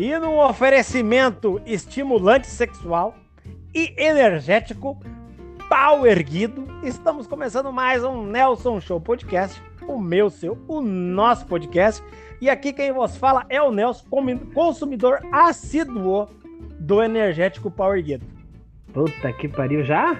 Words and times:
E 0.00 0.18
no 0.18 0.42
oferecimento 0.42 1.60
estimulante 1.66 2.46
sexual 2.46 3.14
e 3.74 3.92
energético, 3.98 4.98
pau 5.68 6.06
erguido, 6.06 6.66
estamos 6.82 7.26
começando 7.26 7.70
mais 7.70 8.02
um 8.02 8.24
Nelson 8.24 8.80
Show 8.80 8.98
Podcast, 8.98 9.62
o 9.86 10.00
meu, 10.00 10.30
seu, 10.30 10.56
o 10.66 10.80
nosso 10.80 11.44
podcast. 11.44 12.02
E 12.40 12.48
aqui 12.48 12.72
quem 12.72 12.90
vos 12.92 13.14
fala 13.18 13.44
é 13.50 13.60
o 13.60 13.70
Nelson, 13.70 14.06
consumidor 14.54 15.20
assíduo 15.30 16.30
do 16.78 17.02
energético 17.02 17.70
pau 17.70 17.94
erguido. 17.94 18.24
Puta 18.94 19.30
que 19.34 19.48
pariu, 19.48 19.84
já? 19.84 20.14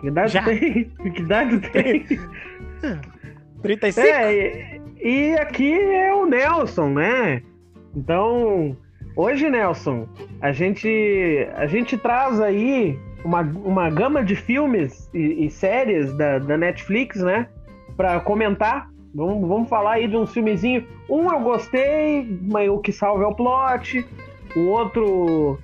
Que 0.00 0.06
idade 0.06 0.32
já. 0.34 0.44
tem? 0.44 0.84
Que 1.12 1.20
idade 1.20 1.58
tem? 1.72 2.06
35? 3.60 4.06
É, 4.06 4.80
e 5.02 5.34
aqui 5.34 5.72
é 5.72 6.14
o 6.14 6.26
Nelson, 6.26 6.90
né? 6.90 7.42
Então, 7.92 8.76
hoje, 9.16 9.50
Nelson, 9.50 10.06
a 10.40 10.52
gente, 10.52 11.48
a 11.56 11.66
gente 11.66 11.96
traz 11.96 12.40
aí 12.40 12.98
uma, 13.24 13.40
uma 13.40 13.90
gama 13.90 14.22
de 14.22 14.36
filmes 14.36 15.10
e, 15.12 15.46
e 15.46 15.50
séries 15.50 16.12
da, 16.12 16.38
da 16.38 16.56
Netflix, 16.56 17.20
né? 17.20 17.48
Pra 17.96 18.20
comentar. 18.20 18.88
Vamos, 19.14 19.48
vamos 19.48 19.68
falar 19.68 19.92
aí 19.92 20.06
de 20.06 20.16
um 20.16 20.26
filmezinho. 20.26 20.86
Um 21.08 21.32
eu 21.32 21.40
gostei, 21.40 22.38
mas 22.42 22.68
o 22.68 22.78
que 22.78 22.92
salva 22.92 23.24
é 23.24 23.26
o 23.26 23.34
plot. 23.34 24.06
O 24.54 24.60
outro 24.68 25.58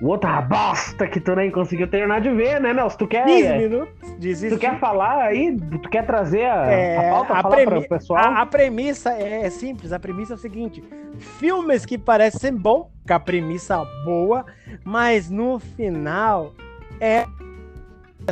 outra 0.00 0.40
bosta 0.42 1.06
que 1.06 1.20
tu 1.20 1.34
nem 1.34 1.50
conseguiu 1.50 1.88
terminar 1.88 2.20
de 2.20 2.30
ver, 2.30 2.60
né, 2.60 2.72
Nelson? 2.72 2.96
Tu 2.98 3.06
quer. 3.06 3.24
15 3.24 3.52
minutos. 3.58 4.14
Desistir. 4.18 4.56
Tu 4.56 4.60
quer 4.60 4.78
falar 4.78 5.22
aí? 5.22 5.56
Tu 5.82 5.88
quer 5.88 6.06
trazer 6.06 6.44
a, 6.44 6.66
é, 6.66 6.98
a 6.98 7.10
pauta 7.10 7.34
a 7.34 7.44
premi... 7.48 7.66
para 7.66 7.78
o 7.78 7.88
pessoal? 7.88 8.24
A, 8.24 8.42
a, 8.42 8.46
premissa 8.46 9.12
é, 9.12 9.46
é 9.46 9.50
simples. 9.50 9.92
A 9.92 9.98
premissa 9.98 10.34
é 10.34 10.36
o 10.36 10.38
seguinte: 10.38 10.82
filmes 11.18 11.84
que 11.84 11.98
parecem 11.98 12.54
bom, 12.54 12.90
com 13.06 13.14
a 13.14 13.20
premissa 13.20 13.84
boa, 14.04 14.44
mas 14.84 15.30
no 15.30 15.58
final 15.58 16.54
é 17.00 17.26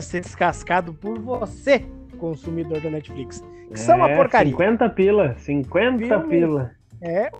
ser 0.00 0.20
descascado 0.20 0.94
por 0.94 1.18
você, 1.18 1.84
consumidor 2.18 2.80
da 2.80 2.90
Netflix. 2.90 3.42
Que 3.68 3.74
é, 3.74 3.76
são 3.76 3.96
uma 3.96 4.08
porcaria. 4.08 4.52
50 4.52 4.88
pila. 4.90 5.34
50 5.38 5.98
Filme 5.98 6.28
pila. 6.28 6.70
É 7.00 7.30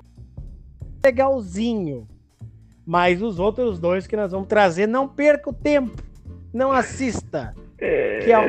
legalzinho 1.05 2.07
mas 2.87 3.23
os 3.23 3.39
outros 3.39 3.79
dois 3.79 4.07
que 4.07 4.17
nós 4.17 4.33
vamos 4.33 4.49
trazer, 4.49 4.87
não 4.87 5.09
perca 5.09 5.51
o 5.51 5.53
tempo. 5.53 6.03
Não 6.53 6.73
assista. 6.73 7.55
É... 7.79 8.19
Que 8.25 8.33
é 8.33 8.39
o... 8.39 8.49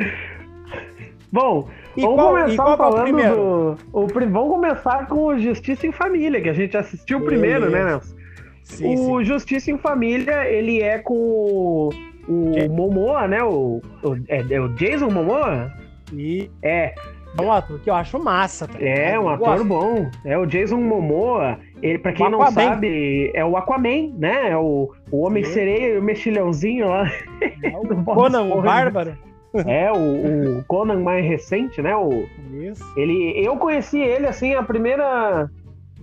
Bom, 1.32 1.68
e 1.96 2.02
vamos 2.02 2.16
qual, 2.16 2.28
começar 2.28 2.72
é 2.72 2.76
falando 2.76 3.18
é 3.18 3.30
do. 3.30 3.76
O, 3.92 4.06
vamos 4.06 4.48
começar 4.50 5.08
com 5.08 5.26
o 5.26 5.38
Justiça 5.38 5.86
em 5.86 5.92
Família, 5.92 6.40
que 6.40 6.48
a 6.48 6.52
gente 6.52 6.76
assistiu 6.76 7.18
Beleza. 7.18 7.40
primeiro, 7.40 7.70
né, 7.70 7.84
Nelson? 7.84 8.14
Sim, 8.62 8.94
o 8.94 9.18
sim. 9.18 9.24
Justiça 9.24 9.70
em 9.70 9.78
Família, 9.78 10.48
ele 10.48 10.80
é 10.80 10.98
com 10.98 11.14
o, 11.14 11.90
o 12.28 12.70
Momoa, 12.70 13.26
né? 13.26 13.42
O, 13.42 13.80
o, 14.02 14.16
é, 14.28 14.44
é 14.48 14.60
o 14.60 14.68
Jason 14.70 15.10
Momoa? 15.10 15.72
E... 16.12 16.50
É. 16.62 16.94
É 17.36 17.42
um 17.42 17.52
ator 17.52 17.80
que 17.80 17.90
eu 17.90 17.94
acho 17.94 18.16
massa. 18.18 18.68
Tá 18.68 18.78
é, 18.80 19.18
um 19.18 19.28
ator 19.28 19.64
bom. 19.64 20.08
É 20.24 20.38
o 20.38 20.46
Jason 20.46 20.76
Momoa. 20.76 21.58
Ele, 21.82 21.98
pra 21.98 22.12
quem 22.12 22.30
não 22.30 22.44
sabe, 22.50 23.30
é 23.34 23.44
o 23.44 23.56
Aquaman, 23.56 24.12
né? 24.16 24.50
É 24.50 24.56
o, 24.56 24.92
o 25.10 25.20
Homem 25.20 25.44
Sereia 25.44 25.94
e 25.94 25.98
o 25.98 26.02
Mexilhãozinho 26.02 26.88
lá. 26.88 27.10
É 27.62 27.76
o 27.76 27.82
Conan, 28.04 28.42
o 28.44 28.62
Bárbaro. 28.62 29.16
É, 29.66 29.92
o, 29.92 30.58
o, 30.58 30.64
Conan 30.64 31.00
mais 31.00 31.24
recente, 31.24 31.80
né? 31.80 31.94
O, 31.94 32.26
Isso. 32.52 32.82
Ele, 32.96 33.34
eu 33.36 33.56
conheci 33.56 34.00
ele, 34.00 34.26
assim, 34.26 34.54
a 34.54 34.62
primeira... 34.62 35.48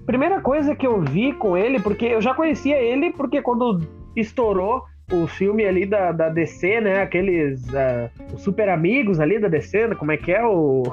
Primeira 0.06 0.42
coisa 0.42 0.76
que 0.76 0.86
eu 0.86 1.00
vi 1.00 1.32
com 1.34 1.56
ele, 1.56 1.80
porque 1.80 2.06
eu 2.06 2.22
já 2.22 2.34
conhecia 2.34 2.76
ele, 2.76 3.12
porque 3.12 3.42
quando 3.42 3.82
estourou 4.16 4.84
o 5.12 5.28
filme 5.28 5.66
ali 5.66 5.86
da, 5.86 6.12
da 6.12 6.30
DC, 6.30 6.82
né? 6.82 7.02
Aqueles 7.02 7.64
uh, 7.70 8.10
os 8.34 8.42
super 8.42 8.70
amigos 8.70 9.20
ali 9.20 9.40
da 9.40 9.48
DC, 9.48 9.88
né? 9.88 9.96
como 9.96 10.12
é 10.12 10.18
que 10.18 10.32
é 10.32 10.44
o 10.44 10.84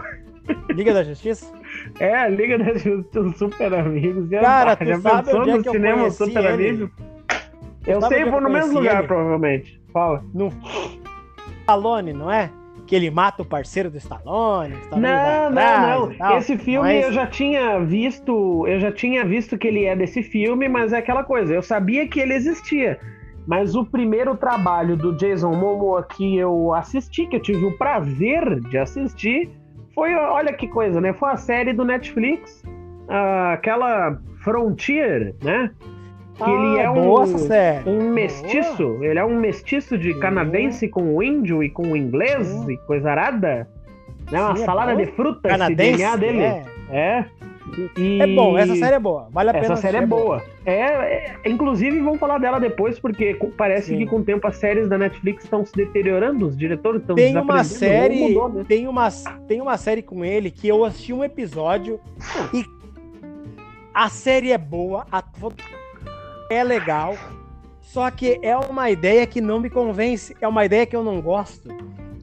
Liga 0.70 0.94
da 0.94 1.02
Justiça? 1.02 1.46
É, 2.00 2.28
Liga 2.28 2.58
da 2.58 2.74
Justiça, 2.74 3.32
Super 3.36 3.72
Amigos. 3.74 4.28
Cara, 4.28 4.76
tu 4.76 4.84
já 4.84 5.00
sabe 5.00 5.32
no 5.32 5.56
é 5.58 5.62
cinema 5.62 6.10
Super 6.10 6.44
ele? 6.44 6.68
Amigos? 6.70 6.90
Eu 7.86 8.02
sei, 8.02 8.24
vou 8.24 8.40
no 8.40 8.50
mesmo 8.50 8.74
lugar, 8.74 8.98
ele? 8.98 9.06
provavelmente. 9.06 9.80
Fala. 9.92 10.22
No 10.34 10.52
Stallone, 11.60 12.12
não 12.12 12.30
é? 12.30 12.50
Que 12.86 12.96
ele 12.96 13.10
mata 13.10 13.42
o 13.42 13.44
parceiro 13.44 13.90
do 13.90 13.98
Stallone. 13.98 14.74
Stallone 14.82 15.02
não, 15.02 15.50
não, 15.50 16.10
não. 16.18 16.38
Esse 16.38 16.56
filme 16.56 16.88
mas... 16.88 17.04
eu 17.04 17.12
já 17.12 17.26
tinha 17.26 17.78
visto. 17.80 18.66
Eu 18.66 18.80
já 18.80 18.90
tinha 18.90 19.24
visto 19.24 19.58
que 19.58 19.68
ele 19.68 19.84
é 19.84 19.94
desse 19.94 20.22
filme, 20.22 20.68
mas 20.68 20.92
é 20.92 20.98
aquela 20.98 21.24
coisa. 21.24 21.54
Eu 21.54 21.62
sabia 21.62 22.08
que 22.08 22.20
ele 22.20 22.34
existia. 22.34 22.98
Mas 23.46 23.74
o 23.74 23.84
primeiro 23.84 24.36
trabalho 24.36 24.96
do 24.96 25.14
Jason 25.16 25.52
Momoa 25.52 26.02
que 26.02 26.36
eu 26.36 26.74
assisti, 26.74 27.26
que 27.26 27.36
eu 27.36 27.40
tive 27.40 27.64
o 27.64 27.78
prazer 27.78 28.60
de 28.60 28.76
assistir, 28.76 29.50
foi, 29.98 30.14
olha 30.14 30.52
que 30.52 30.68
coisa, 30.68 31.00
né? 31.00 31.12
Foi 31.12 31.30
a 31.30 31.36
série 31.36 31.72
do 31.72 31.84
Netflix, 31.84 32.62
aquela 33.52 34.16
Frontier, 34.44 35.34
né? 35.42 35.72
Que 36.36 36.44
ah, 36.44 36.50
ele 36.50 36.78
é 36.78 36.88
um, 36.88 37.20
um 37.84 38.12
mestiço, 38.12 38.86
boa. 38.90 39.06
ele 39.06 39.18
é 39.18 39.24
um 39.24 39.40
mestiço 39.40 39.98
de 39.98 40.14
canadense 40.20 40.86
com 40.86 41.20
índio 41.20 41.64
e 41.64 41.68
com 41.68 41.96
inglês 41.96 42.48
e 42.68 42.76
coisa 42.86 43.10
arada. 43.10 43.68
Né? 44.30 44.40
Uma 44.40 44.54
Sim, 44.54 44.62
é 44.62 44.64
salada 44.64 44.92
é 44.92 44.96
de 45.04 45.06
frutas, 45.06 45.50
canadense, 45.50 45.96
DNA 45.96 46.16
dele. 46.16 46.42
É. 46.42 46.64
é. 46.92 47.24
E... 47.96 48.20
É 48.20 48.26
bom, 48.26 48.56
essa 48.56 48.74
série 48.76 48.96
é 48.96 48.98
boa. 48.98 49.28
Vale 49.30 49.50
a 49.50 49.52
pena. 49.52 49.64
Essa 49.64 49.76
série 49.76 49.96
é 49.98 50.06
boa. 50.06 50.42
É, 50.64 50.80
é, 50.80 51.36
inclusive, 51.46 51.98
vamos 52.00 52.18
falar 52.18 52.38
dela 52.38 52.58
depois, 52.58 52.98
porque 52.98 53.36
parece 53.56 53.88
Sim. 53.88 53.98
que 53.98 54.06
com 54.06 54.16
o 54.16 54.24
tempo 54.24 54.46
as 54.46 54.56
séries 54.56 54.88
da 54.88 54.98
Netflix 54.98 55.44
estão 55.44 55.64
se 55.64 55.72
deteriorando, 55.74 56.46
os 56.46 56.56
diretores 56.56 57.00
estão 57.00 57.16
Tem 57.16 57.36
uma 57.36 57.64
série, 57.64 58.28
mudou, 58.28 58.48
né? 58.48 58.64
tem 58.66 58.86
uma 58.86 59.08
tem 59.46 59.60
uma 59.60 59.76
série 59.76 60.02
com 60.02 60.24
ele 60.24 60.50
que 60.50 60.68
eu 60.68 60.84
assisti 60.84 61.12
um 61.12 61.24
episódio 61.24 62.00
e 62.52 62.64
a 63.94 64.08
série 64.08 64.52
é 64.52 64.58
boa, 64.58 65.06
a 65.10 65.22
é 66.50 66.62
legal, 66.62 67.16
só 67.80 68.10
que 68.10 68.38
é 68.42 68.56
uma 68.56 68.90
ideia 68.90 69.26
que 69.26 69.40
não 69.40 69.60
me 69.60 69.70
convence, 69.70 70.36
é 70.40 70.46
uma 70.46 70.64
ideia 70.64 70.86
que 70.86 70.94
eu 70.94 71.02
não 71.02 71.20
gosto, 71.20 71.68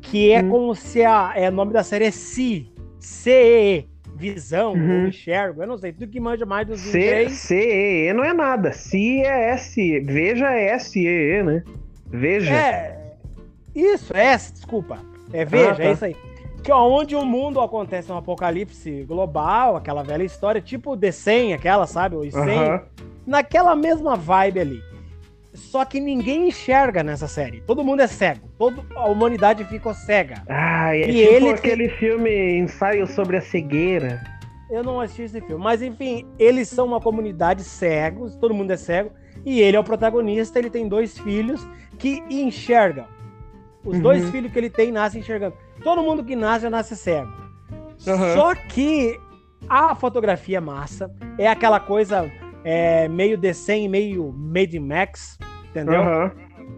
que 0.01 0.31
é 0.31 0.43
hum. 0.43 0.49
como 0.49 0.75
se 0.75 1.03
a 1.03 1.33
é, 1.35 1.49
o 1.49 1.51
nome 1.51 1.73
da 1.73 1.83
série 1.83 2.05
é 2.05 2.11
Si, 2.11 2.71
C 2.99 3.31
E 3.31 3.79
E 3.79 3.94
visão, 4.15 4.73
uhum. 4.73 5.07
enxergo, 5.07 5.61
eu 5.61 5.67
não 5.67 5.77
sei, 5.77 5.91
tudo 5.91 6.07
que 6.07 6.19
manja 6.19 6.45
mais 6.45 6.65
dos 6.67 6.79
C, 6.79 7.29
C, 7.29 7.55
E, 7.55 8.09
E 8.09 8.13
não 8.13 8.23
é 8.23 8.33
nada. 8.33 8.71
Se 8.71 9.21
é 9.21 9.51
S, 9.51 9.99
veja 10.01 10.51
é 10.51 10.69
S, 10.69 10.97
E, 10.99 11.05
E, 11.05 11.43
né? 11.43 11.63
Veja. 12.07 12.53
É, 12.53 13.15
isso, 13.75 14.15
é 14.15 14.25
S, 14.33 14.53
desculpa. 14.53 14.99
É 15.33 15.43
veja, 15.43 15.71
ah, 15.71 15.75
tá. 15.75 15.83
é 15.83 15.91
isso 15.91 16.05
aí. 16.05 16.15
Que 16.63 16.71
onde 16.71 17.15
o 17.15 17.23
mundo 17.23 17.59
acontece 17.59 18.11
um 18.11 18.17
apocalipse 18.17 19.03
global, 19.03 19.75
aquela 19.75 20.01
velha 20.01 20.23
história, 20.23 20.61
tipo 20.61 20.97
The 20.97 21.11
100, 21.11 21.53
aquela, 21.53 21.85
sabe? 21.85 22.15
Os 22.15 22.33
100, 22.33 22.41
uhum. 22.41 22.79
naquela 23.27 23.75
mesma 23.75 24.15
vibe 24.15 24.59
ali. 24.59 24.94
Só 25.55 25.85
que 25.85 25.99
ninguém 25.99 26.49
enxerga 26.49 27.03
nessa 27.03 27.27
série. 27.27 27.61
Todo 27.61 27.83
mundo 27.83 28.01
é 28.01 28.07
cego. 28.07 28.49
Toda 28.57 28.83
a 28.95 29.07
humanidade 29.07 29.63
ficou 29.65 29.93
cega. 29.93 30.43
Ah, 30.47 30.95
é 30.95 31.09
e 31.09 31.13
tipo 31.13 31.33
ele 31.33 31.49
aquele 31.49 31.87
tem... 31.87 31.97
filme 31.97 32.57
Ensaio 32.59 33.07
sobre 33.07 33.37
a 33.37 33.41
Cegueira. 33.41 34.21
Eu 34.69 34.83
não 34.83 34.99
assisti 34.99 35.23
esse 35.23 35.41
filme. 35.41 35.63
Mas 35.63 35.81
enfim, 35.81 36.25
eles 36.37 36.67
são 36.67 36.85
uma 36.85 36.99
comunidade 36.99 37.63
cegos, 37.63 38.35
todo 38.35 38.53
mundo 38.53 38.71
é 38.71 38.77
cego. 38.77 39.11
E 39.45 39.61
ele 39.61 39.77
é 39.77 39.79
o 39.79 39.83
protagonista, 39.83 40.57
ele 40.57 40.69
tem 40.69 40.87
dois 40.87 41.17
filhos 41.19 41.67
que 41.97 42.23
enxergam. 42.29 43.05
Os 43.83 43.97
uhum. 43.97 44.01
dois 44.01 44.29
filhos 44.31 44.51
que 44.51 44.57
ele 44.57 44.69
tem 44.69 44.91
nascem 44.91 45.21
enxergando. 45.21 45.55
Todo 45.83 46.01
mundo 46.01 46.23
que 46.23 46.35
nasce 46.35 46.63
já 46.63 46.69
nasce 46.69 46.95
cego. 46.95 47.31
Uhum. 48.07 48.33
Só 48.33 48.55
que 48.55 49.19
a 49.69 49.95
fotografia 49.95 50.57
é 50.57 50.61
massa 50.61 51.11
é 51.37 51.47
aquela 51.47 51.79
coisa 51.79 52.29
é, 52.63 53.07
meio 53.07 53.37
The 53.37 53.53
meio 53.87 54.33
Made 54.33 54.79
Max, 54.79 55.37
entendeu? 55.75 56.01
Uhum. 56.01 56.31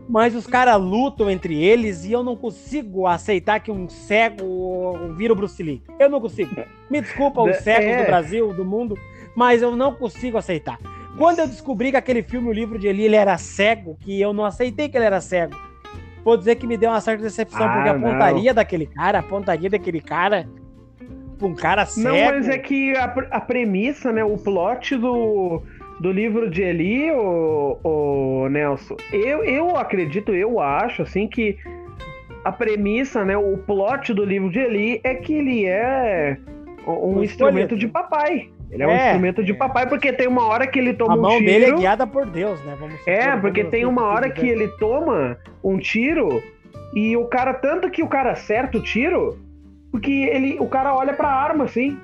Mas 0.09 0.35
os 0.35 0.47
caras 0.47 0.81
lutam 0.81 1.29
entre 1.29 1.61
eles 1.61 2.05
e 2.05 2.11
eu 2.11 2.23
não 2.23 2.35
consigo 2.35 3.05
aceitar 3.05 3.59
que 3.59 3.71
um 3.71 3.87
cego 3.89 5.13
vira 5.15 5.33
o 5.33 5.35
Bruce 5.35 5.61
Lee. 5.61 5.83
Eu 5.99 6.09
não 6.09 6.19
consigo. 6.19 6.55
Me 6.89 7.01
desculpa 7.01 7.41
os 7.41 7.57
cegos 7.57 7.87
é. 7.87 8.03
do 8.03 8.07
Brasil, 8.07 8.53
do 8.53 8.65
mundo, 8.65 8.97
mas 9.35 9.61
eu 9.61 9.75
não 9.75 9.93
consigo 9.93 10.37
aceitar. 10.37 10.79
Quando 11.17 11.39
eu 11.39 11.47
descobri 11.47 11.91
que 11.91 11.97
aquele 11.97 12.23
filme, 12.23 12.47
o 12.47 12.53
livro 12.53 12.77
de 12.77 12.87
Eli, 12.87 13.03
ele 13.03 13.15
era 13.15 13.37
cego, 13.37 13.97
que 13.99 14.19
eu 14.19 14.31
não 14.33 14.45
aceitei 14.45 14.87
que 14.87 14.97
ele 14.97 15.05
era 15.05 15.19
cego, 15.19 15.55
vou 16.23 16.37
dizer 16.37 16.55
que 16.55 16.67
me 16.67 16.77
deu 16.77 16.91
uma 16.91 17.01
certa 17.01 17.23
decepção, 17.23 17.65
ah, 17.65 17.73
porque 17.73 17.89
a 17.89 17.93
não. 17.93 18.01
pontaria 18.01 18.53
daquele 18.53 18.85
cara, 18.85 19.19
a 19.19 19.23
pontaria 19.23 19.69
daquele 19.69 19.99
cara, 19.99 20.47
um 21.41 21.55
cara 21.55 21.85
cego... 21.85 22.09
Não, 22.09 22.25
mas 22.25 22.47
é 22.47 22.57
que 22.57 22.95
a, 22.95 23.05
a 23.31 23.41
premissa, 23.41 24.11
né, 24.11 24.23
o 24.23 24.37
plot 24.37 24.95
do 24.95 25.63
do 25.99 26.11
livro 26.11 26.49
de 26.49 26.61
Eli, 26.61 27.11
o, 27.11 27.77
o 27.83 28.49
Nelson, 28.49 28.95
eu, 29.11 29.43
eu 29.43 29.75
acredito, 29.75 30.33
eu 30.33 30.59
acho, 30.59 31.01
assim, 31.01 31.27
que 31.27 31.57
a 32.43 32.51
premissa, 32.51 33.25
né, 33.25 33.37
o 33.37 33.57
plot 33.57 34.13
do 34.13 34.23
livro 34.23 34.49
de 34.49 34.59
Eli 34.59 35.01
é 35.03 35.15
que 35.15 35.33
ele 35.33 35.65
é 35.65 36.37
um, 36.87 37.23
instrumento 37.23 37.75
de 37.75 37.87
papai. 37.87 38.49
Ele 38.69 38.83
é, 38.83 38.87
um 38.87 38.91
é, 38.91 39.05
instrumento 39.07 39.43
de 39.43 39.51
é. 39.51 39.55
papai, 39.55 39.87
porque 39.87 40.13
tem 40.13 40.27
uma 40.27 40.45
hora 40.45 40.67
que 40.67 40.77
ele 40.77 40.93
toma 40.93 41.13
um 41.13 41.17
tiro. 41.17 41.27
A 41.27 41.31
mão 41.31 41.43
dele 41.43 41.65
é 41.65 41.71
guiada 41.71 42.05
por 42.05 42.25
Deus, 42.25 42.63
né? 42.63 42.75
Vamos 42.79 43.07
é, 43.07 43.35
porque 43.37 43.63
tem 43.63 43.85
uma 43.85 44.03
hora 44.03 44.29
que 44.29 44.47
ele 44.47 44.67
toma 44.79 45.37
um 45.63 45.77
tiro 45.77 46.41
e 46.93 47.15
o 47.17 47.25
cara, 47.25 47.53
tanto 47.53 47.89
que 47.89 48.03
o 48.03 48.07
cara 48.07 48.31
acerta 48.31 48.77
o 48.77 48.81
tiro, 48.81 49.37
porque 49.91 50.11
ele, 50.11 50.57
o 50.59 50.67
cara 50.67 50.93
olha 50.93 51.13
pra 51.13 51.29
arma 51.29 51.65
assim, 51.65 51.97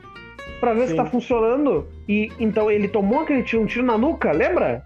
pra 0.59 0.73
ver 0.73 0.83
Sim. 0.83 0.87
se 0.89 0.95
tá 0.95 1.05
funcionando. 1.05 1.87
E 2.07 2.29
então 2.39 2.69
ele 2.69 2.87
tomou 2.87 3.21
aquele 3.21 3.43
tiro, 3.43 3.61
um 3.63 3.65
tiro 3.65 3.85
na 3.85 3.97
nuca, 3.97 4.31
lembra? 4.31 4.83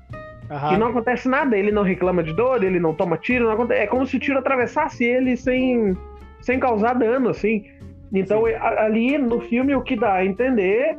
Uhum. 0.49 0.73
E 0.73 0.77
não 0.77 0.87
acontece 0.87 1.27
nada, 1.27 1.57
ele 1.57 1.71
não 1.71 1.83
reclama 1.83 2.23
de 2.23 2.33
dor, 2.33 2.63
ele 2.63 2.79
não 2.79 2.93
toma 2.93 3.17
tiro, 3.17 3.45
não 3.45 3.51
acontece, 3.51 3.81
é 3.81 3.87
como 3.87 4.05
se 4.05 4.15
o 4.15 4.19
tiro 4.19 4.39
atravessasse 4.39 5.03
ele 5.03 5.35
sem, 5.35 5.95
sem 6.41 6.59
causar 6.59 6.93
dano, 6.93 7.29
assim. 7.29 7.65
Então, 8.13 8.45
Sim. 8.45 8.53
ali 8.53 9.17
no 9.17 9.41
filme, 9.41 9.75
o 9.75 9.81
que 9.81 9.95
dá 9.95 10.13
a 10.13 10.25
entender 10.25 10.97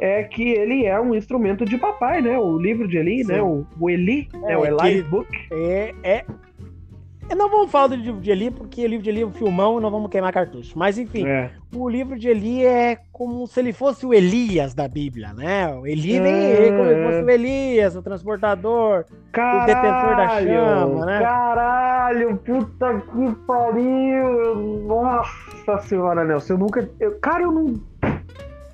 é 0.00 0.22
que 0.24 0.50
ele 0.50 0.84
é 0.84 0.98
um 1.00 1.14
instrumento 1.14 1.64
de 1.64 1.76
papai, 1.76 2.20
né? 2.20 2.38
O 2.38 2.58
livro 2.58 2.88
de 2.88 2.98
Eli, 2.98 3.24
Sim. 3.24 3.32
né? 3.32 3.42
O, 3.42 3.64
o 3.78 3.90
Eli, 3.90 4.28
é, 4.34 4.38
né? 4.38 4.56
o 4.56 4.64
Eli 4.64 5.02
Book. 5.02 5.28
É, 5.52 5.94
é 6.02 6.24
não 7.36 7.50
vamos 7.50 7.70
falar 7.70 7.88
do 7.88 7.94
livro 7.94 8.20
de 8.20 8.30
Eli, 8.30 8.50
porque 8.50 8.84
o 8.84 8.88
livro 8.88 9.04
de 9.04 9.10
Eli 9.10 9.22
é 9.22 9.26
um 9.26 9.32
filmão 9.32 9.78
e 9.78 9.82
não 9.82 9.90
vamos 9.90 10.10
queimar 10.10 10.32
cartucho. 10.32 10.78
Mas 10.78 10.98
enfim, 10.98 11.26
é. 11.26 11.50
o 11.74 11.88
livro 11.88 12.18
de 12.18 12.28
Eli 12.28 12.64
é 12.64 12.98
como 13.12 13.46
se 13.46 13.60
ele 13.60 13.72
fosse 13.72 14.06
o 14.06 14.14
Elias 14.14 14.74
da 14.74 14.88
Bíblia, 14.88 15.32
né? 15.32 15.68
O 15.74 15.86
Eli 15.86 16.16
é. 16.16 16.56
vem 16.56 16.76
como 16.76 16.88
se 16.88 17.02
fosse 17.04 17.22
o 17.22 17.30
Elias, 17.30 17.96
o 17.96 18.02
transportador, 18.02 19.04
caralho, 19.32 19.62
o 19.62 19.66
detentor 19.66 20.16
da 20.16 20.40
chama, 20.40 21.06
né? 21.06 21.20
Caralho, 21.20 22.36
puta 22.38 23.00
que 23.00 23.34
pariu! 23.46 24.54
Nossa 24.86 25.78
senhora, 25.82 26.24
Nelson, 26.24 26.54
eu 26.54 26.58
nunca. 26.58 26.88
Eu, 26.98 27.18
cara, 27.18 27.42
eu 27.42 27.52
não. 27.52 27.74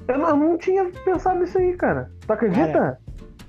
Eu 0.07 0.19
não, 0.19 0.29
eu 0.29 0.37
não 0.37 0.59
tinha 0.59 0.85
pensado 1.05 1.41
nisso 1.41 1.59
aí, 1.59 1.75
cara. 1.77 2.11
Tu 2.27 2.33
acredita? 2.33 2.73
Cara, 2.73 2.99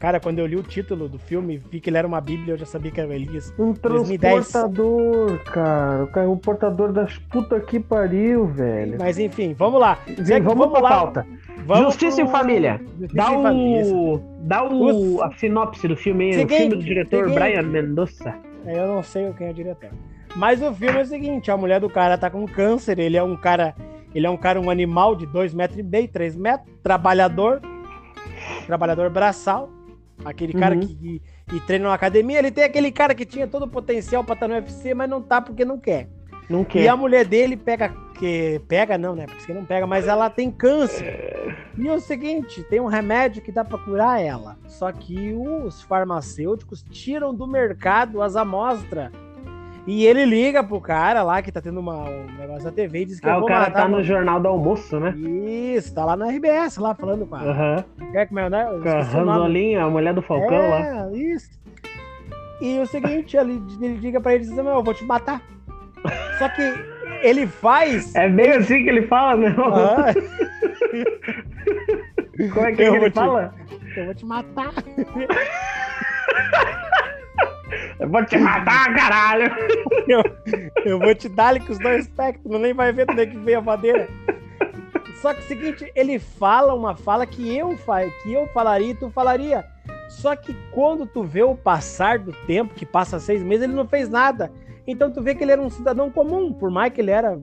Cara, 0.05 0.19
quando 0.19 0.37
eu 0.37 0.45
li 0.45 0.55
o 0.55 0.61
título 0.61 1.09
do 1.09 1.17
filme, 1.17 1.57
vi 1.57 1.81
que 1.81 1.89
ele 1.89 1.97
era 1.97 2.07
uma 2.07 2.21
bíblia, 2.21 2.53
eu 2.53 2.57
já 2.59 2.65
sabia 2.67 2.91
que 2.91 3.01
era 3.01 3.09
o 3.09 3.11
Elias. 3.11 3.51
Um 3.57 3.73
transportador, 3.73 5.39
cara. 5.45 6.29
O 6.29 6.33
um 6.33 6.37
portador 6.37 6.91
das 6.91 7.17
puta 7.17 7.59
que 7.59 7.79
pariu, 7.79 8.45
velho. 8.45 8.97
Mas 8.99 9.17
enfim, 9.17 9.55
vamos 9.55 9.81
lá. 9.81 9.97
Sim, 10.05 10.41
vamos, 10.41 10.59
vamos 10.59 10.79
pra 10.79 10.81
pauta. 10.89 11.27
Vamos 11.65 11.85
Justiça 11.85 12.17
pro... 12.17 12.25
em 12.25 12.27
Família. 12.27 12.79
Justiça 12.99 13.15
dá 13.15 13.31
o... 13.31 13.41
Família. 13.41 14.21
Dá 14.41 14.63
o... 14.63 15.23
a 15.23 15.31
sinopse 15.39 15.87
do 15.87 15.97
filme, 15.97 16.33
seguinte, 16.33 16.53
o 16.53 16.55
filme 16.55 16.75
do 16.75 16.83
diretor 16.83 17.23
seguinte. 17.27 17.39
Brian 17.39 17.63
Mendoza. 17.63 18.35
É, 18.63 18.77
eu 18.77 18.87
não 18.87 19.01
sei 19.01 19.33
quem 19.33 19.47
é 19.47 19.49
o 19.49 19.53
diretor. 19.55 19.89
Mas 20.35 20.61
o 20.61 20.71
filme 20.71 20.99
é 20.99 21.01
o 21.01 21.05
seguinte, 21.07 21.49
a 21.49 21.57
mulher 21.57 21.79
do 21.79 21.89
cara 21.89 22.15
tá 22.15 22.29
com 22.29 22.45
câncer, 22.45 22.99
ele 22.99 23.17
é 23.17 23.23
um 23.23 23.35
cara... 23.35 23.73
Ele 24.13 24.27
é 24.27 24.29
um 24.29 24.37
cara, 24.37 24.61
um 24.61 24.69
animal 24.69 25.15
de 25.15 25.25
2 25.25 25.51
metros 25.55 25.79
e 25.79 25.83
meio, 25.83 26.07
3 26.07 26.35
metros, 26.35 26.69
trabalhador, 26.83 27.59
trabalhador 28.67 29.09
braçal, 29.09 29.67
Aquele 30.23 30.53
cara 30.53 30.75
uhum. 30.75 30.81
que, 30.81 31.21
que, 31.47 31.59
treina 31.61 31.89
na 31.89 31.93
academia, 31.93 32.39
ele 32.39 32.51
tem 32.51 32.63
aquele 32.63 32.91
cara 32.91 33.13
que 33.13 33.25
tinha 33.25 33.47
todo 33.47 33.63
o 33.63 33.67
potencial 33.67 34.23
para 34.23 34.33
estar 34.33 34.47
no 34.47 34.55
UFC, 34.55 34.93
mas 34.93 35.09
não 35.09 35.21
tá 35.21 35.41
porque 35.41 35.65
não 35.65 35.77
quer. 35.77 36.07
Não 36.49 36.63
quer. 36.63 36.83
E 36.83 36.87
a 36.87 36.95
mulher 36.95 37.25
dele 37.25 37.57
pega, 37.57 37.89
que 38.17 38.61
pega 38.67 38.97
não, 38.97 39.15
né? 39.15 39.25
Porque 39.25 39.53
não 39.53 39.65
pega, 39.65 39.85
mas 39.85 40.07
ela 40.07 40.29
tem 40.29 40.49
câncer. 40.51 41.05
É... 41.05 41.55
E 41.77 41.87
é 41.87 41.93
o 41.93 41.99
seguinte, 41.99 42.63
tem 42.63 42.79
um 42.79 42.85
remédio 42.85 43.41
que 43.41 43.51
dá 43.51 43.65
para 43.65 43.77
curar 43.77 44.21
ela. 44.21 44.57
Só 44.67 44.91
que 44.91 45.33
os 45.33 45.81
farmacêuticos 45.81 46.83
tiram 46.83 47.33
do 47.33 47.45
mercado 47.45 48.21
as 48.21 48.35
amostras 48.35 49.11
e 49.87 50.05
ele 50.05 50.25
liga 50.25 50.63
pro 50.63 50.81
cara 50.81 51.21
lá 51.21 51.41
que 51.41 51.51
tá 51.51 51.61
tendo 51.61 51.79
uma, 51.79 52.09
um 52.09 52.25
negócio 52.39 52.63
da 52.63 52.71
TV 52.71 53.01
e 53.01 53.05
diz 53.05 53.19
que. 53.19 53.29
Ah, 53.29 53.37
o 53.37 53.45
cara 53.45 53.69
tá 53.69 53.87
no 53.87 54.03
Jornal 54.03 54.39
do 54.39 54.47
Almoço, 54.47 54.99
né? 54.99 55.13
Isso, 55.15 55.93
tá 55.93 56.03
lá 56.03 56.15
na 56.15 56.29
RBS, 56.29 56.77
lá 56.77 56.95
falando 56.95 57.27
com 57.27 57.35
a. 57.35 57.43
Uhum. 57.43 58.11
Quer 58.11 58.27
como 58.27 58.39
é, 58.39 58.49
né? 58.49 58.65
Com 58.81 58.89
a 58.89 59.01
Ranzolinha, 59.01 59.83
a 59.83 59.89
mulher 59.89 60.13
do 60.13 60.23
Falcão 60.23 60.55
é, 60.55 60.69
lá. 60.69 61.11
isso. 61.13 61.51
E 62.61 62.79
o 62.79 62.85
seguinte, 62.87 63.37
ele, 63.37 63.61
ele 63.79 63.97
liga 63.97 64.19
pra 64.19 64.33
ele 64.33 64.45
e 64.45 64.47
diz: 64.47 64.55
Meu, 64.55 64.67
eu 64.67 64.83
vou 64.83 64.93
te 64.93 65.03
matar. 65.03 65.41
Só 66.39 66.49
que 66.49 66.73
ele 67.21 67.45
faz. 67.45 68.15
É 68.15 68.27
bem 68.27 68.51
assim 68.51 68.83
que 68.83 68.89
ele 68.89 69.05
fala, 69.07 69.37
né? 69.37 69.55
Ah. 69.57 70.13
Como 72.53 72.65
é 72.65 72.73
que, 72.73 72.81
eu 72.81 72.93
que 72.93 72.97
ele 72.97 73.11
fala? 73.11 73.53
Eu 73.95 74.05
vou 74.05 74.15
te 74.15 74.25
matar. 74.25 74.71
Eu 77.99 78.09
vou 78.09 78.25
te 78.25 78.37
matar, 78.37 78.93
caralho! 78.95 79.51
Eu, 80.07 80.23
eu 80.85 80.99
vou 80.99 81.15
te 81.15 81.27
dar 81.29 81.59
com 81.59 81.71
os 81.71 81.79
dois 81.79 82.05
espectros, 82.05 82.59
nem 82.59 82.73
vai 82.73 82.91
ver 82.91 83.07
onde 83.09 83.21
é 83.21 83.25
que 83.25 83.37
veio 83.37 83.59
a 83.59 83.61
madeira. 83.61 84.07
Só 85.21 85.33
que 85.33 85.39
é 85.39 85.43
o 85.43 85.47
seguinte, 85.47 85.91
ele 85.95 86.19
fala 86.19 86.73
uma 86.73 86.95
fala 86.95 87.25
que 87.25 87.55
eu, 87.55 87.75
que 88.23 88.33
eu 88.33 88.47
falaria 88.47 88.91
e 88.91 88.95
tu 88.95 89.09
falaria. 89.09 89.65
Só 90.07 90.35
que 90.35 90.55
quando 90.71 91.05
tu 91.05 91.23
vê 91.23 91.43
o 91.43 91.55
passar 91.55 92.19
do 92.19 92.31
tempo, 92.45 92.75
que 92.75 92.85
passa 92.85 93.19
seis 93.19 93.41
meses, 93.41 93.63
ele 93.63 93.73
não 93.73 93.87
fez 93.87 94.09
nada. 94.09 94.51
Então 94.87 95.11
tu 95.11 95.21
vê 95.21 95.33
que 95.33 95.43
ele 95.43 95.51
era 95.51 95.61
um 95.61 95.69
cidadão 95.69 96.11
comum, 96.11 96.53
por 96.53 96.69
mais 96.69 96.93
que 96.93 97.01
ele 97.01 97.11
era 97.11 97.41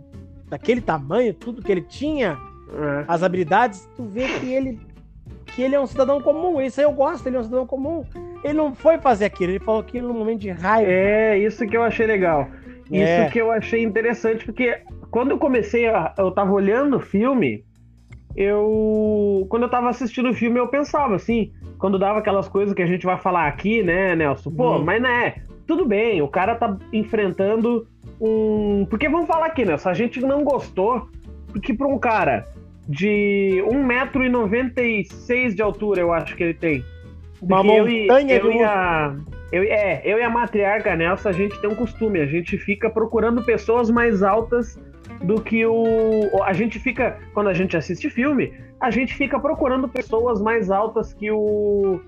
daquele 0.49 0.81
tamanho, 0.81 1.35
tudo 1.35 1.62
que 1.62 1.73
ele 1.73 1.82
tinha, 1.82 2.38
é. 2.73 3.05
as 3.08 3.23
habilidades, 3.23 3.88
tu 3.96 4.05
vê 4.05 4.28
que 4.38 4.52
ele 4.52 4.78
que 5.54 5.62
ele 5.62 5.75
é 5.75 5.81
um 5.81 5.87
cidadão 5.87 6.20
comum. 6.20 6.60
Isso 6.60 6.81
aí 6.81 6.87
eu 6.87 6.93
gosto, 6.93 7.26
ele 7.26 7.37
é 7.37 7.40
um 7.40 7.44
cidadão 7.44 7.66
comum. 7.66 8.04
Ele 8.43 8.54
não 8.54 8.75
foi 8.75 8.99
fazer 8.99 9.26
aquilo, 9.26 9.52
ele 9.52 9.60
falou 9.60 9.81
aquilo 9.81 10.08
no 10.08 10.14
momento 10.14 10.40
de 10.40 10.50
raiva. 10.50 10.90
É, 10.90 11.38
isso 11.38 11.66
que 11.66 11.76
eu 11.76 11.82
achei 11.82 12.06
legal. 12.06 12.49
Isso 12.90 13.04
é. 13.04 13.31
que 13.31 13.38
eu 13.38 13.50
achei 13.50 13.82
interessante, 13.82 14.44
porque 14.44 14.81
quando 15.10 15.31
eu 15.31 15.38
comecei 15.38 15.87
a. 15.88 16.12
Eu 16.19 16.31
tava 16.31 16.52
olhando 16.52 16.96
o 16.96 17.00
filme, 17.00 17.64
eu. 18.37 19.46
Quando 19.49 19.64
eu 19.64 19.70
tava 19.70 19.88
assistindo 19.88 20.31
o 20.31 20.34
filme, 20.34 20.58
eu 20.58 20.69
pensava 20.69 21.14
assim, 21.14 21.52
quando 21.78 21.99
dava 21.99 22.19
aquelas 22.19 22.49
coisas 22.49 22.75
que 22.75 22.82
a 22.82 22.87
gente 22.87 23.06
vai 23.06 23.19
falar 23.19 23.46
aqui, 23.46 23.82
né, 23.82 24.14
Nelson? 24.16 24.50
Pô, 24.50 24.76
hum. 24.76 24.84
mas 24.84 25.00
né, 25.00 25.37
tudo 25.66 25.87
bem, 25.87 26.20
o 26.20 26.28
cara 26.28 26.54
tá 26.54 26.76
enfrentando 26.93 27.87
um. 28.20 28.87
Porque 28.90 29.08
vamos 29.08 29.26
falar 29.26 29.46
aqui, 29.46 29.64
Nelson, 29.64 29.88
a 29.88 29.94
gente 29.94 30.20
não 30.20 30.44
gostou, 30.44 31.08
porque 31.49 31.72
pra 31.72 31.87
um 31.87 31.99
cara 31.99 32.46
de 32.88 33.62
1,96m 33.67 35.55
de 35.55 35.62
altura, 35.62 36.00
eu 36.00 36.12
acho 36.12 36.37
que 36.37 36.43
ele 36.43 36.55
tem. 36.55 36.84
Uma 37.40 37.62
montanha 37.62 38.37
eu, 38.37 38.50
eu, 38.50 38.52
eu 38.52 38.69
a, 38.69 39.17
eu, 39.52 39.62
é, 39.64 40.00
eu 40.05 40.19
e 40.19 40.23
a 40.23 40.31
matriarca 40.31 40.96
Nelson, 40.96 41.29
a 41.29 41.32
gente 41.32 41.61
tem 41.61 41.69
um 41.69 41.75
costume, 41.75 42.20
a 42.20 42.26
gente 42.26 42.56
fica 42.56 42.88
procurando 42.88 43.44
pessoas 43.44 43.90
mais 43.90 44.23
altas 44.23 44.79
do 45.23 45.40
que 45.40 45.64
o. 45.66 46.42
A 46.45 46.52
gente 46.52 46.78
fica, 46.78 47.18
quando 47.35 47.49
a 47.49 47.54
gente 47.54 47.76
assiste 47.76 48.09
filme, 48.09 48.52
a 48.80 48.90
gente 48.90 49.14
fica 49.14 49.38
procurando 49.38 49.88
pessoas 49.88 50.40
mais 50.40 50.71
altas 50.71 51.12
que 51.12 51.30
o. 51.30 52.00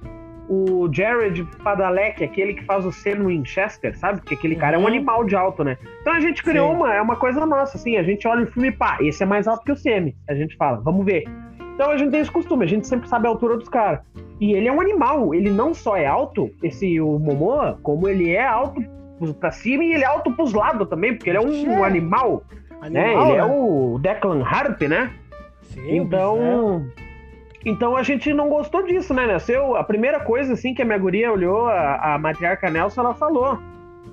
O 0.48 0.88
Jared 0.92 1.42
Padalecki, 1.62 2.24
aquele 2.24 2.54
que 2.54 2.64
faz 2.64 2.84
o 2.84 2.92
C 2.92 3.14
no 3.14 3.28
Winchester, 3.28 3.96
sabe? 3.98 4.20
Porque 4.20 4.34
aquele 4.34 4.56
cara 4.56 4.76
é 4.76 4.78
um 4.78 4.82
uhum. 4.82 4.88
animal 4.88 5.24
de 5.24 5.34
alto, 5.34 5.64
né? 5.64 5.78
Então 6.00 6.12
a 6.12 6.20
gente 6.20 6.42
criou 6.42 6.70
Sim. 6.70 6.76
uma, 6.76 6.94
é 6.94 7.00
uma 7.00 7.16
coisa 7.16 7.46
nossa, 7.46 7.76
assim, 7.78 7.96
a 7.96 8.02
gente 8.02 8.28
olha 8.28 8.44
o 8.44 8.46
filme 8.46 8.68
e 8.68 8.72
pá, 8.72 8.98
esse 9.00 9.22
é 9.22 9.26
mais 9.26 9.48
alto 9.48 9.64
que 9.64 9.72
o 9.72 9.76
Semi. 9.76 10.14
A 10.28 10.34
gente 10.34 10.56
fala, 10.56 10.80
vamos 10.80 11.04
ver. 11.04 11.24
Então 11.74 11.90
a 11.90 11.96
gente 11.96 12.10
tem 12.10 12.20
esse 12.20 12.30
costume, 12.30 12.64
a 12.64 12.68
gente 12.68 12.86
sempre 12.86 13.08
sabe 13.08 13.26
a 13.26 13.30
altura 13.30 13.56
dos 13.56 13.68
caras. 13.68 14.00
E 14.40 14.52
ele 14.52 14.68
é 14.68 14.72
um 14.72 14.80
animal, 14.80 15.34
ele 15.34 15.50
não 15.50 15.72
só 15.72 15.96
é 15.96 16.06
alto, 16.06 16.50
esse 16.62 17.00
o 17.00 17.18
Momoa, 17.18 17.78
como 17.82 18.08
ele 18.08 18.30
é 18.30 18.46
alto 18.46 18.82
pra 19.40 19.50
cima 19.50 19.84
e 19.84 19.92
ele 19.92 20.04
é 20.04 20.06
alto 20.06 20.30
pros 20.32 20.52
lados 20.52 20.88
também, 20.88 21.14
porque 21.14 21.30
ele 21.30 21.38
é 21.38 21.40
um, 21.40 21.82
animal, 21.84 22.42
animal, 22.82 22.90
né? 22.90 23.12
Ele 23.12 23.22
é 23.22 23.32
né? 23.32 23.36
é 23.36 23.44
o 23.44 23.98
Declan 23.98 24.44
Harp, 24.44 24.82
né? 24.82 25.10
Sim, 25.62 25.96
então, 25.96 26.84
então 27.64 27.97
a 27.97 28.02
gente 28.02 28.33
não 28.33 28.49
gostou 28.49 28.83
disso, 28.83 29.14
né? 29.14 29.26
Nasceu 29.26 29.76
a 29.76 29.85
primeira 29.85 30.21
coisa 30.21 30.52
assim 30.52 30.75
que 30.75 30.83
a 30.83 30.85
minha 30.85 30.99
guria 30.99 31.33
olhou 31.33 31.66
a, 31.66 32.14
a 32.14 32.18
matriarca 32.18 32.68
Nelson, 32.71 33.00
ela 33.00 33.14
falou: 33.14 33.59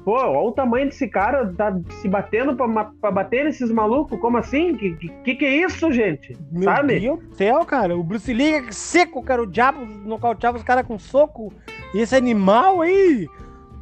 Pô, 0.04 0.14
olha 0.14 0.40
o 0.40 0.52
tamanho 0.52 0.88
desse 0.88 1.08
cara, 1.08 1.54
tá 1.56 1.78
se 2.02 2.08
batendo 2.08 2.56
pra, 2.56 2.86
pra 3.00 3.12
bater 3.12 3.46
nesses 3.46 3.72
malucos, 3.72 4.20
como 4.20 4.38
assim? 4.38 4.76
Que, 4.76 4.94
que 5.24 5.36
que 5.36 5.46
é 5.46 5.58
isso, 5.58 5.92
gente? 5.92 6.36
Meu 6.52 6.64
Sabe? 6.64 7.00
Deus 7.00 7.20
do 7.20 7.36
céu, 7.36 7.64
cara. 7.66 7.96
O 7.96 8.04
Bruce 8.04 8.34
Lee 8.34 8.54
é 8.54 8.72
seco, 8.72 9.22
cara. 9.22 9.44
O 9.44 9.48
diabo 9.48 9.86
nocauteava 9.86 10.58
os 10.58 10.64
caras 10.64 10.88
com 10.88 10.98
soco. 10.98 11.54
E 11.94 12.00
esse 12.00 12.16
animal 12.16 12.82
aí 12.82 13.28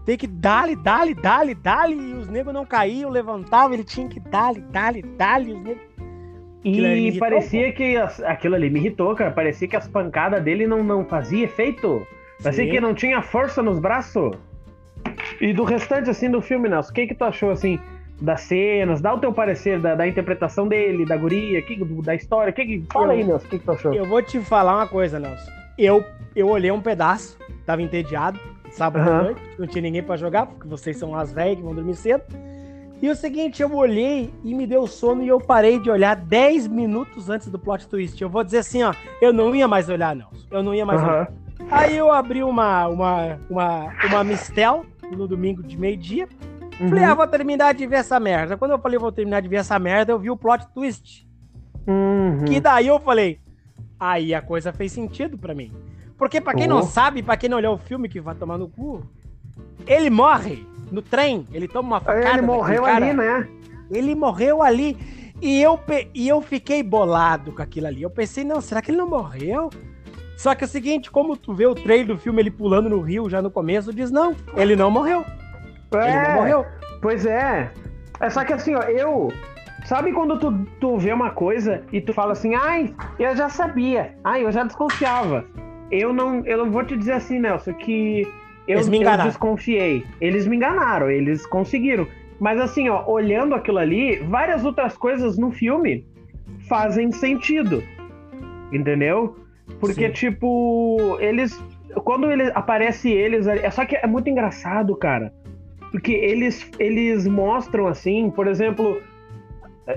tem 0.06 0.18
que 0.18 0.28
dar-lhe, 0.28 0.76
dar-lhe, 0.76 1.14
dar-lhe, 1.14 1.56
dar-lhe. 1.56 1.96
E 1.96 2.14
os 2.14 2.28
negros 2.28 2.54
não 2.54 2.66
caíam, 2.66 3.10
levantavam. 3.10 3.74
Ele 3.74 3.86
tinha 3.86 4.10
que 4.10 4.20
dar-lhe, 4.20 4.60
dar-lhe, 4.60 5.02
dar-lhe. 5.02 5.54
Os 5.54 5.62
negros... 5.62 5.88
E 6.63 7.18
parecia 7.18 7.72
que 7.72 7.96
as, 7.96 8.22
aquilo 8.22 8.56
ali 8.56 8.70
me 8.70 8.80
irritou, 8.80 9.16
cara. 9.16 9.32
Parecia 9.32 9.68
que 9.68 9.75
as 9.75 9.88
pancadas 9.88 10.44
dele 10.44 10.68
não, 10.68 10.84
não 10.84 11.06
fazia 11.06 11.46
efeito. 11.46 12.06
Parecia 12.44 12.66
Sim. 12.66 12.72
que 12.72 12.82
não 12.82 12.94
tinha 12.94 13.22
força 13.22 13.62
nos 13.62 13.80
braços. 13.80 14.38
E 15.39 15.54
do 15.54 15.63
restante, 15.63 16.10
assim, 16.10 16.30
do 16.30 16.42
filme, 16.42 16.68
Nelson, 16.68 16.92
o 16.92 16.94
que 16.94 17.08
que 17.08 17.16
tu 17.16 17.24
achou, 17.24 17.51
assim, 17.51 17.80
das 18.22 18.42
cenas? 18.42 19.01
Dá 19.01 19.13
o 19.13 19.20
teu 19.20 19.32
parecer 19.32 19.80
da, 19.80 19.96
da 19.96 20.08
interpretação 20.08 20.68
dele, 20.68 21.06
da 21.06 21.16
guria, 21.16 21.62
que, 21.62 21.82
da 22.04 22.16
história. 22.16 22.51
Que, 22.51 22.66
que, 22.66 22.84
fala 22.92 23.13
aí, 23.13 23.24
Nelson, 23.24 23.46
o 23.46 23.50
que 23.50 23.60
que 23.60 23.66
tu 23.66 23.72
achou? 23.72 23.94
Eu 23.94 24.06
vou 24.06 24.22
te 24.22 24.39
falar 24.39 24.75
uma 24.75 24.88
coisa, 24.88 25.20
Nelson. 25.20 25.51
Eu, 25.78 26.04
eu 26.36 26.50
olhei 26.50 26.72
um 26.72 26.82
pedaço, 26.82 27.38
tava 27.66 27.82
entediado, 27.82 28.38
sábado 28.72 29.10
uhum. 29.10 29.18
à 29.18 29.24
noite, 29.24 29.42
não 29.58 29.68
tinha 29.68 29.82
ninguém 29.82 30.04
para 30.04 30.18
jogar, 30.18 30.46
porque 30.46 30.68
vocês 30.68 30.98
são 30.98 31.16
as 31.16 31.32
velhas 31.32 31.56
que 31.56 31.63
vão 31.63 31.74
dormir 31.74 31.96
cedo. 31.96 32.24
E 33.01 33.10
o 33.10 33.15
seguinte, 33.15 33.62
eu 33.62 33.74
olhei 33.74 34.34
e 34.44 34.53
me 34.53 34.68
deu 34.68 34.86
sono 34.86 35.24
e 35.24 35.27
eu 35.27 35.39
parei 35.39 35.79
de 35.79 35.89
olhar 35.89 36.15
10 36.15 36.68
minutos 36.68 37.29
antes 37.29 37.48
do 37.48 37.58
plot 37.58 37.88
twist. 37.88 38.22
Eu 38.22 38.29
vou 38.29 38.44
dizer 38.44 38.58
assim, 38.58 38.84
ó, 38.84 38.94
eu 39.22 39.32
não 39.32 39.56
ia 39.56 39.68
mais 39.68 39.88
olhar, 39.88 40.15
não. 40.15 40.27
Eu 40.51 40.62
não 40.62 40.75
ia 40.75 40.86
mais 40.86 41.01
uhum. 41.01 41.08
olhar. 41.08 41.32
Aí 41.72 41.96
eu 41.96 42.12
abri 42.12 42.44
uma, 42.44 42.88
uma, 42.88 43.39
uma, 43.50 43.94
uma 44.06 44.24
Mistel 44.24 44.86
no 45.15 45.27
domingo 45.27 45.63
de 45.63 45.77
meio-dia. 45.77 46.27
Uhum. 46.79 46.89
Falei, 46.89 47.03
ah, 47.06 47.13
vou 47.13 47.27
terminar 47.27 47.74
de 47.74 47.88
ver 47.88 47.98
essa 47.98 48.20
merda. 48.20 48.58
Quando 48.58 48.72
eu 48.72 48.79
falei, 48.79 49.00
vou 49.00 49.12
terminar 49.12 49.41
de 49.41 49.48
ver 49.48 49.58
essa 49.58 49.79
merda, 49.79 50.12
eu 50.12 50.20
vi 50.20 50.29
o 50.29 50.38
plot 50.38 50.68
twist. 50.74 51.25
Uhum. 51.88 52.44
Que 52.46 52.60
daí 52.60 52.88
eu 52.88 53.00
falei, 53.00 53.39
aí 53.98 54.34
a 54.34 54.41
coisa 54.41 54.74
fez 54.74 54.91
sentido 54.91 55.38
para 55.38 55.56
mim. 55.56 55.72
Porque 56.18 56.41
para 56.41 56.53
quem 56.53 56.65
oh. 56.65 56.75
não 56.75 56.84
sabe, 56.84 57.24
para 57.24 57.38
quem 57.38 57.50
não 57.50 57.58
olhou 57.58 57.75
o 57.75 57.77
filme 57.77 58.10
que 58.10 58.20
vai 58.20 58.36
tomar 58.36 58.58
no 58.58 58.68
cu, 58.68 59.03
ele 59.88 60.10
morre 60.10 60.68
no 60.91 61.01
trem, 61.01 61.46
ele 61.53 61.67
toma 61.67 61.88
uma 61.88 62.00
facada. 62.00 62.29
Ele 62.29 62.41
morreu 62.41 62.86
ali, 62.86 63.13
né? 63.13 63.48
Ele 63.91 64.15
morreu 64.15 64.62
ali. 64.62 64.98
E 65.41 65.62
eu, 65.62 65.79
e 66.13 66.27
eu 66.27 66.41
fiquei 66.41 66.84
bolado 66.84 67.53
com 67.53 67.62
aquilo 67.62 67.88
ali. 67.88 68.01
Eu 68.01 68.10
pensei, 68.10 68.43
não, 68.43 68.60
será 68.60 68.81
que 68.81 68.91
ele 68.91 68.98
não 68.98 69.10
morreu? 69.10 69.69
Só 70.38 70.55
que 70.55 70.63
é 70.63 70.67
o 70.67 70.69
seguinte, 70.69 71.12
como 71.12 71.36
tu 71.36 71.53
vê 71.53 71.65
o 71.65 71.75
trailer 71.75 72.08
do 72.08 72.17
filme 72.17 72.41
ele 72.41 72.51
pulando 72.51 72.89
no 72.89 73.01
rio 73.01 73.29
já 73.29 73.41
no 73.41 73.51
começo, 73.51 73.93
diz, 73.93 74.12
não, 74.12 74.36
ele 74.55 74.75
não 74.75 74.89
morreu. 74.89 75.25
É, 75.93 76.10
ele 76.10 76.27
não 76.27 76.36
morreu. 76.36 76.65
Pois 77.01 77.25
é. 77.25 77.72
É 78.19 78.29
só 78.29 78.43
que 78.43 78.53
assim, 78.53 78.75
ó, 78.75 78.81
eu. 78.84 79.31
Sabe 79.86 80.12
quando 80.12 80.38
tu, 80.38 80.65
tu 80.79 80.98
vê 80.98 81.12
uma 81.12 81.31
coisa 81.31 81.84
e 81.91 82.01
tu 82.01 82.13
fala 82.13 82.34
assim, 82.34 82.53
ai, 82.53 82.93
eu 83.17 83.36
já 83.36 83.50
sabia, 83.50 84.13
ai, 84.24 84.43
eu 84.43 84.51
já 84.51 84.63
desconfiava. 84.63 85.46
Eu 85.89 86.13
não, 86.13 86.46
eu 86.46 86.58
não 86.58 86.72
vou 86.72 86.84
te 86.84 86.96
dizer 86.96 87.13
assim, 87.13 87.39
Nelson, 87.39 87.74
que 87.74 88.27
eu, 88.70 88.78
eles 88.78 88.88
me 88.88 88.98
enganaram. 88.98 89.24
eu 89.24 89.30
desconfiei. 89.30 90.06
Eles 90.22 90.46
me 90.46 90.56
enganaram, 90.56 91.10
eles 91.10 91.46
conseguiram. 91.46 92.08
Mas 92.40 92.60
assim, 92.60 92.88
ó, 92.88 93.04
olhando 93.10 93.56
aquilo 93.56 93.80
ali, 93.80 94.18
várias 94.18 94.64
outras 94.64 94.96
coisas 94.96 95.38
no 95.38 95.52
filme 95.52 96.06
fazem 96.68 97.12
sentido. 97.12 97.84
Entendeu? 98.72 99.36
Porque, 99.80 100.08
Sim. 100.08 100.14
tipo, 100.14 101.18
eles. 101.20 101.62
Quando 102.04 102.32
ele, 102.32 102.52
aparece 102.54 103.10
eles. 103.10 103.48
É 103.48 103.72
só 103.72 103.84
que 103.86 103.96
é 103.96 104.06
muito 104.06 104.30
engraçado, 104.30 104.96
cara. 104.96 105.34
Porque 105.92 106.12
eles, 106.12 106.70
eles 106.78 107.26
mostram 107.26 107.88
assim, 107.88 108.30
por 108.30 108.46
exemplo, 108.46 109.02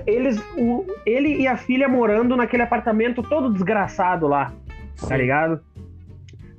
eles, 0.07 0.39
o, 0.57 0.83
ele 1.05 1.35
e 1.35 1.47
a 1.47 1.55
filha 1.55 1.87
morando 1.87 2.35
naquele 2.35 2.63
apartamento 2.63 3.21
todo 3.21 3.53
desgraçado 3.53 4.27
lá. 4.27 4.45
Tá 4.45 4.53
Sim. 4.95 5.07
Tá 5.09 5.17
ligado? 5.17 5.61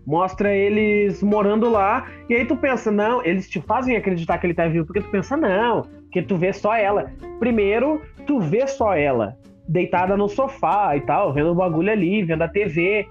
Mostra 0.06 0.54
eles 0.54 1.22
morando 1.22 1.68
lá, 1.70 2.06
e 2.28 2.34
aí 2.34 2.44
tu 2.44 2.56
pensa, 2.56 2.90
não, 2.90 3.24
eles 3.24 3.48
te 3.48 3.60
fazem 3.60 3.96
acreditar 3.96 4.38
que 4.38 4.46
ele 4.46 4.54
tá 4.54 4.66
vivo, 4.66 4.86
porque 4.86 5.00
tu 5.00 5.10
pensa, 5.10 5.36
não, 5.36 5.82
que 6.10 6.22
tu 6.22 6.36
vê 6.36 6.52
só 6.52 6.74
ela. 6.74 7.10
Primeiro, 7.38 8.00
tu 8.26 8.40
vê 8.40 8.66
só 8.66 8.94
ela, 8.94 9.36
deitada 9.68 10.16
no 10.16 10.28
sofá 10.28 10.96
e 10.96 11.00
tal, 11.00 11.32
vendo 11.32 11.50
o 11.50 11.54
bagulho 11.54 11.90
ali, 11.90 12.22
vendo 12.22 12.42
a 12.42 12.48
TV. 12.48 13.08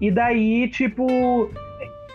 E 0.00 0.10
daí, 0.10 0.68
tipo, 0.68 1.06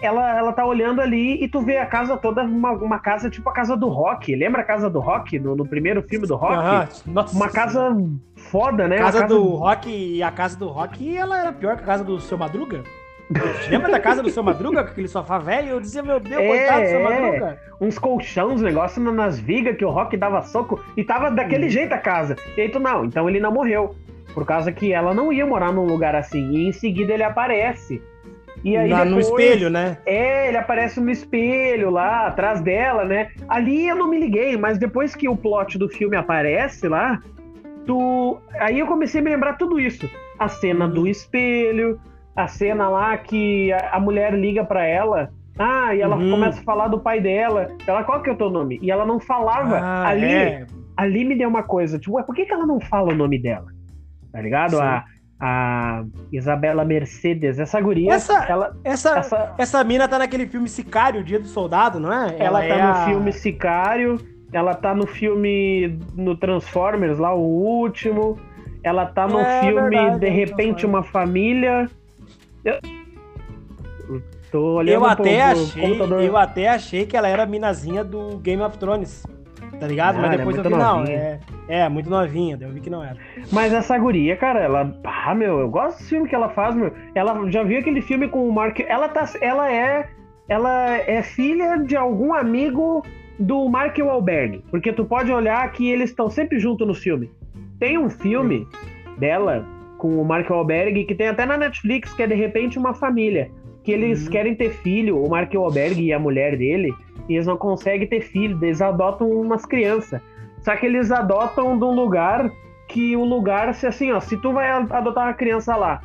ela, 0.02 0.38
ela 0.38 0.54
tá 0.54 0.66
olhando 0.66 1.02
ali 1.02 1.44
e 1.44 1.48
tu 1.48 1.62
vê 1.62 1.78
a 1.78 1.86
casa 1.86 2.16
toda, 2.18 2.44
uma, 2.44 2.72
uma 2.72 3.00
casa 3.00 3.30
tipo 3.30 3.50
a 3.50 3.54
casa 3.54 3.76
do 3.76 3.88
rock. 3.88 4.36
Lembra 4.36 4.62
a 4.62 4.66
casa 4.66 4.90
do 4.90 5.00
rock 5.00 5.40
no, 5.40 5.56
no 5.56 5.66
primeiro 5.66 6.02
filme 6.04 6.26
do 6.26 6.36
rock? 6.36 6.56
Ah. 6.56 6.88
Uma 7.34 7.50
casa 7.50 7.98
foda, 8.36 8.88
né? 8.88 8.98
A 8.98 9.00
casa, 9.00 9.22
casa 9.22 9.34
do 9.34 9.44
rock 9.56 9.90
e 9.90 10.24
a 10.24 10.32
casa 10.32 10.58
do 10.58 10.68
rock, 10.68 11.18
ela 11.18 11.40
era 11.40 11.52
pior 11.52 11.76
que 11.76 11.84
a 11.84 11.86
casa 11.86 12.04
do 12.04 12.20
seu 12.20 12.38
Madruga? 12.38 12.84
Lembra 13.70 13.92
da 13.92 14.00
casa 14.00 14.24
do 14.24 14.30
seu 14.30 14.42
Madruga, 14.42 14.84
com 14.84 14.90
aquele 14.90 15.08
sofá 15.08 15.38
velho? 15.38 15.70
Eu 15.70 15.80
dizia, 15.80 16.02
meu 16.02 16.20
Deus, 16.20 16.42
é, 16.42 16.48
coitado 16.48 16.82
do 16.82 16.88
seu 16.88 17.00
é. 17.00 17.04
Madruga. 17.04 17.60
Uns 17.80 18.00
colchões, 18.00 18.54
uns 18.56 18.62
negócios 18.62 19.14
nas 19.14 19.40
vigas 19.40 19.78
que 19.78 19.86
o 19.86 19.90
Rock 19.90 20.18
dava 20.18 20.42
soco 20.42 20.84
e 20.98 21.04
tava 21.04 21.30
daquele 21.30 21.68
hum. 21.68 21.70
jeito 21.70 21.94
a 21.94 21.98
casa. 21.98 22.36
E 22.58 22.62
aí 22.62 22.70
tu, 22.70 22.80
não, 22.80 23.06
então 23.06 23.30
ele 23.30 23.40
não 23.40 23.52
morreu. 23.52 23.96
Por 24.34 24.46
causa 24.46 24.72
que 24.72 24.94
ela 24.94 25.14
não 25.14 25.32
ia 25.32 25.46
morar 25.46 25.72
num 25.72 25.86
lugar 25.86 26.16
assim. 26.16 26.52
E 26.52 26.68
em 26.68 26.72
seguida 26.72 27.14
ele 27.14 27.24
aparece. 27.24 28.02
E 28.64 28.76
aí 28.76 28.90
depois, 28.90 29.10
no 29.10 29.20
espelho, 29.20 29.70
né? 29.70 29.98
É, 30.06 30.48
ele 30.50 30.58
aparece 30.58 31.00
no 31.00 31.10
espelho 31.10 31.90
lá, 31.90 32.28
atrás 32.28 32.62
dela, 32.62 33.06
né? 33.06 33.32
Ali 33.48 33.88
eu 33.88 33.96
não 33.96 34.10
me 34.10 34.20
liguei, 34.20 34.58
mas 34.58 34.78
depois 34.78 35.16
que 35.16 35.30
o 35.30 35.36
plot 35.36 35.78
do 35.78 35.88
filme 35.88 36.18
aparece 36.18 36.88
lá, 36.88 37.22
tu. 37.86 38.38
Aí 38.60 38.80
eu 38.80 38.88
comecei 38.88 39.22
a 39.22 39.24
me 39.24 39.30
lembrar 39.30 39.54
tudo 39.54 39.80
isso. 39.80 40.10
A 40.38 40.48
cena 40.48 40.88
do 40.88 41.08
espelho, 41.08 42.00
a 42.44 42.48
cena 42.48 42.90
lá 42.90 43.18
que 43.18 43.72
a, 43.74 43.98
a 43.98 44.00
mulher 44.00 44.34
liga 44.34 44.64
para 44.64 44.86
ela. 44.86 45.32
Ah, 45.58 45.94
e 45.94 46.02
ela 46.02 46.16
uhum. 46.16 46.32
começa 46.32 46.62
a 46.62 46.64
falar 46.64 46.88
do 46.88 47.00
pai 47.00 47.20
dela. 47.20 47.68
Ela, 47.86 48.04
qual 48.04 48.22
que 48.22 48.30
é 48.30 48.34
o 48.34 48.38
teu 48.38 48.50
nome? 48.50 48.80
E 48.82 48.90
ela 48.90 49.06
não 49.06 49.20
falava. 49.20 49.78
Ah, 49.78 50.08
ali, 50.08 50.26
é. 50.26 50.68
ali 50.96 51.26
me 51.26 51.36
deu 51.36 51.50
uma 51.50 51.64
coisa, 51.64 52.00
tipo, 52.00 52.22
por 52.24 52.34
que, 52.34 52.46
que 52.46 52.54
ela 52.54 52.66
não 52.66 52.80
fala 52.80 53.12
o 53.12 53.16
nome 53.16 53.38
dela? 53.38 53.68
Tá 54.32 54.42
ligado? 54.42 54.80
A, 54.80 55.04
a 55.40 56.04
Isabela 56.32 56.86
Mercedes, 56.86 57.60
essa 57.60 57.80
guria. 57.82 58.14
Essa, 58.14 58.46
ela, 58.46 58.76
essa, 58.84 59.18
essa, 59.18 59.56
essa 59.58 59.84
mina 59.84 60.08
tá 60.08 60.20
naquele 60.20 60.48
filme 60.48 60.70
Sicário, 60.70 61.24
Dia 61.24 61.40
do 61.40 61.48
Soldado, 61.48 62.00
não 62.00 62.12
é? 62.12 62.36
Ela, 62.38 62.64
ela 62.64 62.68
tá 62.68 62.76
é 62.76 62.82
no 62.82 62.92
a... 62.92 63.06
filme 63.06 63.34
Sicário, 63.34 64.18
ela 64.54 64.74
tá 64.74 64.94
no 64.96 65.06
filme 65.06 66.00
no 66.16 66.36
Transformers 66.36 67.20
lá, 67.20 67.34
o 67.34 67.42
último. 67.42 68.38
Ela 68.84 69.06
tá 69.06 69.28
no 69.28 69.40
é, 69.40 69.62
filme 69.62 69.90
verdade, 69.90 70.20
De 70.20 70.30
Repente 70.30 70.86
Uma 70.86 71.04
Família. 71.04 71.90
Eu, 72.64 72.80
tô 74.52 74.76
olhando 74.78 75.04
eu 75.04 75.06
até 75.06 75.42
achei, 75.42 76.02
Eu 76.26 76.38
até 76.38 76.68
achei 76.68 77.06
que 77.06 77.16
ela 77.16 77.28
era 77.28 77.44
a 77.44 77.46
minazinha 77.46 78.04
do 78.04 78.38
Game 78.38 78.62
of 78.62 78.78
Thrones. 78.78 79.24
Tá 79.80 79.88
ligado? 79.88 80.18
Ah, 80.18 80.22
Mas 80.22 80.38
depois 80.38 80.58
é 80.58 80.60
eu 80.60 80.64
vi, 80.64 80.70
novinha. 80.70 80.94
não, 80.94 81.04
é, 81.06 81.40
é, 81.68 81.90
muito 81.90 82.10
novinha, 82.10 82.58
eu 82.60 82.70
vi 82.70 82.82
que 82.82 82.90
não 82.90 83.04
era. 83.04 83.18
Mas 83.52 83.72
essa 83.72 83.98
guria, 83.98 84.36
cara, 84.36 84.60
ela. 84.60 84.94
Ah, 85.04 85.34
meu, 85.34 85.60
eu 85.60 85.70
gosto 85.70 85.98
desse 85.98 86.10
filme 86.10 86.28
que 86.28 86.36
ela 86.36 86.50
faz, 86.50 86.76
meu. 86.76 86.92
Ela 87.16 87.50
já 87.50 87.64
viu 87.64 87.80
aquele 87.80 88.02
filme 88.02 88.28
com 88.28 88.48
o 88.48 88.52
Mark. 88.52 88.80
Ela 88.80 89.08
tá. 89.08 89.30
Ela 89.42 89.72
é. 89.72 90.10
Ela 90.50 90.98
é 90.98 91.22
filha 91.22 91.78
de 91.78 91.96
algum 91.96 92.34
amigo 92.34 93.04
do 93.40 93.70
Mark 93.70 93.98
Wahlberg. 93.98 94.64
Porque 94.72 94.92
tu 94.92 95.06
pode 95.06 95.32
olhar 95.32 95.72
que 95.72 95.90
eles 95.90 96.10
estão 96.10 96.30
sempre 96.30 96.60
juntos 96.60 96.88
no 96.88 96.96
filme. 96.96 97.32
Tem 97.80 97.98
um 97.98 98.10
filme 98.10 98.68
dela 99.18 99.66
com 100.00 100.20
o 100.20 100.26
Mark 100.26 100.50
Wahlberg, 100.50 101.04
que 101.04 101.14
tem 101.14 101.28
até 101.28 101.46
na 101.46 101.58
Netflix, 101.58 102.14
que 102.14 102.24
é 102.24 102.28
de 102.28 102.34
repente 102.34 102.80
uma 102.80 102.94
família. 102.94 103.52
Que 103.84 103.92
eles 103.92 104.26
uhum. 104.26 104.32
querem 104.32 104.56
ter 104.56 104.72
filho, 104.72 105.22
o 105.22 105.30
Mark 105.30 105.54
Wahlberg 105.54 106.02
e 106.02 106.12
a 106.12 106.18
mulher 106.18 106.58
dele, 106.58 106.92
e 107.28 107.36
eles 107.36 107.46
não 107.46 107.58
conseguem 107.58 108.08
ter 108.08 108.22
filho, 108.22 108.58
eles 108.64 108.82
adotam 108.82 109.30
umas 109.30 109.66
crianças. 109.66 110.20
Só 110.62 110.76
que 110.76 110.86
eles 110.86 111.12
adotam 111.12 111.78
de 111.78 111.84
um 111.84 111.92
lugar 111.92 112.50
que 112.88 113.16
o 113.16 113.24
lugar, 113.24 113.74
se 113.76 113.86
assim, 113.86 114.12
ó, 114.12 114.20
se 114.20 114.36
tu 114.38 114.52
vai 114.52 114.70
adotar 114.70 115.28
uma 115.28 115.34
criança 115.34 115.76
lá 115.76 116.02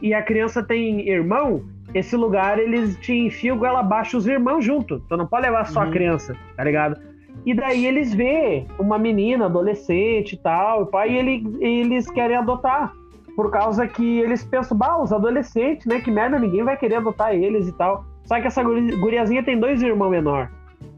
e 0.00 0.14
a 0.14 0.22
criança 0.22 0.62
tem 0.62 1.08
irmão, 1.08 1.64
esse 1.92 2.16
lugar 2.16 2.58
eles 2.58 2.96
te 2.98 3.12
enfiam 3.12 3.64
ela 3.64 3.80
abaixo 3.80 4.16
os 4.16 4.26
irmãos 4.26 4.64
junto. 4.64 5.00
Tu 5.00 5.16
não 5.16 5.26
pode 5.26 5.42
levar 5.46 5.66
só 5.66 5.80
uhum. 5.80 5.88
a 5.88 5.90
criança, 5.90 6.36
tá 6.56 6.64
ligado? 6.64 7.00
E 7.46 7.54
daí 7.54 7.86
eles 7.86 8.14
vê 8.14 8.64
uma 8.78 8.98
menina, 8.98 9.46
adolescente 9.46 10.34
e 10.34 10.36
tal, 10.36 10.82
e 10.82 10.86
pai, 10.90 11.10
e 11.10 11.16
ele, 11.16 11.56
eles 11.60 12.10
querem 12.10 12.36
adotar 12.36 12.92
por 13.38 13.52
causa 13.52 13.86
que 13.86 14.18
eles 14.18 14.44
pensam, 14.44 14.76
bah, 14.76 15.00
os 15.00 15.12
adolescentes, 15.12 15.86
né? 15.86 16.00
Que 16.00 16.10
merda, 16.10 16.40
ninguém 16.40 16.64
vai 16.64 16.76
querer 16.76 16.96
adotar 16.96 17.32
eles 17.32 17.68
e 17.68 17.72
tal. 17.78 18.04
Só 18.24 18.40
que 18.40 18.48
essa 18.48 18.64
guriazinha 18.64 19.44
tem 19.44 19.60
dois 19.60 19.80
irmãos 19.80 20.10
menor. 20.10 20.50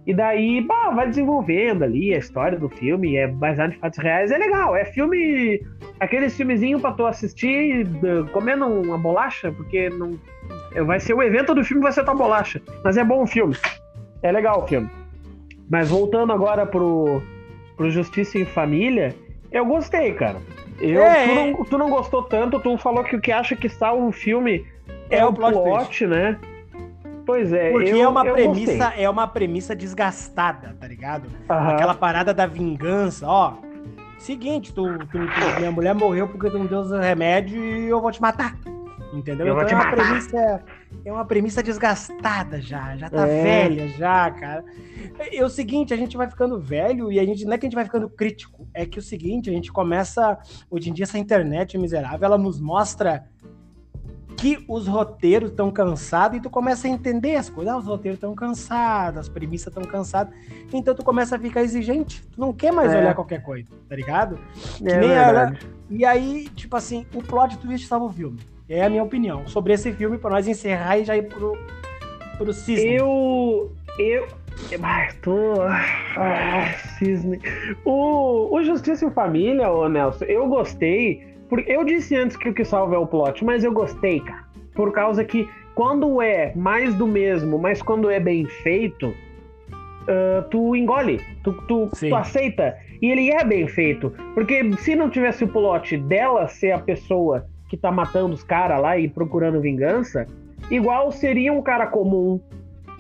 E 0.07 0.15
daí, 0.15 0.63
bah, 0.63 0.89
vai 0.89 1.07
desenvolvendo 1.07 1.83
ali 1.83 2.15
a 2.15 2.17
história 2.17 2.59
do 2.59 2.71
filme, 2.71 3.15
é 3.15 3.29
baseado 3.29 3.75
em 3.75 3.79
fatos 3.79 3.99
reais, 3.99 4.31
é 4.31 4.39
legal. 4.39 4.75
É 4.75 4.87
filme. 4.87 5.61
Aqueles 6.01 6.35
filmezinho 6.35 6.81
pra 6.81 6.93
tu 6.93 7.05
assistir 7.05 7.87
comendo 8.33 8.65
uma 8.65 8.97
bolacha, 8.97 9.53
porque 9.53 9.91
não. 9.91 10.19
Vai 10.87 10.99
ser 10.99 11.13
o 11.13 11.23
evento 11.23 11.55
do 11.55 11.63
filme, 11.63 11.83
vai 11.83 11.93
ser 11.93 12.07
tua 12.07 12.15
bolacha. 12.15 12.63
Mas 12.83 12.97
é 12.97 13.05
bom 13.05 13.25
o 13.25 13.27
filme. 13.27 13.55
É 14.23 14.33
legal 14.33 14.63
o 14.63 14.67
filme. 14.67 14.89
Mas 15.69 15.91
voltando 15.91 16.33
agora 16.33 16.65
pro, 16.65 17.21
pro 17.77 17.91
Justiça 17.91 18.39
em 18.39 18.47
Família, 18.47 19.15
eu 19.53 19.67
gostei, 19.67 20.15
cara. 20.15 20.39
Eu, 20.81 21.03
é, 21.03 21.27
tu, 21.27 21.35
não, 21.35 21.65
tu, 21.65 21.79
não, 21.79 21.91
gostou 21.91 22.23
tanto, 22.23 22.59
tu 22.59 22.77
falou 22.79 23.05
que 23.05 23.15
o 23.15 23.21
que 23.21 23.31
acha 23.31 23.55
que 23.55 23.69
salva 23.69 24.05
o 24.05 24.13
filme 24.13 24.67
é, 25.11 25.19
é 25.19 25.25
o 25.27 25.33
plot, 25.33 25.53
plot 25.53 26.07
né? 26.07 26.39
Pois 27.27 27.53
é. 27.53 27.71
Porque 27.71 27.91
eu, 27.91 28.01
é 28.01 28.09
uma 28.09 28.25
premissa, 28.25 28.85
gostei. 28.87 29.05
é 29.05 29.11
uma 29.11 29.29
premissa 29.29 29.77
desgastada, 29.77 30.75
tá 30.81 30.89
ligado? 30.89 31.29
Aquela 31.49 31.95
parada 31.95 32.33
da 32.33 32.47
vingança, 32.47 33.27
ó. 33.27 33.55
Seguinte, 34.19 34.73
tu, 34.73 34.99
tu, 34.99 35.07
tu, 35.07 35.59
minha 35.59 35.71
mulher 35.71 35.95
morreu 35.95 36.29
porque 36.29 36.51
tu 36.51 36.59
não 36.59 36.67
deu 36.67 36.81
os 36.81 36.91
remédios 36.91 37.63
e 37.63 37.89
eu 37.89 38.01
vou 38.01 38.11
te 38.11 38.21
matar. 38.21 38.57
Entendeu? 39.13 39.47
Eu 39.47 39.61
então 39.61 39.69
é 39.69 39.75
uma 39.75 39.91
premissa, 39.91 40.63
é 41.05 41.13
uma 41.13 41.25
premissa 41.25 41.63
desgastada 41.63 42.61
já, 42.61 42.97
já 42.97 43.09
tá 43.09 43.27
é. 43.27 43.43
velha 43.43 43.89
já, 43.89 44.31
cara. 44.31 44.65
É 45.19 45.45
o 45.45 45.49
seguinte, 45.49 45.95
a 45.95 45.97
gente 45.97 46.17
vai 46.17 46.29
ficando 46.29 46.61
velho 46.61 47.11
e 47.11 47.19
a 47.19 47.25
gente 47.25 47.45
não 47.45 47.53
é 47.53 47.59
que 47.59 47.67
a 47.67 47.69
gente 47.69 47.75
vai 47.75 47.85
ficando 47.85 48.09
crítico, 48.09 48.69
é 48.75 48.85
que 48.85 48.99
o 48.99 49.03
seguinte, 49.03 49.49
a 49.49 49.53
gente 49.53 49.73
começa 49.73 50.39
hoje 50.71 50.91
em 50.91 50.93
dia 50.93 51.05
essa 51.05 51.19
internet 51.19 51.77
miserável, 51.79 52.25
ela 52.25 52.39
nos 52.39 52.61
mostra 52.61 53.25
que 54.41 54.65
os 54.67 54.87
roteiros 54.87 55.51
estão 55.51 55.71
cansados 55.71 56.39
e 56.39 56.41
tu 56.41 56.49
começa 56.49 56.87
a 56.87 56.91
entender 56.91 57.37
as 57.37 57.51
coisas. 57.51 57.75
Ah, 57.75 57.77
os 57.77 57.85
roteiros 57.85 58.17
estão 58.17 58.35
cansados, 58.35 59.21
as 59.21 59.29
premissas 59.29 59.67
estão 59.67 59.83
cansadas. 59.83 60.33
Então 60.73 60.95
tu 60.95 61.05
começa 61.05 61.37
a 61.37 61.39
ficar 61.39 61.63
exigente. 61.63 62.27
Tu 62.29 62.41
não 62.41 62.51
quer 62.51 62.73
mais 62.73 62.91
é. 62.91 62.99
olhar 62.99 63.15
qualquer 63.15 63.43
coisa, 63.43 63.69
tá 63.87 63.95
ligado? 63.95 64.39
É, 64.83 64.99
nem 64.99 65.11
era... 65.11 65.59
E 65.91 66.07
aí, 66.07 66.49
tipo 66.55 66.75
assim, 66.75 67.05
o 67.15 67.23
plot 67.23 67.59
twist 67.59 67.87
salva 67.87 68.07
o 68.07 68.13
filme. 68.13 68.41
É 68.71 68.85
a 68.85 68.89
minha 68.89 69.03
opinião 69.03 69.49
sobre 69.49 69.73
esse 69.73 69.93
filme, 69.93 70.17
para 70.17 70.31
nós 70.31 70.47
encerrar 70.47 70.97
e 70.97 71.05
já 71.05 71.17
ir 71.17 71.23
pro, 71.23 71.59
pro 72.39 72.53
cisne. 72.53 72.95
Eu. 72.95 73.73
Eu. 73.99 74.29
Ah, 74.81 75.09
tô. 75.21 75.61
Ah, 76.17 76.73
cisne. 76.97 77.41
O, 77.85 78.55
o 78.55 78.63
Justiça 78.63 79.05
em 79.05 79.11
Família, 79.11 79.69
ô 79.69 79.89
Nelson, 79.89 80.25
eu 80.27 80.47
gostei 80.47 81.29
porque 81.49 81.71
eu 81.73 81.85
disse 81.85 82.15
antes 82.15 82.37
que 82.37 82.49
o 82.49 82.55
que 82.55 82.65
salva 82.65 82.95
é 82.95 82.99
o 82.99 83.09
plot, 83.09 83.45
mas 83.45 83.65
eu 83.65 83.73
gostei, 83.73 84.21
cara. 84.21 84.45
Por 84.73 84.93
causa 84.93 85.25
que 85.25 85.49
quando 85.75 86.23
é 86.23 86.55
mais 86.55 86.95
do 86.95 87.09
mesmo, 87.09 87.59
mas 87.59 87.83
quando 87.83 88.09
é 88.09 88.21
bem 88.21 88.47
feito, 88.47 89.09
uh, 89.09 90.49
tu 90.49 90.77
engole, 90.77 91.21
tu, 91.43 91.53
tu, 91.67 91.89
tu, 91.89 92.15
aceita. 92.15 92.79
E 93.03 93.11
ele 93.11 93.33
é 93.33 93.45
bem 93.45 93.67
feito. 93.67 94.15
Porque 94.33 94.73
se 94.77 94.95
não 94.95 95.11
tivesse 95.11 95.43
o 95.43 95.49
plot 95.49 95.97
dela 95.97 96.47
ser 96.47 96.71
a 96.71 96.79
pessoa 96.79 97.49
que 97.71 97.77
tá 97.77 97.93
matando 97.93 98.35
os 98.35 98.43
caras 98.43 98.83
lá 98.83 98.99
e 98.99 99.09
procurando 99.09 99.61
vingança, 99.61 100.27
igual 100.69 101.13
seria 101.13 101.53
um 101.53 101.63
cara 101.63 101.87
comum. 101.87 102.41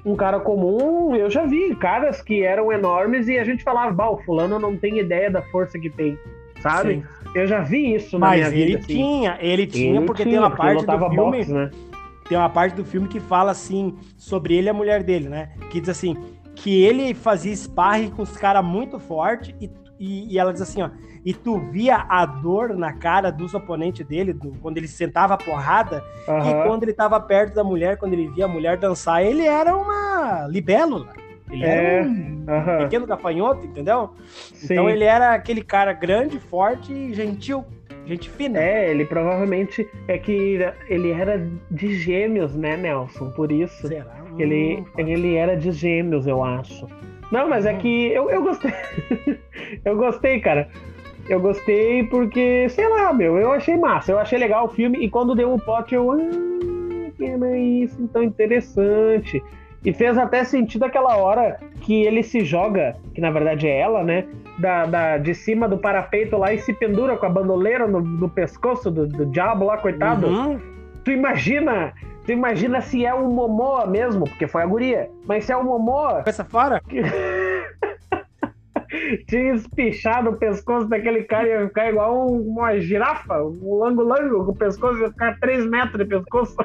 Um 0.06 0.14
cara 0.14 0.38
comum, 0.38 1.14
eu 1.14 1.28
já 1.28 1.44
vi 1.44 1.74
caras 1.74 2.22
que 2.22 2.42
eram 2.42 2.72
enormes 2.72 3.26
e 3.28 3.36
a 3.36 3.44
gente 3.44 3.64
falava, 3.64 3.92
bah, 3.92 4.08
o 4.08 4.18
fulano 4.18 4.58
não 4.60 4.76
tem 4.76 4.98
ideia 4.98 5.28
da 5.28 5.42
força 5.42 5.78
que 5.78 5.90
tem, 5.90 6.16
sabe? 6.60 6.94
Sim. 6.94 7.02
Eu 7.34 7.46
já 7.46 7.60
vi 7.60 7.94
isso 7.96 8.18
na 8.18 8.28
Mas 8.28 8.48
minha 8.48 8.62
ele 8.62 8.76
vida, 8.76 8.86
tinha, 8.86 9.32
assim. 9.32 9.44
ele 9.44 9.66
tinha, 9.66 9.92
ele 9.96 10.06
porque 10.06 10.22
tinha, 10.22 10.36
tem 10.36 10.40
uma 10.40 10.56
parte 10.56 10.86
do 10.86 10.98
filme. 10.98 11.16
Boxe, 11.16 11.52
né? 11.52 11.70
Tem 12.28 12.38
uma 12.38 12.48
parte 12.48 12.76
do 12.76 12.84
filme 12.84 13.08
que 13.08 13.18
fala 13.18 13.50
assim 13.50 13.94
sobre 14.16 14.56
ele 14.56 14.68
e 14.68 14.70
a 14.70 14.74
mulher 14.74 15.02
dele, 15.02 15.28
né? 15.28 15.50
Que 15.68 15.80
diz 15.80 15.90
assim: 15.90 16.16
que 16.54 16.82
ele 16.82 17.12
fazia 17.12 17.54
sparring 17.54 18.10
com 18.10 18.22
os 18.22 18.36
caras 18.36 18.64
muito 18.64 18.98
forte 18.98 19.54
e, 19.60 19.68
e, 20.00 20.32
e, 20.32 20.38
ela 20.38 20.50
diz 20.50 20.62
assim, 20.62 20.80
ó. 20.80 20.88
E 21.22 21.34
tu 21.34 21.58
via 21.58 22.06
a 22.08 22.24
dor 22.24 22.74
na 22.74 22.94
cara 22.94 23.30
dos 23.30 23.52
oponentes 23.52 24.06
dele, 24.06 24.32
do, 24.32 24.52
quando 24.62 24.78
ele 24.78 24.88
sentava 24.88 25.34
a 25.34 25.36
porrada, 25.36 26.02
uhum. 26.26 26.38
e 26.48 26.66
quando 26.66 26.84
ele 26.84 26.94
tava 26.94 27.20
perto 27.20 27.54
da 27.54 27.62
mulher, 27.62 27.98
quando 27.98 28.14
ele 28.14 28.28
via 28.28 28.46
a 28.46 28.48
mulher 28.48 28.78
dançar, 28.78 29.22
ele 29.22 29.46
era 29.46 29.76
uma 29.76 30.48
libélula. 30.48 31.12
Ele 31.50 31.64
é, 31.64 31.96
era 31.96 32.02
um 32.04 32.08
uhum. 32.08 32.78
pequeno 32.78 33.06
gafanhoto, 33.06 33.66
entendeu? 33.66 34.10
Sim. 34.54 34.72
Então 34.72 34.88
ele 34.88 35.04
era 35.04 35.34
aquele 35.34 35.62
cara 35.62 35.92
grande, 35.92 36.38
forte 36.38 36.92
e 36.92 37.12
gentil. 37.12 37.64
Gente 38.06 38.30
fina. 38.30 38.58
É, 38.58 38.90
ele 38.90 39.04
provavelmente 39.04 39.86
é 40.08 40.16
que 40.16 40.58
ele 40.88 41.10
era 41.10 41.46
de 41.70 41.94
gêmeos, 41.94 42.56
né, 42.56 42.76
Nelson? 42.76 43.30
Por 43.32 43.52
isso. 43.52 43.86
Será? 43.86 44.20
Ele, 44.38 44.78
hum, 44.78 44.84
ele 44.96 45.36
era 45.36 45.56
de 45.56 45.70
gêmeos, 45.70 46.26
eu 46.26 46.42
acho. 46.42 46.86
Não, 47.30 47.48
mas 47.48 47.66
é 47.66 47.72
hum. 47.72 47.78
que 47.78 48.12
eu, 48.12 48.30
eu 48.30 48.42
gostei. 48.42 48.72
eu 49.84 49.96
gostei, 49.96 50.40
cara. 50.40 50.68
Eu 51.28 51.40
gostei 51.40 52.02
porque, 52.04 52.68
sei 52.70 52.88
lá, 52.88 53.12
meu, 53.12 53.38
eu 53.38 53.52
achei 53.52 53.76
massa. 53.76 54.12
Eu 54.12 54.18
achei 54.18 54.38
legal 54.38 54.66
o 54.66 54.70
filme 54.70 54.98
e 54.98 55.08
quando 55.08 55.34
deu 55.34 55.52
o 55.52 55.60
pote 55.60 55.94
eu. 55.94 56.10
Ah, 56.10 57.10
que 57.16 57.24
é 57.24 57.58
isso, 57.58 58.02
então 58.02 58.22
interessante. 58.22 59.42
E 59.84 59.92
fez 59.92 60.18
até 60.18 60.44
sentido 60.44 60.84
aquela 60.84 61.16
hora 61.16 61.58
que 61.80 62.02
ele 62.02 62.22
se 62.22 62.44
joga, 62.44 62.96
que 63.14 63.20
na 63.20 63.30
verdade 63.30 63.66
é 63.66 63.78
ela, 63.78 64.02
né? 64.02 64.26
Da, 64.58 64.84
da 64.84 65.18
de 65.18 65.34
cima 65.34 65.66
do 65.68 65.78
parapeito 65.78 66.36
lá 66.36 66.52
e 66.52 66.58
se 66.58 66.72
pendura 66.72 67.16
com 67.16 67.24
a 67.24 67.30
bandoleira 67.30 67.86
no, 67.86 68.00
no 68.00 68.28
pescoço 68.28 68.90
do, 68.90 69.06
do 69.06 69.26
diabo 69.26 69.64
lá, 69.64 69.78
coitado. 69.78 70.26
Uhum. 70.26 70.60
Tu 71.04 71.12
imagina 71.12 71.94
Tu 72.30 72.34
imagina 72.34 72.80
se 72.80 73.04
é 73.04 73.12
um 73.12 73.28
Momoa 73.28 73.88
mesmo, 73.88 74.22
porque 74.22 74.46
foi 74.46 74.62
a 74.62 74.66
guria. 74.66 75.10
Mas 75.26 75.46
se 75.46 75.50
é 75.50 75.56
um 75.56 75.64
Momoa. 75.64 76.22
Essa 76.24 76.44
fora? 76.44 76.78
Que... 76.78 77.02
Tinha 79.26 79.54
espichado 79.54 80.30
o 80.30 80.36
pescoço 80.36 80.86
daquele 80.86 81.24
cara 81.24 81.48
ia 81.48 81.66
ficar 81.66 81.90
igual 81.90 82.28
uma 82.28 82.78
girafa, 82.78 83.42
um 83.42 83.80
lango-lango, 83.80 84.44
com 84.44 84.52
o 84.52 84.54
pescoço 84.54 85.00
ia 85.00 85.08
ficar 85.08 85.40
3 85.40 85.68
metros 85.68 85.98
de 85.98 86.04
pescoço. 86.04 86.54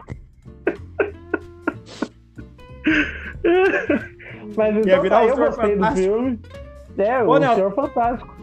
Mas 4.55 4.77
então 4.77 5.09
tá, 5.09 5.25
eu 5.25 5.35
gostei 5.35 5.73
fantástico. 5.73 5.79
do 5.79 5.95
filme. 5.95 6.39
É, 6.95 7.23
Ô, 7.23 7.31
o 7.31 7.39
Nelson, 7.39 7.55
Senhor 7.55 7.73
Fantástico. 7.73 8.35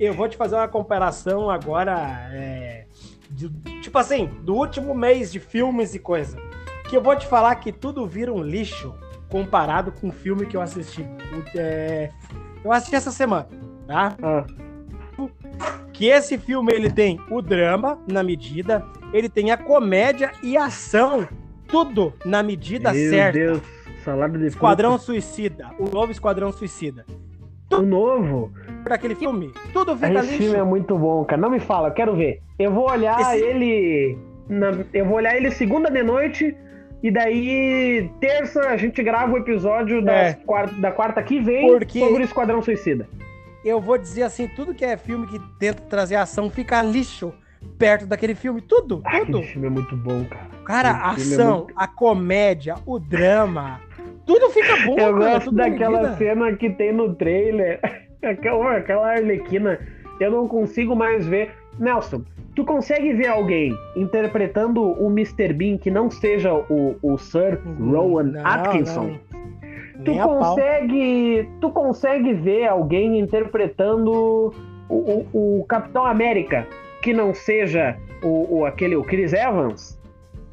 Eu 0.00 0.14
vou 0.14 0.28
te 0.28 0.36
fazer 0.36 0.56
uma 0.56 0.66
comparação 0.66 1.48
agora, 1.48 1.94
é, 2.32 2.86
de, 3.30 3.50
tipo 3.82 3.96
assim, 3.98 4.26
do 4.42 4.56
último 4.56 4.96
mês 4.96 5.30
de 5.30 5.38
filmes 5.38 5.94
e 5.94 6.00
coisa. 6.00 6.36
Que 6.88 6.96
eu 6.96 7.02
vou 7.02 7.16
te 7.16 7.26
falar 7.26 7.54
que 7.56 7.72
tudo 7.72 8.06
vira 8.06 8.32
um 8.32 8.42
lixo 8.42 8.94
comparado 9.28 9.92
com 9.92 10.08
o 10.08 10.12
filme 10.12 10.46
que 10.46 10.56
eu 10.56 10.60
assisti. 10.60 11.06
É, 11.54 12.10
eu 12.64 12.72
assisti 12.72 12.96
essa 12.96 13.10
semana, 13.10 13.48
tá? 13.86 14.16
Ah. 14.22 14.44
Que 15.92 16.06
esse 16.06 16.36
filme 16.36 16.72
ele 16.72 16.90
tem 16.90 17.18
o 17.30 17.40
drama 17.40 17.98
na 18.10 18.22
medida, 18.22 18.84
ele 19.12 19.28
tem 19.28 19.50
a 19.50 19.56
comédia 19.56 20.30
e 20.42 20.56
a 20.56 20.66
ação, 20.66 21.26
tudo 21.66 22.12
na 22.24 22.42
medida 22.42 22.92
Meu 22.92 23.10
certa. 23.10 23.38
Deus 23.38 23.76
Salada 24.06 24.38
de 24.38 24.46
Esquadrão 24.46 24.92
puta. 24.92 25.04
Suicida. 25.04 25.70
O 25.80 25.88
novo 25.88 26.12
Esquadrão 26.12 26.52
Suicida. 26.52 27.04
O 27.72 27.82
novo? 27.82 28.52
Daquele 28.84 29.16
filme. 29.16 29.52
Tudo 29.72 29.96
fica 29.96 30.20
Esse 30.20 30.26
lixo. 30.28 30.38
filme 30.44 30.56
é 30.56 30.62
muito 30.62 30.96
bom, 30.96 31.24
cara. 31.24 31.42
Não 31.42 31.50
me 31.50 31.58
fala, 31.58 31.88
eu 31.88 31.92
quero 31.92 32.14
ver. 32.14 32.40
Eu 32.56 32.72
vou 32.72 32.88
olhar 32.88 33.20
Esse... 33.20 33.44
ele. 33.44 34.16
Na... 34.48 34.68
Eu 34.94 35.06
vou 35.06 35.16
olhar 35.16 35.36
ele 35.36 35.50
segunda 35.50 35.90
de 35.90 36.04
noite. 36.04 36.56
E 37.02 37.10
daí, 37.10 38.10
terça, 38.20 38.60
a 38.60 38.76
gente 38.76 39.02
grava 39.02 39.32
o 39.32 39.38
episódio 39.38 40.06
é. 40.08 40.34
quarta, 40.44 40.74
da 40.80 40.90
quarta 40.90 41.22
que 41.22 41.40
vem 41.40 41.68
Porque... 41.68 42.00
sobre 42.00 42.22
o 42.22 42.24
Esquadrão 42.24 42.62
Suicida. 42.62 43.08
Eu 43.64 43.80
vou 43.80 43.98
dizer 43.98 44.22
assim: 44.22 44.48
tudo 44.48 44.74
que 44.74 44.84
é 44.84 44.96
filme 44.96 45.26
que 45.26 45.38
tenta 45.58 45.82
trazer 45.82 46.16
ação 46.16 46.50
fica 46.50 46.82
lixo 46.82 47.32
perto 47.78 48.06
daquele 48.06 48.34
filme. 48.34 48.60
Tudo, 48.60 48.96
tudo. 48.96 49.02
Aquele 49.04 49.42
filme 49.42 49.66
é 49.66 49.70
muito 49.70 49.96
bom, 49.96 50.24
cara. 50.24 50.46
Cara, 50.64 51.06
a 51.06 51.10
é 51.10 51.14
ação, 51.14 51.54
é 51.54 51.56
muito... 51.58 51.74
a 51.76 51.86
comédia, 51.86 52.74
o 52.86 52.98
drama, 52.98 53.80
tudo 54.26 54.50
fica 54.50 54.76
bom, 54.84 54.98
Eu 54.98 55.18
cara, 55.18 55.32
gosto 55.34 55.52
daquela 55.52 56.16
cena 56.16 56.52
que 56.56 56.70
tem 56.70 56.92
no 56.92 57.14
trailer. 57.14 57.80
Aquela, 58.22 58.78
aquela 58.78 59.12
Arlequina. 59.12 59.78
Eu 60.18 60.32
não 60.32 60.48
consigo 60.48 60.96
mais 60.96 61.24
ver. 61.26 61.52
Nelson, 61.78 62.22
tu 62.54 62.64
consegue 62.64 63.12
ver 63.12 63.28
alguém 63.28 63.76
interpretando 63.94 64.82
o 64.82 65.10
Mr. 65.10 65.52
Bean 65.52 65.76
que 65.76 65.90
não 65.90 66.10
seja 66.10 66.54
o, 66.54 66.96
o 67.02 67.18
Sir 67.18 67.60
uhum. 67.64 67.90
Rowan 67.90 68.24
não, 68.24 68.46
Atkinson? 68.46 69.02
Não. 69.04 70.04
Tu 70.04 70.14
consegue, 70.14 71.48
tu 71.60 71.70
consegue 71.70 72.34
ver 72.34 72.66
alguém 72.66 73.18
interpretando 73.18 74.52
o, 74.88 74.94
o, 74.94 75.60
o, 75.60 75.64
Capitão 75.64 76.04
América 76.04 76.66
que 77.02 77.12
não 77.12 77.34
seja 77.34 77.96
o, 78.22 78.58
o 78.58 78.66
aquele 78.66 78.94
o 78.94 79.02
Chris 79.02 79.32
Evans? 79.32 79.98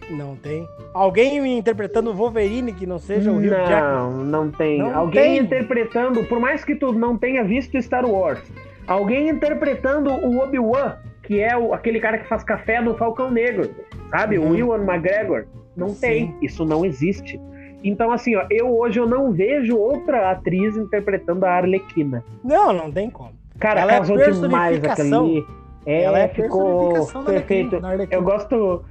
Não 0.10 0.36
tem. 0.36 0.68
Alguém 0.94 1.58
interpretando 1.58 2.10
o 2.10 2.14
Wolverine 2.14 2.74
que 2.74 2.86
não 2.86 3.00
seja 3.00 3.32
o 3.32 3.38
Hugh 3.38 3.44
não, 3.44 3.66
Jackman? 3.66 3.82
Não, 3.82 4.24
não 4.24 4.52
tem. 4.52 4.82
Alguém 4.82 5.24
tem. 5.24 5.38
interpretando, 5.40 6.24
por 6.26 6.40
mais 6.40 6.64
que 6.64 6.76
tu 6.76 6.92
não 6.92 7.18
tenha 7.18 7.44
visto 7.44 7.82
Star 7.82 8.06
Wars, 8.06 8.42
alguém 8.88 9.30
interpretando 9.30 10.10
o 10.10 10.40
Obi-Wan, 10.40 10.98
que 11.24 11.40
é 11.40 11.58
o, 11.58 11.74
aquele 11.74 12.00
cara 12.00 12.18
que 12.18 12.28
faz 12.28 12.44
café 12.44 12.80
no 12.80 12.96
Falcão 12.96 13.32
Negro, 13.32 13.70
sabe? 14.10 14.38
Uhum. 14.38 14.52
O 14.52 14.56
Ewan 14.56 14.84
McGregor. 14.84 15.46
Não 15.76 15.90
Sim. 15.90 16.02
tem. 16.02 16.36
Isso 16.42 16.64
não 16.66 16.86
existe. 16.86 17.42
Então, 17.84 18.12
assim, 18.12 18.36
ó, 18.36 18.46
eu 18.50 18.78
hoje 18.78 19.00
eu 19.00 19.08
não 19.08 19.32
vejo 19.32 19.76
outra 19.78 20.32
atriz 20.32 20.78
interpretando 20.78 21.44
a 21.46 21.52
Arlequina. 21.52 22.24
Não, 22.44 22.72
não 22.72 22.92
tem 22.92 23.10
como. 23.10 23.32
Cara, 23.60 23.82
ela 23.82 23.94
é 23.94 23.98
casou 23.98 24.20
é 24.20 24.32
demais 24.32 24.84
aquele. 24.84 25.46
É, 25.86 26.04
ela 26.04 26.20
é 26.20 26.28
ficou 26.30 27.06
perfeito. 27.26 27.82
Eu 28.10 28.22
gosto 28.22 28.86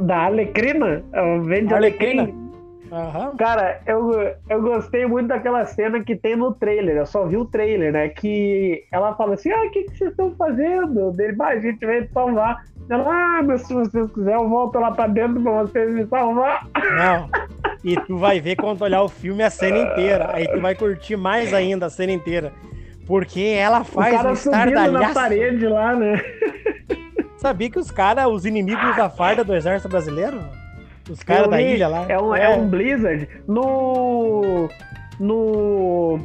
da 0.00 0.26
Alecrina, 0.26 1.02
vende 1.44 1.72
Alecrina. 1.72 2.28
Uhum. 2.92 3.36
Cara, 3.38 3.80
eu, 3.86 4.34
eu 4.50 4.60
gostei 4.60 5.06
muito 5.06 5.28
daquela 5.28 5.64
cena 5.64 6.04
que 6.04 6.14
tem 6.14 6.36
no 6.36 6.52
trailer. 6.52 6.98
Eu 6.98 7.06
só 7.06 7.24
vi 7.24 7.38
o 7.38 7.46
trailer, 7.46 7.90
né? 7.90 8.10
Que 8.10 8.84
ela 8.92 9.14
fala 9.14 9.32
assim: 9.32 9.50
Ah, 9.50 9.62
o 9.64 9.70
que, 9.70 9.84
que 9.84 9.96
vocês 9.96 10.10
estão 10.10 10.34
fazendo? 10.36 11.10
Dele, 11.12 11.34
ah, 11.40 11.46
a 11.46 11.58
gente 11.58 11.84
veio 11.86 12.06
salvar. 12.12 12.62
Ela, 12.90 13.04
ah, 13.08 13.42
mas 13.42 13.62
se 13.62 13.72
vocês 13.72 14.10
quiserem, 14.12 14.42
eu 14.42 14.46
volto 14.46 14.78
lá 14.78 14.90
pra 14.90 15.06
dentro 15.06 15.40
pra 15.42 15.62
vocês 15.62 15.90
me 15.90 16.06
salvar. 16.06 16.66
Não. 16.76 17.30
E 17.84 17.96
tu 17.96 18.16
vai 18.16 18.40
ver 18.40 18.54
quando 18.54 18.80
olhar 18.82 19.02
o 19.02 19.08
filme 19.08 19.42
a 19.42 19.50
cena 19.50 19.78
inteira. 19.78 20.30
Aí 20.32 20.46
tu 20.46 20.60
vai 20.60 20.72
curtir 20.72 21.16
mais 21.16 21.52
ainda 21.52 21.86
a 21.86 21.90
cena 21.90 22.12
inteira. 22.12 22.52
Porque 23.08 23.40
ela 23.40 23.82
faz 23.82 24.14
o 24.14 24.16
cara 24.16 24.28
um 24.28 24.32
estardalhaço. 24.34 25.08
na 25.08 25.12
parede 25.12 25.66
lá, 25.66 25.92
né? 25.92 26.22
Sabia 27.38 27.68
que 27.68 27.80
os 27.80 27.90
caras, 27.90 28.28
os 28.28 28.46
inimigos 28.46 28.94
da 28.94 29.10
farda 29.10 29.42
do 29.42 29.52
exército 29.52 29.88
brasileiro? 29.88 30.40
Os 31.10 31.22
caras 31.22 31.48
da 31.48 31.60
ilha 31.60 31.88
lá. 31.88 32.06
É 32.08 32.18
um, 32.18 32.34
é. 32.34 32.44
é 32.44 32.48
um 32.50 32.68
Blizzard. 32.68 33.28
No. 33.46 34.68
No. 35.18 36.20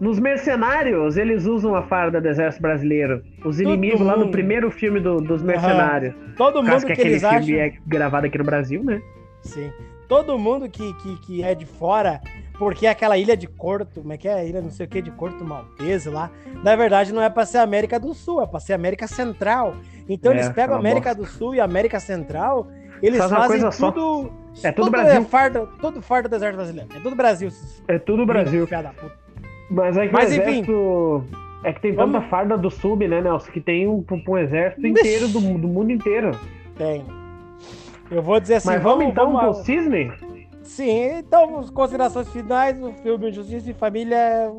Nos 0.00 0.18
Mercenários, 0.18 1.16
eles 1.16 1.46
usam 1.46 1.76
a 1.76 1.82
farda 1.82 2.20
do 2.20 2.26
Exército 2.26 2.60
Brasileiro. 2.60 3.22
Os 3.44 3.56
Todo 3.56 3.60
inimigos 3.60 4.00
mundo. 4.00 4.08
lá 4.08 4.16
no 4.16 4.30
primeiro 4.32 4.68
filme 4.70 4.98
do, 4.98 5.20
dos 5.20 5.42
Mercenários. 5.42 6.14
Uhum. 6.14 6.34
Todo 6.36 6.62
mundo 6.62 6.80
que, 6.80 6.86
que 6.86 6.92
aquele 6.92 7.20
filme 7.20 7.36
acham... 7.36 7.56
é 7.56 7.74
gravado 7.86 8.26
aqui 8.26 8.36
no 8.36 8.44
Brasil, 8.44 8.82
né? 8.82 9.00
Sim. 9.42 9.70
Todo 10.08 10.36
mundo 10.38 10.68
que, 10.68 10.92
que, 10.94 11.20
que 11.20 11.42
é 11.44 11.54
de 11.54 11.64
fora, 11.64 12.20
porque 12.58 12.86
aquela 12.86 13.16
ilha 13.16 13.36
de 13.36 13.46
Corto, 13.46 14.00
como 14.00 14.12
é 14.12 14.16
que 14.16 14.28
é? 14.28 14.34
A 14.34 14.44
ilha 14.44 14.60
não 14.60 14.70
sei 14.70 14.86
o 14.86 14.88
que 14.88 15.00
de 15.00 15.10
Corto 15.10 15.44
Maltese 15.44 16.10
lá, 16.10 16.30
na 16.62 16.76
verdade 16.76 17.12
não 17.12 17.22
é 17.22 17.30
para 17.30 17.46
ser 17.46 17.58
América 17.58 17.98
do 17.98 18.12
Sul, 18.12 18.42
é 18.42 18.46
para 18.46 18.60
ser 18.60 18.72
América 18.74 19.06
Central. 19.06 19.74
Então 20.08 20.32
é, 20.32 20.36
eles 20.36 20.48
pegam 20.50 20.76
América 20.76 21.14
bosta. 21.14 21.22
do 21.22 21.38
Sul 21.38 21.54
e 21.54 21.60
América 21.60 21.98
Central, 21.98 22.68
eles 23.02 23.18
Faz 23.18 23.30
fazem 23.30 23.60
tudo. 23.60 23.72
Só. 23.72 24.68
É 24.68 24.72
tudo, 24.72 24.84
tudo 24.84 24.90
Brasil. 24.90 25.20
É 25.20 25.24
fardo, 25.24 25.68
tudo 25.80 26.02
fardo 26.02 26.28
do 26.28 26.36
exército 26.36 26.56
brasileiro. 26.56 26.88
É 26.94 27.00
tudo 27.00 27.16
Brasil. 27.16 27.48
É 27.88 27.98
tudo 27.98 28.26
Brasil. 28.26 28.68
Mas 29.70 29.96
é 29.96 30.06
que 30.06 30.12
Mas, 30.12 30.32
enfim, 30.32 30.40
exército... 30.40 31.24
É 31.64 31.72
que 31.72 31.80
tem 31.80 31.92
tanta 31.92 32.12
vamos... 32.12 32.28
farda 32.28 32.58
do 32.58 32.70
sub, 32.70 33.06
né, 33.06 33.20
Nelson? 33.20 33.50
Que 33.50 33.60
tem 33.60 33.86
um, 33.86 34.04
um 34.28 34.38
exército 34.38 34.86
inteiro 34.86 35.28
do, 35.28 35.40
do 35.40 35.68
mundo 35.68 35.92
inteiro. 35.92 36.32
Tem. 36.76 37.04
Eu 38.10 38.20
vou 38.20 38.38
dizer 38.40 38.56
assim. 38.56 38.68
Mas 38.68 38.82
vamos, 38.82 38.98
vamos 38.98 39.12
então 39.12 39.32
vamos... 39.32 39.56
pro 39.56 39.64
Cisne? 39.64 40.12
Sim, 40.62 41.18
então, 41.18 41.62
considerações 41.68 42.28
finais, 42.28 42.82
o 42.82 42.92
filme 42.94 43.32
Justiça 43.32 43.70
e 43.70 43.74
Família 43.74 44.52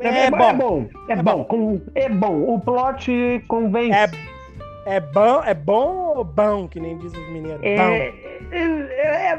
é, 0.00 0.08
é, 0.08 0.26
é, 0.26 0.30
bom. 0.30 0.38
é 0.38 0.52
bom. 0.54 0.88
É, 1.08 1.12
é 1.12 1.22
bom. 1.22 1.44
bom. 1.44 1.80
É 1.94 2.08
bom. 2.08 2.54
O 2.54 2.60
plot 2.60 3.44
convence. 3.48 3.92
É, 3.92 4.08
é 4.88 5.00
bom, 5.00 5.42
é 5.44 5.52
bom 5.52 6.14
ou 6.16 6.24
bom, 6.24 6.66
que 6.66 6.80
nem 6.80 6.96
diz 6.96 7.12
os 7.12 7.28
mineiros? 7.28 7.62
É, 7.62 7.76
é, 7.76 8.14
é, 8.50 9.38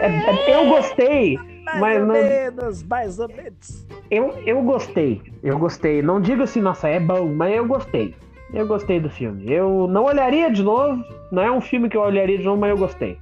é, 0.00 0.56
eu 0.56 0.68
gostei. 0.68 1.38
Mais 1.64 1.80
mas 1.80 2.00
ou 2.00 2.06
não... 2.06 2.14
menos, 2.14 2.82
mais 2.84 3.18
ou 3.18 3.28
menos. 3.28 3.86
Eu, 4.10 4.32
eu 4.46 4.62
gostei, 4.62 5.20
eu 5.42 5.58
gostei. 5.58 6.00
Não 6.00 6.20
digo 6.20 6.42
assim, 6.42 6.62
nossa, 6.62 6.88
é 6.88 6.98
bom, 6.98 7.26
mas 7.26 7.54
eu 7.54 7.66
gostei. 7.66 8.14
Eu 8.54 8.66
gostei 8.66 8.98
do 8.98 9.10
filme. 9.10 9.52
Eu 9.52 9.86
não 9.88 10.04
olharia 10.04 10.50
de 10.50 10.62
novo. 10.62 11.04
Não 11.30 11.42
é 11.42 11.50
um 11.50 11.60
filme 11.60 11.88
que 11.88 11.96
eu 11.96 12.02
olharia 12.02 12.38
de 12.38 12.44
novo, 12.44 12.58
mas 12.60 12.70
eu 12.70 12.78
gostei. 12.78 13.18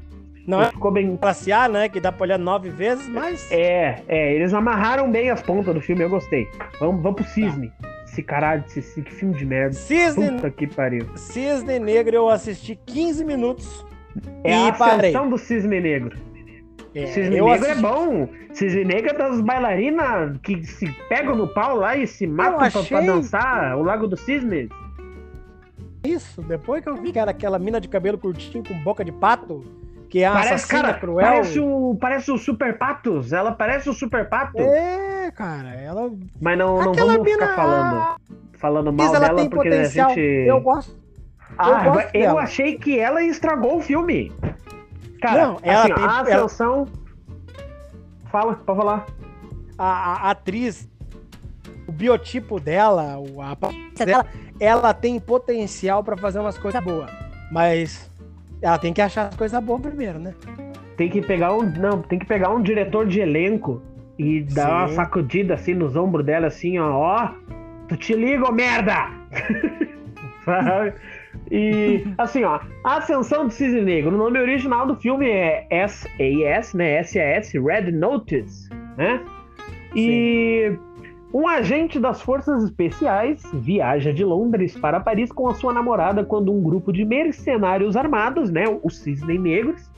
Não 0.47 0.62
é 0.62 0.67
ficou 0.67 0.90
bem 0.90 1.17
classe 1.17 1.51
A, 1.51 1.67
né? 1.69 1.88
Que 1.88 1.99
dá 1.99 2.12
pra 2.12 2.25
olhar 2.25 2.38
nove 2.38 2.69
vezes, 2.69 3.09
mas. 3.09 3.51
É, 3.51 4.03
é, 4.07 4.35
eles 4.35 4.53
amarraram 4.53 5.11
bem 5.11 5.31
as 5.31 5.43
pontas 5.43 5.75
do 5.75 5.81
filme, 5.81 6.05
eu 6.05 6.11
gostei. 6.11 6.47
Vamos, 6.79 7.03
vamos 7.03 7.23
pro 7.23 7.31
Cisne. 7.31 7.73
Tá. 7.81 7.93
Esse 8.14 8.22
caralho, 8.22 8.64
esse, 8.64 9.03
que 9.03 9.12
filme 9.12 9.35
de 9.35 9.44
merda. 9.44 9.74
Cisne. 9.74 10.31
Puta 10.31 10.48
que 10.48 10.68
pariu. 10.68 11.05
Cisne 11.16 11.81
Negro 11.81 12.14
eu 12.14 12.29
assisti 12.29 12.79
15 12.87 13.24
minutos. 13.24 13.85
É 14.44 14.53
e 14.53 14.68
a 14.68 14.72
parei. 14.72 15.12
do 15.12 15.37
Cisne 15.37 15.81
Negro. 15.81 16.16
É, 16.94 17.07
Cisne 17.07 17.31
Negro 17.31 17.48
é 17.48 17.55
assisti... 17.55 17.72
é 17.72 17.83
bom. 17.83 18.29
Cisne 18.53 18.85
Negro 18.85 19.11
é 19.11 19.14
das 19.14 19.40
bailarinas 19.40 20.38
que 20.44 20.62
se 20.62 20.87
pegam 21.09 21.35
no 21.35 21.48
pau 21.48 21.77
lá 21.77 21.96
e 21.96 22.07
se 22.07 22.24
matam 22.24 22.61
achei... 22.61 22.83
pra, 22.85 22.98
pra 22.98 23.07
dançar 23.14 23.77
o 23.77 23.83
Lago 23.83 24.07
dos 24.07 24.20
Cisnes. 24.20 24.68
Isso, 26.05 26.40
depois 26.42 26.85
que 26.85 26.88
eu 26.88 26.94
vi 26.94 27.11
que 27.11 27.18
era 27.18 27.33
aquela 27.33 27.59
mina 27.59 27.81
de 27.81 27.88
cabelo 27.88 28.16
curtinho 28.16 28.62
com 28.62 28.79
boca 28.85 29.05
de 29.05 29.11
pato, 29.11 29.64
que 30.14 30.22
é 30.22 30.27
a 30.29 30.33
parece, 30.33 30.55
assassina 30.55 30.83
cara, 30.83 30.94
cruel. 30.94 31.27
Parece 31.27 31.59
o, 31.59 31.98
parece 32.00 32.31
o 32.31 32.38
Super 32.38 32.79
Patos, 32.79 33.33
ela 33.33 33.50
parece 33.50 33.90
o 33.90 33.92
Super 33.92 34.29
Pato. 34.29 34.61
É, 34.61 35.33
cara, 35.33 35.70
ela... 35.74 36.09
Mas 36.40 36.57
não, 36.57 36.81
não 36.81 36.94
vamos 36.94 37.24
mina... 37.24 37.33
ficar 37.33 37.57
falando, 37.57 38.20
falando 38.53 38.92
mal 38.92 39.11
dela, 39.11 39.35
porque 39.50 39.70
potencial. 39.70 40.12
a 40.12 40.14
gente... 40.14 40.20
Eu 40.20 40.61
gosto. 40.61 40.96
Ah, 41.59 41.85
eu, 41.85 41.92
gosto 41.92 42.14
eu 42.14 42.20
dela. 42.20 42.42
achei 42.42 42.79
que 42.79 42.96
ela 42.96 43.24
estragou 43.24 43.79
o 43.79 43.81
filme. 43.81 44.33
Cara, 45.20 45.48
não, 45.48 45.59
ela 45.64 45.83
assim, 45.83 45.94
tem, 45.94 46.05
a 46.05 46.20
Ascensão... 46.20 46.74
Ela... 46.77 48.31
Fala, 48.31 48.55
pode 48.55 48.79
falar. 48.79 49.07
A, 49.77 50.29
a, 50.29 50.31
atriz, 50.31 50.88
o 51.88 51.92
biotipo 51.92 52.61
dela, 52.61 53.16
a 53.40 54.05
dela, 54.05 54.27
ela 54.61 54.94
tem 54.94 55.18
potencial 55.18 56.05
para 56.05 56.16
fazer 56.16 56.38
umas 56.38 56.57
coisas 56.57 56.81
boas. 56.85 57.11
Mas 57.50 58.09
ela 58.64 58.79
tem 58.79 58.94
que 58.94 59.03
achar 59.03 59.29
as 59.29 59.37
coisas 59.37 59.62
boas 59.62 59.83
primeiro, 59.83 60.18
né? 60.18 60.35
Tem 60.96 61.11
que 61.11 61.20
pegar 61.20 61.55
um. 61.55 61.62
Não, 61.62 62.00
tem 62.00 62.18
que 62.18 62.24
pegar 62.24 62.50
um 62.50 62.62
diretor 62.62 63.07
de 63.07 63.20
elenco 63.20 63.83
e 64.18 64.40
dar 64.42 64.64
Sim. 64.66 64.70
uma 64.70 64.88
sacudida 64.88 65.55
assim 65.55 65.74
nos 65.74 65.94
ombros 65.94 66.24
dela, 66.24 66.46
assim, 66.46 66.79
ó. 66.79 66.90
Ó, 66.90 67.29
tu 67.88 67.96
te 67.96 68.14
liga, 68.14 68.48
ô 68.48 68.53
merda! 68.53 69.11
Sabe? 70.44 70.94
E 71.50 72.05
assim, 72.16 72.44
ó, 72.44 72.61
a 72.85 72.96
Ascensão 72.96 73.46
do 73.46 73.53
Cisne 73.53 73.83
Negro, 73.83 74.14
o 74.14 74.18
nome 74.18 74.38
original 74.38 74.87
do 74.87 74.96
filme 74.96 75.29
é 75.29 75.66
SAS, 75.87 76.72
né? 76.72 77.03
SAS, 77.03 77.53
Red 77.53 77.92
Notice, 77.92 78.70
né? 78.96 79.20
E 79.94 80.70
Sim. 80.70 80.93
Um 81.35 81.49
agente 81.49 81.99
das 81.99 82.23
forças 82.23 82.62
especiais 82.62 83.42
viaja 83.55 84.12
de 84.12 84.25
Londres 84.25 84.79
para 84.79 85.01
Paris 85.01 85.33
com 85.33 85.49
a 85.49 85.55
sua 85.55 85.73
namorada 85.73 86.23
quando 86.23 86.53
um 86.53 86.62
grupo 86.62 86.92
de 86.92 87.05
mercenários 87.05 87.97
armados, 87.97 88.53
né, 88.53 88.66
os 88.85 88.99
Cisne 88.99 89.37
Negros, 89.37 89.90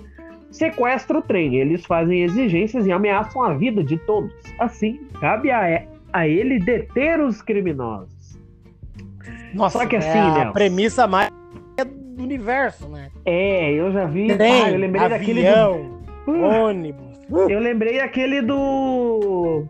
sequestra 0.50 1.18
o 1.18 1.20
trem. 1.20 1.56
Eles 1.56 1.84
fazem 1.84 2.22
exigências 2.22 2.86
e 2.86 2.90
ameaçam 2.90 3.42
a 3.42 3.52
vida 3.52 3.84
de 3.84 3.98
todos. 3.98 4.32
Assim, 4.58 4.98
cabe 5.20 5.50
a, 5.50 5.84
a 6.10 6.26
ele 6.26 6.58
deter 6.58 7.20
os 7.20 7.42
criminosos. 7.42 8.38
Nossa, 9.52 9.80
Só 9.80 9.86
que 9.86 9.96
assim, 9.96 10.08
é 10.08 10.42
a 10.42 10.52
premissa 10.52 11.06
mais 11.06 11.30
do 12.16 12.22
universo, 12.22 12.88
né? 12.88 13.10
É, 13.26 13.72
eu 13.72 13.92
já 13.92 14.06
vi. 14.06 14.34
Trem, 14.34 14.62
ah, 14.62 14.70
eu 14.70 14.78
lembrei 14.78 15.02
avião, 15.02 15.18
daquele 15.18 15.42
do... 15.44 16.42
ônibus. 16.46 17.06
Eu 17.50 17.60
lembrei 17.60 18.00
aquele 18.00 18.40
do 18.40 19.68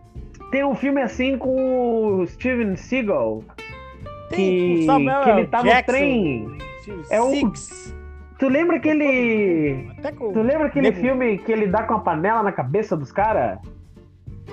tem 0.50 0.64
um 0.64 0.74
filme 0.74 1.02
assim 1.02 1.37
com 1.38 2.20
o 2.20 2.26
Steven 2.26 2.76
Seagal. 2.76 3.42
Tem, 4.28 4.80
que, 4.80 4.87
que 4.87 5.30
ele 5.30 5.46
tá 5.46 5.62
Jackson, 5.62 5.92
no 5.92 5.98
trem. 5.98 6.59
É 7.11 7.20
um. 7.20 7.52
Tu 8.38 8.48
lembra 8.48 8.76
aquele. 8.76 9.88
Tu 10.02 10.42
lembra 10.42 10.66
aquele 10.66 10.90
lembro. 10.90 11.00
filme 11.00 11.38
que 11.38 11.52
ele 11.52 11.66
dá 11.66 11.85
com 11.85 11.94
a 11.94 12.00
panela 12.00 12.42
na 12.42 12.52
cabeça 12.52 12.96
dos 12.96 13.11
caras? 13.11 13.59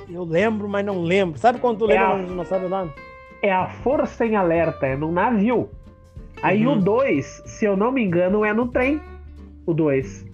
Eu 0.09 0.23
lembro, 0.23 0.67
mas 0.69 0.85
não 0.85 1.01
lembro. 1.01 1.37
Sabe 1.39 1.59
quando 1.59 1.79
tu 1.79 1.91
é 1.91 1.99
lembra, 1.99 2.31
a... 2.31 2.35
não 2.35 2.45
sabe 2.45 2.65
o 2.65 2.69
nome? 2.69 2.91
É 3.41 3.51
a 3.51 3.67
Força 3.67 4.25
em 4.25 4.35
Alerta, 4.35 4.85
é 4.85 4.95
num 4.95 5.11
navio. 5.11 5.69
Aí 6.41 6.65
uhum. 6.65 6.73
o 6.73 6.81
2, 6.81 7.43
se 7.45 7.65
eu 7.65 7.75
não 7.75 7.91
me 7.91 8.03
engano, 8.03 8.43
é 8.43 8.53
no 8.53 8.67
trem. 8.67 9.01
O 9.65 9.73
2. 9.73 10.25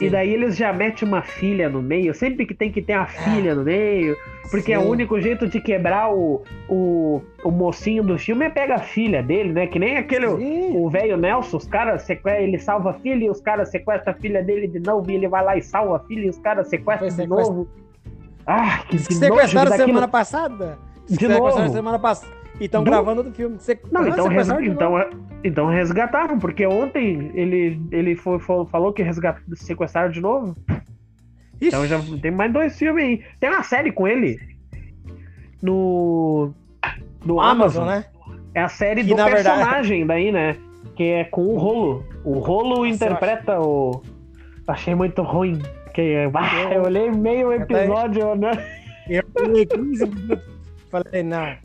E 0.00 0.08
daí 0.08 0.32
eles 0.32 0.56
já 0.56 0.72
metem 0.72 1.06
uma 1.06 1.22
filha 1.22 1.68
no 1.68 1.82
meio. 1.82 2.14
Sempre 2.14 2.46
que 2.46 2.54
tem 2.54 2.72
que 2.72 2.80
ter 2.80 2.94
a 2.94 3.06
filha 3.06 3.50
é. 3.50 3.54
no 3.54 3.62
meio. 3.62 4.16
Porque 4.50 4.66
Sim. 4.66 4.72
é 4.74 4.78
o 4.78 4.88
único 4.88 5.20
jeito 5.20 5.46
de 5.46 5.60
quebrar 5.60 6.12
o, 6.12 6.42
o, 6.68 7.22
o 7.44 7.50
mocinho 7.50 8.02
do 8.02 8.18
filme 8.18 8.44
é 8.46 8.50
pegar 8.50 8.76
a 8.76 8.80
filha 8.80 9.22
dele, 9.22 9.52
né? 9.52 9.66
Que 9.66 9.78
nem 9.78 9.96
aquele 9.96 10.28
Sim. 10.28 10.76
o 10.76 10.90
velho 10.90 11.16
Nelson, 11.16 11.56
os 11.56 11.66
caras 11.66 12.06
ele 12.08 12.58
salva 12.58 12.90
a 12.90 12.94
filha 12.94 13.24
e 13.24 13.30
os 13.30 13.40
caras 13.40 13.70
sequestram 13.70 14.12
a 14.12 14.16
filha 14.16 14.42
dele 14.42 14.66
de 14.66 14.80
novo 14.80 15.10
e 15.10 15.14
ele 15.14 15.28
vai 15.28 15.44
lá 15.44 15.56
e 15.56 15.62
salva 15.62 15.96
a 15.96 16.00
filha 16.00 16.26
e 16.26 16.28
os 16.28 16.38
caras 16.38 16.68
sequestram 16.68 17.08
de 17.08 17.26
novo. 17.26 17.68
Ah, 18.46 18.84
que, 18.88 18.96
que 18.96 19.14
Sequestraram 19.14 19.72
semana 19.76 20.08
passada? 20.08 20.78
De 21.08 21.28
novo. 21.28 21.68
semana 21.70 21.98
passada. 21.98 22.32
E 22.60 22.66
estão 22.66 22.82
do... 22.82 22.90
gravando 22.90 23.22
do 23.22 23.32
filme. 23.32 23.56
Não, 23.90 24.06
então, 24.06 24.28
res... 24.28 24.48
então, 24.48 24.92
então 25.42 25.66
resgataram, 25.66 26.38
porque 26.38 26.66
ontem 26.66 27.30
ele, 27.34 27.80
ele 27.90 28.14
foi, 28.14 28.38
foi, 28.38 28.66
falou 28.66 28.92
que 28.92 29.02
resgat... 29.02 29.38
sequestraram 29.54 30.10
de 30.10 30.20
novo. 30.20 30.56
Então 31.68 31.86
já 31.86 32.00
tem 32.20 32.30
mais 32.30 32.52
dois 32.52 32.78
filmes 32.78 33.04
aí. 33.04 33.22
Tem 33.38 33.50
uma 33.50 33.62
série 33.62 33.92
com 33.92 34.06
ele 34.06 34.38
no, 35.62 36.52
no 37.24 37.40
Amazon, 37.40 37.84
Amazon 37.84 37.86
né? 37.86 38.04
É 38.54 38.62
a 38.62 38.68
série 38.68 39.02
que, 39.02 39.14
do 39.14 39.16
personagem 39.16 39.98
verdade... 39.98 40.04
daí, 40.04 40.32
né? 40.32 40.56
Que 40.94 41.04
é 41.04 41.24
com 41.24 41.46
o 41.46 41.56
Rolo. 41.56 42.04
O 42.24 42.38
Rolo 42.38 42.84
interpreta 42.84 43.60
o. 43.60 44.02
Achei 44.66 44.94
muito 44.94 45.22
ruim. 45.22 45.60
Porque 45.84 46.16
ah, 46.34 46.72
eu 46.74 46.82
olhei 46.82 47.10
meio 47.10 47.52
episódio, 47.52 48.34
né? 48.34 48.52
Eu 49.08 49.24
olhei 49.38 49.66
15 49.66 50.06
minutos. 50.06 50.52
Falei, 50.90 51.22
não. 51.22 51.56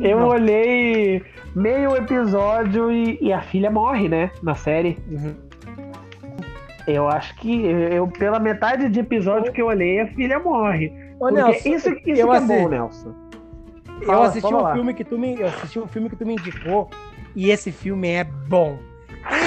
Eu 0.00 0.20
não. 0.20 0.28
olhei 0.28 1.22
meio 1.54 1.96
episódio 1.96 2.90
e, 2.90 3.18
e, 3.20 3.32
a 3.32 3.40
filha 3.40 3.70
morre, 3.70 4.08
né? 4.08 4.30
Na 4.42 4.54
série. 4.54 4.96
Uhum. 5.10 5.34
Eu 6.86 7.08
acho 7.08 7.34
que 7.36 7.66
eu, 7.66 8.06
pela 8.06 8.38
metade 8.38 8.88
de 8.88 9.00
episódio 9.00 9.52
que 9.52 9.60
eu 9.60 9.66
olhei, 9.66 10.00
a 10.00 10.06
filha 10.08 10.38
morre. 10.38 10.92
Ô, 11.18 11.28
Nelson, 11.30 11.68
isso, 11.68 11.90
isso 11.90 11.94
que 11.96 12.12
é 12.12 12.24
bom, 12.24 12.68
Nelson. 12.68 13.14
Fala, 14.04 14.18
eu 14.18 14.22
assisti 14.22 14.54
um 14.54 14.72
filme 14.72 14.94
que 14.94 15.04
tu 15.04 15.18
me, 15.18 15.40
eu 15.40 15.46
assisti 15.46 15.78
um 15.78 15.86
filme 15.86 16.10
que 16.10 16.16
tu 16.16 16.26
me 16.26 16.34
indicou 16.34 16.90
e 17.34 17.50
esse 17.50 17.72
filme 17.72 18.08
é 18.08 18.24
bom. 18.24 18.78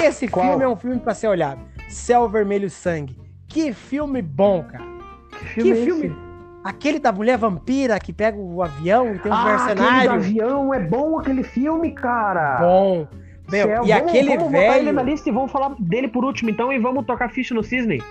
Esse 0.04 0.28
Qual? 0.28 0.46
filme 0.46 0.64
é 0.64 0.68
um 0.68 0.76
filme 0.76 0.98
para 0.98 1.14
ser 1.14 1.28
olhado. 1.28 1.60
Céu 1.88 2.28
Vermelho 2.28 2.68
Sangue. 2.68 3.16
Que 3.48 3.72
filme 3.72 4.20
bom, 4.20 4.64
cara. 4.64 4.84
Que 5.30 5.44
filme? 5.46 5.72
Que 5.72 5.80
é 5.80 5.84
filme... 5.84 6.16
Aquele 6.62 6.98
da 6.98 7.10
mulher 7.10 7.38
vampira 7.38 7.98
que 7.98 8.12
pega 8.12 8.36
o 8.36 8.62
avião 8.62 9.14
e 9.14 9.18
tem 9.18 9.32
um 9.32 9.34
ah, 9.34 9.44
mercenário. 9.44 9.86
Aquele 9.86 10.08
do 10.08 10.14
avião 10.14 10.74
é 10.74 10.78
bom 10.78 11.18
aquele 11.18 11.42
filme, 11.42 11.92
cara. 11.92 12.58
Bom. 12.60 13.08
Meu, 13.50 13.66
Céu, 13.66 13.84
e 13.84 13.92
vamos, 13.92 14.08
aquele 14.08 14.36
vamos 14.36 14.52
velho. 14.52 14.74
ele 14.74 14.92
na 14.92 15.02
lista 15.02 15.28
e 15.28 15.32
vamos 15.32 15.50
falar 15.50 15.74
dele 15.78 16.08
por 16.08 16.24
último, 16.24 16.50
então, 16.50 16.72
e 16.72 16.78
vamos 16.78 17.04
tocar 17.06 17.30
ficha 17.30 17.54
no 17.54 17.62
Cisne. 17.62 18.02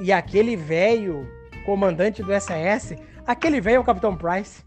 E 0.00 0.12
aquele 0.12 0.56
velho 0.56 1.26
comandante 1.64 2.22
do 2.22 2.32
SAS, 2.40 2.94
Aquele 3.26 3.60
velho 3.60 3.76
é 3.76 3.80
o 3.80 3.84
Capitão 3.84 4.16
Price. 4.16 4.62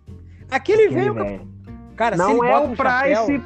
Aquele, 0.52 0.88
Aquele 0.88 1.12
velho. 1.12 1.48
Cara, 1.96 2.18
não 2.18 2.44
é 2.44 2.58
o 2.60 2.70
Price, 2.70 3.16
chapéu... 3.16 3.42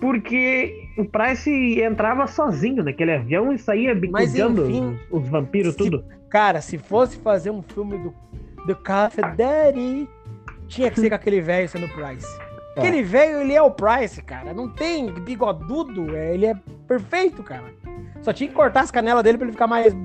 porque 0.00 0.88
o 0.98 1.04
Price 1.04 1.80
entrava 1.80 2.26
sozinho 2.26 2.82
naquele 2.82 3.12
avião 3.12 3.52
e 3.52 3.58
saía 3.58 3.94
bicudando 3.94 4.62
os, 4.62 5.22
os, 5.22 5.28
vampiros 5.28 5.74
se, 5.74 5.78
tudo. 5.78 6.04
Cara, 6.28 6.60
se 6.60 6.78
fosse 6.78 7.16
fazer 7.18 7.50
um 7.50 7.62
filme 7.62 7.98
do, 7.98 8.14
do 8.66 8.76
Café 8.76 9.22
Daddy, 9.22 10.08
tinha 10.66 10.90
que 10.90 11.00
ser 11.00 11.08
com 11.08 11.14
aquele 11.14 11.40
velho 11.40 11.68
sendo 11.68 11.88
Price. 11.88 12.26
É. 12.76 12.80
Aquele 12.80 13.02
velho, 13.02 13.40
ele 13.40 13.54
é 13.54 13.62
o 13.62 13.70
Price, 13.70 14.22
cara. 14.22 14.52
Não 14.52 14.68
tem 14.68 15.10
bigodudo, 15.10 16.14
é, 16.14 16.34
ele 16.34 16.46
é 16.46 16.54
perfeito, 16.86 17.42
cara. 17.42 17.64
Só 18.20 18.32
tinha 18.32 18.48
que 18.48 18.54
cortar 18.54 18.82
as 18.82 18.90
canelas 18.90 19.24
dele 19.24 19.38
pra 19.38 19.46
ele 19.46 19.52
ficar 19.52 19.66
mais, 19.66 19.96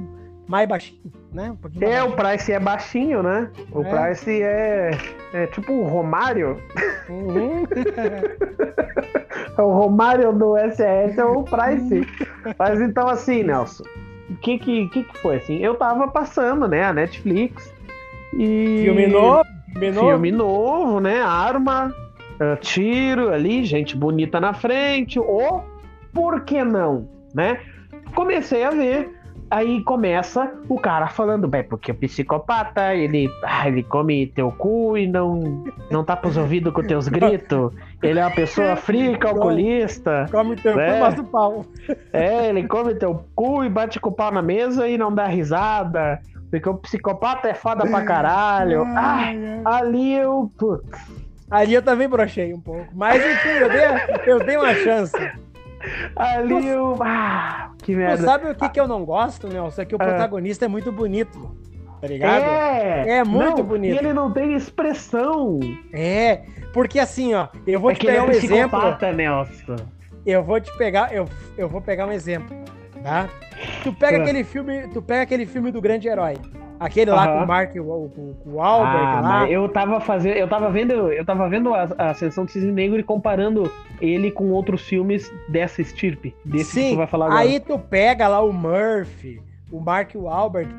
mais 0.47 0.69
baixinho, 0.69 1.11
né? 1.33 1.51
Um 1.51 1.83
é, 1.83 2.01
o 2.01 2.13
Price 2.13 2.51
é 2.51 2.59
baixinho, 2.59 3.21
né? 3.21 3.49
O 3.71 3.81
é. 3.81 3.89
Price 3.89 4.41
é, 4.41 4.91
é 5.33 5.47
tipo 5.47 5.73
o 5.73 5.83
Romário. 5.83 6.61
Uhum. 7.09 7.65
o 9.57 9.73
Romário 9.73 10.31
do 10.31 10.55
SS 10.57 11.19
é 11.19 11.25
o 11.25 11.43
Price. 11.43 12.07
Mas 12.57 12.79
então 12.79 13.09
assim, 13.09 13.43
Nelson, 13.43 13.83
o 14.29 14.35
que 14.37 14.57
que, 14.57 14.87
que 14.87 15.03
que 15.03 15.17
foi 15.17 15.37
assim? 15.37 15.57
Eu 15.57 15.75
tava 15.75 16.07
passando, 16.07 16.69
né, 16.69 16.85
a 16.85 16.93
Netflix 16.93 17.73
e... 18.33 18.83
Filme 18.85 19.07
novo? 19.07 19.43
Filme 19.73 19.91
novo, 19.91 20.07
filme 20.09 20.31
novo 20.31 20.99
né, 20.99 21.21
arma, 21.21 21.93
uh, 22.41 22.57
tiro 22.59 23.33
ali, 23.33 23.63
gente 23.63 23.95
bonita 23.95 24.39
na 24.39 24.53
frente, 24.53 25.19
ou 25.19 25.63
por 26.13 26.41
que 26.41 26.63
não, 26.63 27.07
né? 27.33 27.59
Comecei 28.13 28.63
a 28.63 28.71
ver 28.71 29.21
Aí 29.51 29.83
começa 29.83 30.49
o 30.69 30.79
cara 30.79 31.07
falando, 31.07 31.45
bem, 31.45 31.61
porque 31.61 31.91
o 31.91 31.95
psicopata, 31.95 32.95
ele, 32.95 33.29
ah, 33.43 33.67
ele 33.67 33.83
come 33.83 34.27
teu 34.27 34.49
cu 34.49 34.97
e 34.97 35.05
não, 35.05 35.65
não 35.91 36.05
tá 36.05 36.15
pros 36.15 36.37
ouvidos 36.37 36.71
com 36.71 36.81
teus 36.81 37.09
gritos. 37.09 37.73
Ele 38.01 38.17
é 38.17 38.23
uma 38.23 38.31
pessoa 38.31 38.77
fria, 38.77 39.17
calculista. 39.17 40.25
Come 40.31 40.55
teu 40.55 40.77
né? 40.77 40.93
cu, 40.93 40.99
mas 41.01 41.19
o 41.19 41.23
pau. 41.25 41.65
É, 42.13 42.47
ele 42.47 42.65
come 42.65 42.95
teu 42.95 43.25
cu 43.35 43.65
e 43.65 43.69
bate 43.69 43.99
com 43.99 44.07
o 44.07 44.13
pau 44.13 44.31
na 44.31 44.41
mesa 44.41 44.87
e 44.87 44.97
não 44.97 45.13
dá 45.13 45.27
risada. 45.27 46.21
Porque 46.49 46.69
o 46.69 46.75
psicopata 46.75 47.49
é 47.49 47.53
foda 47.53 47.85
pra 47.85 48.05
caralho. 48.05 48.85
Ah, 48.85 49.33
ali 49.65 50.13
eu. 50.13 50.49
Putz. 50.57 51.20
Ali 51.51 51.73
eu 51.73 51.81
também 51.81 52.07
brochei 52.07 52.53
um 52.53 52.61
pouco. 52.61 52.87
Mas 52.95 53.23
enfim, 53.23 53.49
eu 53.49 53.69
dei, 53.69 53.81
eu 54.25 54.39
dei 54.39 54.57
uma 54.57 54.73
chance. 54.73 55.15
Ali 56.15 56.67
eu. 56.67 56.97
Ah, 57.01 57.71
que 57.79 57.95
merda. 57.95 58.17
Tu 58.17 58.25
sabe 58.25 58.49
o 58.49 58.55
que, 58.55 58.69
que 58.69 58.79
eu 58.79 58.87
não 58.87 59.03
gosto, 59.03 59.47
Nelson? 59.47 59.81
É 59.81 59.85
que 59.85 59.95
o 59.95 59.97
ah. 59.99 60.05
protagonista 60.05 60.65
é 60.65 60.67
muito 60.67 60.91
bonito. 60.91 61.55
Tá 61.99 62.07
ligado? 62.07 62.43
É, 62.43 63.17
é 63.17 63.23
muito 63.23 63.57
não, 63.57 63.63
bonito. 63.63 63.93
E 63.93 63.97
ele 63.97 64.13
não 64.13 64.31
tem 64.31 64.53
expressão. 64.53 65.59
É, 65.93 66.43
porque 66.73 66.97
assim, 66.97 67.33
ó, 67.35 67.47
eu 67.67 67.79
vou 67.79 67.91
é 67.91 67.95
te 67.95 68.05
pegar 68.05 68.17
é 68.17 68.21
um 68.23 68.31
exemplo. 68.31 68.79
Nelson. 69.15 69.75
Eu 70.25 70.43
vou 70.43 70.59
te 70.59 70.75
pegar, 70.77 71.13
eu, 71.13 71.27
eu 71.57 71.67
vou 71.67 71.81
pegar 71.81 72.07
um 72.07 72.11
exemplo, 72.11 72.55
tá? 73.03 73.29
Tu 73.83 73.93
pega 73.93 74.17
ah. 74.17 74.21
aquele 74.21 74.43
filme, 74.43 74.87
tu 74.87 75.01
pega 75.01 75.21
aquele 75.21 75.45
filme 75.45 75.71
do 75.71 75.81
grande 75.81 76.07
herói. 76.07 76.37
Aquele 76.81 77.11
lá 77.11 77.27
com 77.27 77.43
o 77.43 77.47
Mark, 77.47 77.75
o, 77.75 77.79
o, 77.79 78.35
o 78.43 78.59
Albert 78.59 79.17
ah, 79.17 79.21
lá. 79.21 79.49
Eu 79.51 79.69
tava 79.69 80.01
fazendo, 80.01 80.35
eu 80.35 80.47
tava 80.47 80.67
vendo, 80.71 80.93
eu 81.13 81.23
tava 81.23 81.47
vendo 81.47 81.75
a, 81.75 81.83
a 81.95 82.13
sessão 82.15 82.43
de 82.43 82.53
Cisne 82.53 82.71
Negro 82.71 82.99
e 82.99 83.03
comparando 83.03 83.71
ele 84.01 84.31
com 84.31 84.49
outros 84.49 84.81
filmes 84.81 85.31
dessa 85.47 85.79
estirpe, 85.79 86.35
desse 86.43 86.71
Sim, 86.71 86.81
que 86.81 86.89
tu 86.93 86.97
vai 86.97 87.05
falar 87.05 87.25
agora. 87.27 87.41
Aí 87.41 87.59
tu 87.59 87.77
pega 87.77 88.27
lá 88.27 88.41
o 88.41 88.51
Murphy, 88.51 89.39
o 89.71 89.79
Mark 89.79 90.15
e 90.15 90.17
o 90.17 90.27
Albert, 90.27 90.69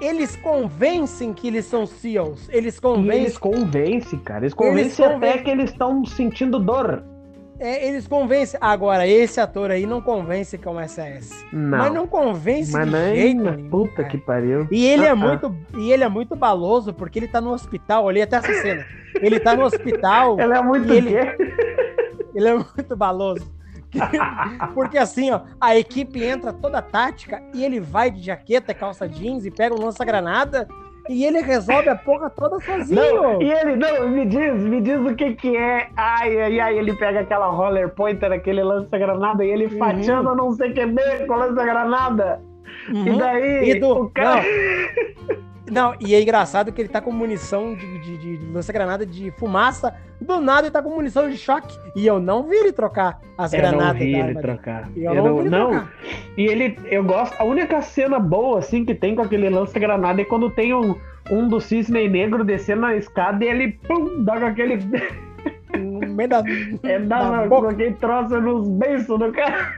eles 0.00 0.36
convencem 0.36 1.32
que 1.32 1.48
eles 1.48 1.64
são 1.64 1.84
SEALs. 1.84 2.48
Eles 2.52 2.78
convencem. 2.78 3.20
E 3.20 3.24
eles 3.24 3.36
convencem, 3.36 4.18
cara. 4.20 4.44
Eles 4.44 4.54
convencem, 4.54 4.80
eles 4.84 4.96
convencem... 4.96 5.30
até 5.30 5.38
que 5.42 5.50
eles 5.50 5.70
estão 5.70 6.04
sentindo 6.04 6.60
dor. 6.60 7.02
É, 7.60 7.86
eles 7.86 8.08
convencem. 8.08 8.58
Agora, 8.58 9.06
esse 9.06 9.38
ator 9.38 9.70
aí 9.70 9.84
não 9.84 10.00
convence 10.00 10.56
que 10.56 10.66
é 10.66 10.70
um 10.70 10.80
SS. 10.80 11.44
Não. 11.52 11.76
Mas 11.76 11.92
não 11.92 12.06
convence 12.06 12.72
Mas 12.72 12.86
de 12.86 12.92
nem... 12.92 13.14
jeito 13.14 13.42
nenhum. 13.42 13.68
Puta 13.68 13.96
cara. 13.96 14.08
que 14.08 14.16
pariu. 14.16 14.66
E 14.70 14.86
ele 14.86 15.04
é 15.04 15.14
muito. 15.14 15.54
E 15.76 15.92
ele 15.92 16.02
é 16.02 16.08
muito 16.08 16.34
baloso 16.34 16.94
porque 16.94 17.18
ele 17.18 17.28
tá 17.28 17.38
no 17.38 17.52
hospital. 17.52 18.04
Olhei 18.04 18.22
até 18.22 18.36
essa 18.36 18.52
cena. 18.62 18.86
Ele 19.16 19.38
tá 19.38 19.54
no 19.54 19.64
hospital. 19.64 20.40
ele 20.40 20.54
é 20.54 20.62
muito 20.62 20.90
ele, 20.90 21.14
ele 22.34 22.48
é 22.48 22.54
muito 22.54 22.96
baloso. 22.96 23.46
Porque 24.72 24.96
assim, 24.96 25.32
ó, 25.32 25.40
a 25.60 25.76
equipe 25.76 26.22
entra 26.22 26.52
toda 26.52 26.80
tática 26.80 27.42
e 27.52 27.64
ele 27.64 27.80
vai 27.80 28.08
de 28.08 28.22
jaqueta, 28.22 28.72
calça 28.72 29.08
jeans 29.08 29.44
e 29.44 29.50
pega 29.50 29.74
um 29.74 29.84
lança-granada 29.84 30.68
e 31.08 31.24
ele 31.24 31.40
resolve 31.40 31.88
a 31.88 31.96
porra 31.96 32.30
toda 32.30 32.60
sozinho. 32.60 33.00
Não, 33.00 33.42
e 33.42 33.50
ele, 33.50 33.76
não, 33.76 34.08
me 34.08 34.26
diz, 34.26 34.54
me 34.54 34.80
diz 34.80 35.00
o 35.00 35.14
que 35.14 35.34
que 35.34 35.56
é. 35.56 35.88
Ai, 35.96 36.40
ai, 36.40 36.60
ai, 36.60 36.78
ele 36.78 36.96
pega 36.96 37.20
aquela 37.20 37.48
roller 37.48 37.88
pointer, 37.90 38.32
aquele 38.32 38.62
lança-granada, 38.62 39.44
e 39.44 39.50
ele 39.50 39.66
uhum. 39.66 39.78
fatiando 39.78 40.34
não 40.34 40.52
sei 40.52 40.70
o 40.70 40.74
que 40.74 40.86
bem 40.86 41.26
com 41.26 41.34
lança-granada. 41.34 42.40
Uhum. 42.92 43.06
E 43.06 43.18
daí, 43.18 43.70
e 43.70 43.80
do, 43.80 44.02
o 44.02 44.10
cara... 44.10 44.42
Não. 44.42 45.49
não. 45.70 45.94
e 46.00 46.14
é 46.14 46.20
engraçado 46.20 46.72
que 46.72 46.80
ele 46.80 46.88
tá 46.88 47.00
com 47.00 47.12
munição 47.12 47.74
de, 47.74 47.98
de, 47.98 48.36
de 48.36 48.52
lança-granada 48.52 49.06
de 49.06 49.30
fumaça, 49.32 49.94
do 50.20 50.40
nada 50.40 50.66
ele 50.66 50.70
tá 50.70 50.82
com 50.82 50.90
munição 50.90 51.28
de 51.30 51.36
choque. 51.36 51.78
E 51.96 52.06
eu 52.06 52.20
não 52.20 52.42
vi 52.44 52.56
ele 52.56 52.72
trocar 52.72 53.20
as 53.38 53.52
eu 53.52 53.60
granadas. 53.60 53.92
Não 53.92 53.94
vi 53.94 54.14
ele 54.14 54.34
trocar. 54.34 54.88
Eu, 54.96 55.14
eu, 55.14 55.24
não, 55.24 55.34
vi 55.34 55.40
ele 55.40 55.50
não. 55.50 55.70
trocar. 55.70 55.92
E 56.36 56.46
ele, 56.46 56.78
eu 56.86 57.04
gosto, 57.04 57.40
a 57.40 57.44
única 57.44 57.80
cena 57.80 58.18
boa, 58.18 58.58
assim, 58.58 58.84
que 58.84 58.94
tem 58.94 59.14
com 59.14 59.22
aquele 59.22 59.48
lança-granada 59.48 60.20
é 60.20 60.24
quando 60.24 60.50
tem 60.50 60.74
um, 60.74 60.94
um 61.30 61.48
do 61.48 61.60
cisne 61.60 62.08
negro 62.08 62.44
descendo 62.44 62.86
a 62.86 62.96
escada 62.96 63.44
e 63.44 63.48
ele, 63.48 63.72
pum, 63.72 64.24
dá 64.24 64.38
com 64.38 64.46
aquele... 64.46 64.78
No 65.78 66.00
meio 66.00 66.28
da... 66.28 66.42
É, 66.82 66.98
dá 66.98 67.46
com 67.48 67.66
aquele 67.66 67.94
troço 67.94 68.40
nos 68.40 68.68
beiços 68.68 69.18
do 69.18 69.32
cara. 69.32 69.72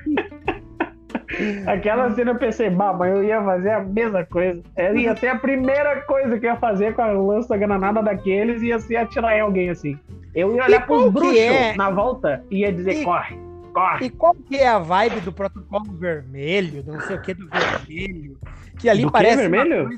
Aquela 1.66 2.14
cena 2.14 2.32
eu 2.32 2.36
pensei, 2.36 2.70
bah, 2.70 2.92
mas 2.92 3.14
eu 3.14 3.24
ia 3.24 3.42
fazer 3.42 3.70
a 3.70 3.80
mesma 3.80 4.24
coisa. 4.24 4.62
Eu 4.76 4.96
ia 4.96 5.16
ser 5.16 5.28
a 5.28 5.36
primeira 5.36 6.00
coisa 6.02 6.38
que 6.38 6.46
eu 6.46 6.50
ia 6.50 6.56
fazer 6.56 6.94
com 6.94 7.02
a 7.02 7.12
lança-granada 7.12 8.02
daqueles 8.02 8.62
ia 8.62 8.78
ser 8.78 8.96
atirar 8.96 9.36
em 9.36 9.40
alguém 9.40 9.70
assim. 9.70 9.98
Eu 10.34 10.54
ia 10.54 10.64
olhar 10.64 10.86
pros 10.86 11.12
bruxos 11.12 11.38
é? 11.38 11.74
na 11.74 11.90
volta 11.90 12.44
e 12.50 12.60
ia 12.60 12.72
dizer, 12.72 13.00
e, 13.00 13.04
corre, 13.04 13.36
corre. 13.72 14.06
E 14.06 14.10
qual 14.10 14.34
que 14.34 14.56
é 14.56 14.68
a 14.68 14.78
vibe 14.78 15.20
do 15.20 15.32
protocolo 15.32 15.92
vermelho, 15.92 16.82
não 16.86 17.00
sei 17.02 17.16
o 17.16 17.22
que 17.22 17.34
do 17.34 17.48
vermelho? 17.48 18.38
Que 18.78 18.88
ali 18.88 19.02
do 19.02 19.10
parece. 19.10 19.36
vermelho? 19.36 19.90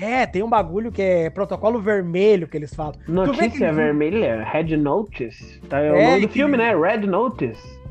É, 0.00 0.26
tem 0.26 0.42
um 0.42 0.48
bagulho 0.48 0.90
que 0.90 1.02
é 1.02 1.30
protocolo 1.30 1.78
vermelho 1.78 2.48
que 2.48 2.56
eles 2.56 2.74
falam. 2.74 2.94
Notícia 3.06 3.72
vermelha? 3.72 4.42
Red 4.42 4.76
Notice? 4.76 5.60
Tá, 5.68 5.80
é, 5.80 5.92
o 5.92 6.10
nome 6.10 6.26
do 6.26 6.32
filme, 6.32 6.56
né? 6.56 6.74
Red 6.74 7.06
Notice 7.06 7.81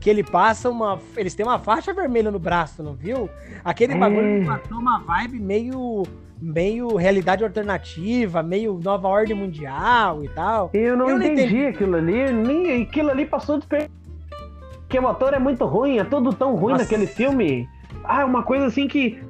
que 0.00 0.08
ele 0.08 0.22
passa 0.22 0.70
uma. 0.70 0.98
Eles 1.16 1.34
têm 1.34 1.44
uma 1.44 1.58
faixa 1.58 1.92
vermelha 1.92 2.30
no 2.30 2.38
braço, 2.38 2.82
não 2.82 2.94
viu? 2.94 3.28
Aquele 3.64 3.94
é. 3.94 3.98
bagulho 3.98 4.46
passou 4.46 4.78
uma 4.78 5.00
vibe 5.00 5.40
meio. 5.40 6.02
meio 6.40 6.96
realidade 6.96 7.42
alternativa, 7.42 8.42
meio 8.42 8.80
nova 8.82 9.08
ordem 9.08 9.36
mundial 9.36 10.24
e 10.24 10.28
tal. 10.28 10.70
Eu 10.72 10.96
não, 10.96 11.08
Eu 11.08 11.16
entendi, 11.16 11.42
entendi, 11.42 11.66
aquilo 11.66 11.96
ali. 11.96 12.32
Nem, 12.32 12.82
aquilo 12.82 13.10
ali 13.10 13.26
passou 13.26 13.58
de. 13.58 13.66
Que 14.88 14.98
o 14.98 15.06
ator 15.06 15.34
é 15.34 15.38
muito 15.38 15.66
ruim, 15.66 15.98
é 15.98 16.04
tudo 16.04 16.32
tão 16.32 16.54
ruim 16.54 16.72
Nossa. 16.72 16.84
naquele 16.84 17.06
filme. 17.06 17.68
Ah, 18.04 18.24
uma 18.24 18.42
coisa 18.42 18.66
assim 18.66 18.88
que 18.88 19.20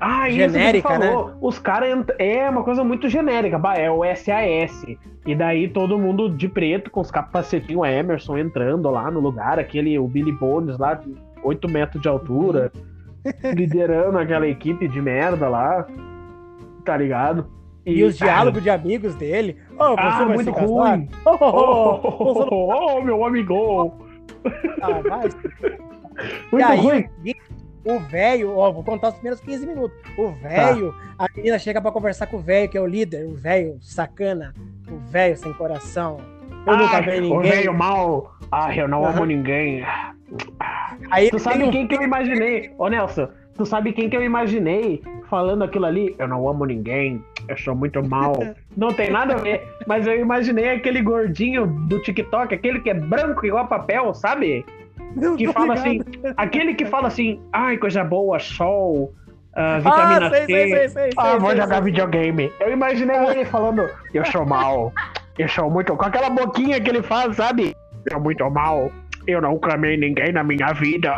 ah, 0.00 0.28
genérica, 0.30 0.76
isso 0.76 0.98
que 0.98 1.04
falou. 1.04 1.28
Né? 1.28 1.34
Os 1.40 1.58
caras 1.58 2.04
é 2.18 2.48
uma 2.48 2.62
coisa 2.62 2.82
muito 2.82 3.08
genérica, 3.08 3.60
é 3.76 3.90
o 3.90 4.02
SAS. 4.16 4.84
E 5.26 5.34
daí 5.34 5.68
todo 5.68 5.98
mundo 5.98 6.28
de 6.28 6.48
preto 6.48 6.90
com 6.90 7.00
os 7.00 7.10
capacetinhos 7.10 7.86
Emerson 7.86 8.38
entrando 8.38 8.90
lá 8.90 9.10
no 9.10 9.20
lugar, 9.20 9.58
aquele 9.58 9.98
o 9.98 10.06
Billy 10.06 10.32
Bones 10.32 10.78
lá 10.78 10.94
de 10.94 11.14
8 11.42 11.68
metros 11.68 12.02
de 12.02 12.08
altura, 12.08 12.72
liderando 13.54 14.18
aquela 14.18 14.46
equipe 14.46 14.88
de 14.88 15.00
merda 15.00 15.48
lá. 15.48 15.86
Tá 16.84 16.96
ligado? 16.96 17.46
E, 17.86 17.98
e 17.98 18.04
os 18.04 18.18
cara, 18.18 18.32
diálogos 18.32 18.62
de 18.62 18.70
amigos 18.70 19.14
dele. 19.14 19.56
Oh, 19.78 19.94
ah, 19.98 20.26
muito 20.26 20.50
ruim. 20.50 21.08
Oh, 21.24 21.36
oh, 21.40 22.00
oh, 22.02 22.48
oh, 22.50 22.96
oh, 22.96 23.00
meu 23.02 23.24
amigo. 23.24 23.94
Ah, 24.80 25.00
vai. 25.02 25.28
Muito 26.52 26.62
e 26.62 26.62
aí, 26.62 26.78
ruim. 26.78 27.08
O 27.84 27.98
velho, 27.98 28.56
ó, 28.56 28.72
vou 28.72 28.82
contar 28.82 29.08
os 29.08 29.14
primeiros 29.14 29.40
15 29.40 29.66
minutos. 29.66 29.96
O 30.16 30.30
velho, 30.30 30.94
tá. 31.18 31.26
a 31.26 31.28
menina 31.36 31.58
chega 31.58 31.80
para 31.82 31.92
conversar 31.92 32.26
com 32.26 32.38
o 32.38 32.40
velho, 32.40 32.68
que 32.68 32.78
é 32.78 32.80
o 32.80 32.86
líder, 32.86 33.26
o 33.26 33.34
velho 33.34 33.78
sacana, 33.82 34.54
o 34.90 34.96
velho 35.10 35.36
sem 35.36 35.52
coração. 35.52 36.18
Eu 36.66 36.72
ah, 36.72 36.76
nunca 36.78 37.00
vi 37.02 37.20
ninguém. 37.20 37.32
O 37.32 37.42
velho 37.42 37.74
mal. 37.74 38.34
Ah, 38.50 38.74
eu 38.74 38.88
não 38.88 39.02
uhum. 39.02 39.08
amo 39.08 39.24
ninguém. 39.26 39.84
Aí 41.10 41.30
tu 41.30 41.38
sabe 41.38 41.64
um... 41.64 41.70
quem 41.70 41.86
que 41.86 41.94
eu 41.94 42.02
imaginei? 42.02 42.72
Ô 42.78 42.88
Nelson, 42.88 43.28
tu 43.54 43.66
sabe 43.66 43.92
quem 43.92 44.08
que 44.08 44.16
eu 44.16 44.22
imaginei 44.22 45.02
falando 45.28 45.64
aquilo 45.64 45.84
ali? 45.84 46.14
Eu 46.18 46.26
não 46.26 46.48
amo 46.48 46.64
ninguém, 46.64 47.22
eu 47.48 47.56
sou 47.58 47.74
muito 47.74 48.06
mal. 48.06 48.34
não 48.76 48.92
tem 48.94 49.10
nada 49.10 49.34
a 49.34 49.38
ver, 49.38 49.62
mas 49.86 50.06
eu 50.06 50.18
imaginei 50.18 50.70
aquele 50.70 51.02
gordinho 51.02 51.66
do 51.66 52.00
TikTok, 52.00 52.54
aquele 52.54 52.80
que 52.80 52.90
é 52.90 52.94
branco 52.94 53.44
igual 53.44 53.66
papel, 53.66 54.14
sabe? 54.14 54.64
Que 55.36 55.52
fala 55.52 55.74
ligado. 55.74 56.16
assim, 56.18 56.34
aquele 56.36 56.74
que 56.74 56.86
fala 56.86 57.08
assim, 57.08 57.40
ai, 57.52 57.76
coisa 57.76 58.04
boa, 58.04 58.38
sol, 58.38 59.12
uh, 59.56 59.76
vitamina 59.78 60.26
ah, 60.26 60.30
sei, 60.30 60.46
C. 60.46 60.46
Sei, 60.46 60.88
sei, 60.88 61.10
ah, 61.16 61.36
vou 61.36 61.56
jogar 61.56 61.80
videogame. 61.80 62.52
Eu 62.60 62.72
imaginei 62.72 63.16
ele 63.16 63.44
falando, 63.44 63.88
eu 64.12 64.24
sou 64.26 64.44
mal. 64.44 64.92
Eu 65.38 65.48
sou 65.48 65.70
muito. 65.70 65.96
Com 65.96 66.04
aquela 66.04 66.30
boquinha 66.30 66.80
que 66.80 66.88
ele 66.88 67.02
faz, 67.02 67.36
sabe? 67.36 67.76
Eu 68.06 68.12
sou 68.12 68.20
muito 68.20 68.48
mal. 68.50 68.90
Eu 69.26 69.40
não 69.40 69.58
clamei 69.58 69.96
ninguém 69.96 70.32
na 70.32 70.44
minha 70.44 70.72
vida. 70.72 71.12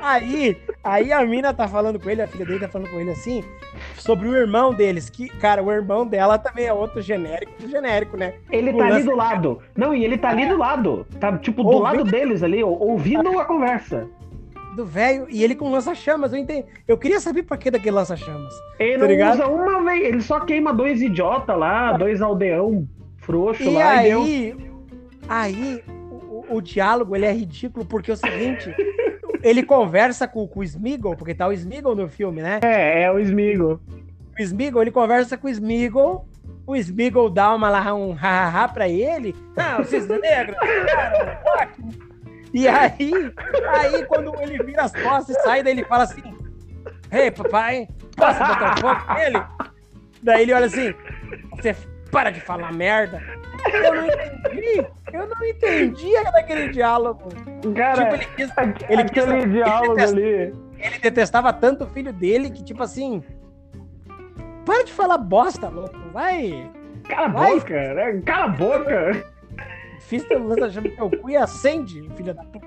Aí, 0.00 0.56
aí 0.82 1.12
a 1.12 1.24
mina 1.24 1.54
tá 1.54 1.68
falando 1.68 1.98
com 2.00 2.10
ele, 2.10 2.22
a 2.22 2.26
filha 2.26 2.44
dele 2.44 2.60
tá 2.60 2.68
falando 2.68 2.90
com 2.90 3.00
ele 3.00 3.10
assim, 3.10 3.44
sobre 3.96 4.28
o 4.28 4.36
irmão 4.36 4.74
deles, 4.74 5.08
que, 5.08 5.28
cara, 5.28 5.62
o 5.62 5.70
irmão 5.70 6.06
dela 6.06 6.38
também 6.38 6.66
é 6.66 6.72
outro 6.72 7.00
genérico 7.00 7.52
do 7.60 7.68
genérico, 7.68 8.16
né? 8.16 8.34
Ele 8.50 8.72
tá 8.72 8.86
ali 8.86 9.02
do 9.04 9.14
lado. 9.14 9.60
Não, 9.76 9.94
e 9.94 10.04
ele 10.04 10.18
tá 10.18 10.30
ali 10.30 10.46
do 10.46 10.56
lado. 10.56 11.06
Tá, 11.20 11.36
tipo, 11.38 11.62
do 11.62 11.68
ouvindo... 11.68 11.82
lado 11.82 12.04
deles 12.04 12.42
ali, 12.42 12.64
ouvindo 12.64 13.38
a 13.38 13.44
conversa. 13.44 14.08
Do 14.74 14.86
velho, 14.86 15.26
e 15.28 15.44
ele 15.44 15.54
com 15.54 15.70
lança-chamas, 15.70 16.32
eu 16.32 16.38
entendi. 16.38 16.64
Eu 16.88 16.96
queria 16.96 17.20
saber 17.20 17.42
pra 17.42 17.56
que 17.56 17.70
daquele 17.70 17.94
lança-chamas. 17.94 18.54
Ele 18.78 18.92
tá 18.94 18.98
não 18.98 19.06
ligado? 19.06 19.34
usa 19.34 19.46
uma 19.46 19.82
vez, 19.84 20.04
ele 20.04 20.20
só 20.22 20.40
queima 20.40 20.72
dois 20.72 21.02
idiota 21.02 21.54
lá, 21.54 21.92
dois 21.92 22.22
aldeão 22.22 22.88
frouxo 23.18 23.62
e 23.62 23.74
lá. 23.74 23.90
Aí, 23.90 24.10
e 24.10 24.52
deu... 24.52 24.56
aí, 25.28 25.84
o, 26.52 26.60
diálogo 26.60 27.16
ele 27.16 27.26
é 27.26 27.32
ridículo, 27.32 27.84
porque 27.84 28.10
é 28.10 28.14
o 28.14 28.16
seguinte 28.16 28.74
ele 29.42 29.62
conversa 29.62 30.28
com, 30.28 30.46
com 30.46 30.60
o 30.60 30.64
Smeagol, 30.64 31.16
porque 31.16 31.34
tá 31.34 31.48
o 31.48 31.52
Smeagol 31.52 31.96
no 31.96 32.08
filme, 32.08 32.42
né? 32.42 32.60
É, 32.62 33.02
é 33.02 33.10
o 33.10 33.18
Smeagol. 33.18 33.80
O 34.38 34.42
Smeagol, 34.42 34.82
ele 34.82 34.90
conversa 34.90 35.36
com 35.36 35.48
o 35.48 35.50
Smeagol, 35.50 36.26
o 36.66 36.76
Smeagol 36.76 37.28
dá 37.28 37.54
uma 37.54 37.68
lá, 37.68 37.94
um 37.94 38.12
ha-ha-ha 38.12 38.68
pra 38.68 38.88
ele. 38.88 39.34
Ah, 39.56 39.80
o 39.80 39.84
cisne 39.84 40.18
negro, 40.18 40.54
cara, 40.56 41.70
E 42.54 42.68
aí, 42.68 43.12
aí 43.68 44.04
quando 44.06 44.32
ele 44.40 44.62
vira 44.62 44.82
as 44.82 44.92
costas 44.92 45.36
e 45.36 45.42
sai, 45.42 45.62
daí 45.62 45.72
ele 45.72 45.84
fala 45.84 46.04
assim, 46.04 46.22
Ei, 47.10 47.24
hey, 47.24 47.30
papai, 47.30 47.88
posso 48.16 48.38
botar 48.38 48.74
um 48.74 48.80
fogo 48.80 49.14
nele? 49.14 49.42
Daí 50.22 50.42
ele 50.42 50.52
olha 50.52 50.66
assim, 50.66 50.94
você 51.50 51.74
para 52.10 52.30
de 52.30 52.40
falar 52.40 52.72
merda. 52.72 53.20
Eu 53.70 53.94
não 53.94 54.06
entendi. 54.06 54.86
Eu 55.12 55.26
não 55.28 55.44
entendi 55.44 56.16
aquele 56.16 56.68
diálogo. 56.70 57.28
Cara, 57.74 58.04
tipo, 58.04 58.14
ele 58.14 58.26
quis, 58.36 58.50
ele 58.88 59.02
aquele 59.02 59.42
quis, 59.42 59.52
diálogo 59.52 60.00
ele 60.00 60.02
ali. 60.02 60.54
Ele 60.78 60.98
detestava 61.00 61.52
tanto 61.52 61.84
o 61.84 61.86
filho 61.86 62.12
dele 62.12 62.50
que, 62.50 62.64
tipo 62.64 62.82
assim. 62.82 63.22
Para 64.64 64.84
de 64.84 64.92
falar 64.92 65.18
bosta, 65.18 65.68
louco. 65.68 65.98
Vai. 66.12 66.70
Cala 67.08 67.26
a 67.26 67.28
boca, 67.28 67.94
né? 67.94 68.20
Cala 68.24 68.44
a 68.44 68.48
boca. 68.48 69.24
Fiz 70.00 70.24
teu 70.24 70.44
lança-chama 70.44 70.88
teu 70.90 71.10
cu 71.10 71.30
e 71.30 71.36
acende, 71.36 72.08
filha 72.16 72.34
da 72.34 72.42
puta. 72.44 72.66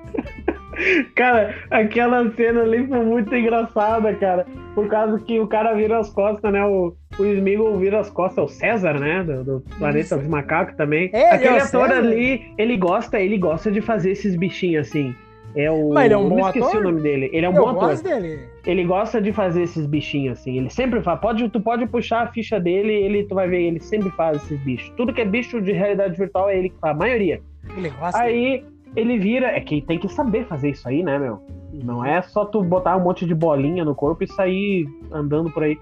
Cara, 1.16 1.56
aquela 1.72 2.30
cena 2.32 2.62
ali 2.62 2.88
foi 2.88 3.00
muito 3.06 3.34
engraçada, 3.34 4.14
cara. 4.16 4.46
Por 4.74 4.88
causa 4.88 5.20
que 5.20 5.40
o 5.40 5.48
cara 5.48 5.74
vira 5.74 6.00
as 6.00 6.10
costas, 6.10 6.52
né? 6.52 6.64
O, 6.66 6.94
o 7.18 7.26
Smeagol 7.26 7.78
vira 7.78 8.00
as 8.00 8.10
costas, 8.10 8.44
o 8.44 8.48
César, 8.48 9.00
né? 9.00 9.24
Do, 9.24 9.44
do 9.44 9.64
Planeta 9.78 10.18
dos 10.18 10.28
Macacos 10.28 10.76
também. 10.76 11.10
Ele 11.14 11.24
Aquele 11.24 11.58
é 11.58 11.62
ator 11.62 11.88
César. 11.88 11.98
ali, 11.98 12.54
ele 12.58 12.78
gosta, 12.78 13.20
ele 13.20 13.38
gosta 13.38 13.72
de 13.72 13.82
fazer 13.82 14.12
esses 14.12 14.36
bichinhos 14.36 14.88
assim. 14.88 15.16
É 15.56 15.72
o. 15.72 15.94
Mas 15.94 16.06
ele 16.06 16.14
é 16.14 16.18
um 16.18 16.28
bom 16.28 16.40
esqueci 16.48 16.68
ator? 16.68 16.82
o 16.82 16.84
nome 16.84 17.02
dele. 17.02 17.30
Ele 17.32 17.46
é 17.46 17.50
um 17.50 17.56
Eu 17.56 17.64
bom 17.64 17.70
ator. 17.70 17.96
Dele. 18.02 18.40
Ele 18.66 18.84
gosta 18.84 19.22
de 19.22 19.32
fazer 19.32 19.64
esses 19.64 19.86
bichinhos 19.86 20.40
assim. 20.40 20.58
Ele 20.58 20.70
sempre 20.70 21.02
faz. 21.02 21.20
Pode, 21.22 21.48
tu 21.50 21.62
pode 21.62 21.88
puxar 21.88 22.24
a 22.24 22.28
ficha 22.28 22.60
dele, 22.60 22.92
ele 22.92 23.24
tu 23.24 23.34
vai 23.34 23.48
ver, 23.48 23.62
ele 23.62 23.80
sempre 23.80 24.10
faz 24.12 24.44
esses 24.44 24.60
bichos. 24.60 24.92
Tudo 24.98 25.14
que 25.14 25.22
é 25.22 25.26
bicho 25.26 25.62
de 25.62 25.72
realidade 25.72 26.18
virtual 26.18 26.50
é 26.50 26.58
ele 26.58 26.70
que 26.70 26.80
faz, 26.80 26.94
a 26.94 27.00
maioria. 27.00 27.42
Ele 27.78 27.90
gosta. 27.90 28.20
Aí 28.20 28.66
ele 28.96 29.18
vira. 29.18 29.48
É 29.48 29.60
que 29.60 29.82
tem 29.82 30.00
que 30.00 30.10
saber 30.10 30.46
fazer 30.46 30.72
isso 30.72 30.88
aí, 30.88 31.04
né, 31.04 31.18
meu? 31.18 31.42
Não 31.74 32.04
é 32.06 32.22
só 32.22 32.46
tu 32.46 32.64
botar 32.64 32.96
um 32.96 33.02
monte 33.02 33.26
de 33.26 33.36
bolinha 33.36 33.84
no 33.84 33.96
corpo 33.96 34.24
e 34.24 34.28
sair 34.28 34.88
andando 35.12 35.52
por 35.52 35.64
aí. 35.64 35.78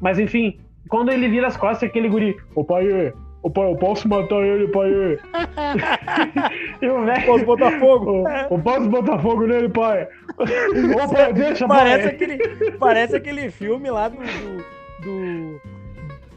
Mas 0.00 0.18
enfim, 0.18 0.58
quando 0.88 1.10
ele 1.10 1.28
vira 1.28 1.46
as 1.46 1.56
costas, 1.56 1.88
aquele 1.88 2.08
guri, 2.08 2.36
ô 2.54 2.64
pai, 2.64 3.12
ô 3.42 3.50
pai, 3.50 3.70
eu 3.70 3.76
posso 3.76 4.08
matar 4.08 4.42
ele, 4.42 4.68
pai. 4.68 4.90
eu, 6.80 7.04
velho, 7.04 7.26
posso 7.26 7.44
botar 7.44 7.78
fogo? 7.78 8.24
Eu, 8.50 8.58
posso 8.58 8.88
botar 8.88 9.18
fogo 9.18 9.46
nele, 9.46 9.68
pai. 9.68 10.08
Ô 10.38 11.08
pai, 11.12 11.32
deixa, 11.32 11.66
parece 11.66 12.04
pai. 12.04 12.14
Aquele, 12.14 12.72
parece 12.72 13.16
aquele 13.16 13.50
filme 13.50 13.90
lá 13.90 14.08
do, 14.08 14.18
do, 15.02 15.60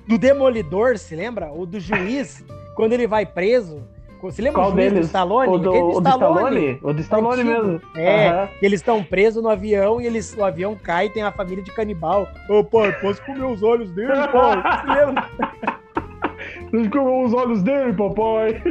do 0.08 0.18
Demolidor, 0.18 0.98
se 0.98 1.16
lembra? 1.16 1.52
Ou 1.52 1.66
do 1.66 1.80
juiz, 1.80 2.46
quando 2.76 2.94
ele 2.94 3.08
vai 3.08 3.26
preso 3.26 3.82
você 4.22 4.42
lembra 4.42 4.62
Qual 4.62 4.72
deles? 4.72 5.00
do 5.00 5.06
Stallone? 5.06 5.54
O 5.54 5.58
do, 5.58 5.72
o 5.72 6.00
Stallone? 6.00 6.80
O 6.82 6.94
do 6.94 7.02
Stallone 7.02 7.44
mesmo. 7.44 7.82
É, 7.96 8.32
uhum. 8.32 8.48
eles 8.62 8.80
estão 8.80 9.04
presos 9.04 9.42
no 9.42 9.50
avião 9.50 10.00
e 10.00 10.06
eles, 10.06 10.36
o 10.38 10.44
avião 10.44 10.76
cai 10.76 11.08
e 11.08 11.10
tem 11.10 11.24
a 11.24 11.32
família 11.32 11.64
de 11.64 11.72
canibal. 11.72 12.28
Ô, 12.50 12.64
pai, 12.64 12.92
posso 13.00 13.22
comer 13.24 13.46
os 13.46 13.64
olhos 13.64 13.92
dele, 13.92 14.12
pai? 14.32 14.62
Você 14.86 15.06
lembra? 15.06 15.30
Deixa 16.72 16.88
eu 16.88 16.92
comer 16.92 17.26
os 17.26 17.34
olhos 17.34 17.62
dele, 17.64 17.94
papai. 17.94 18.62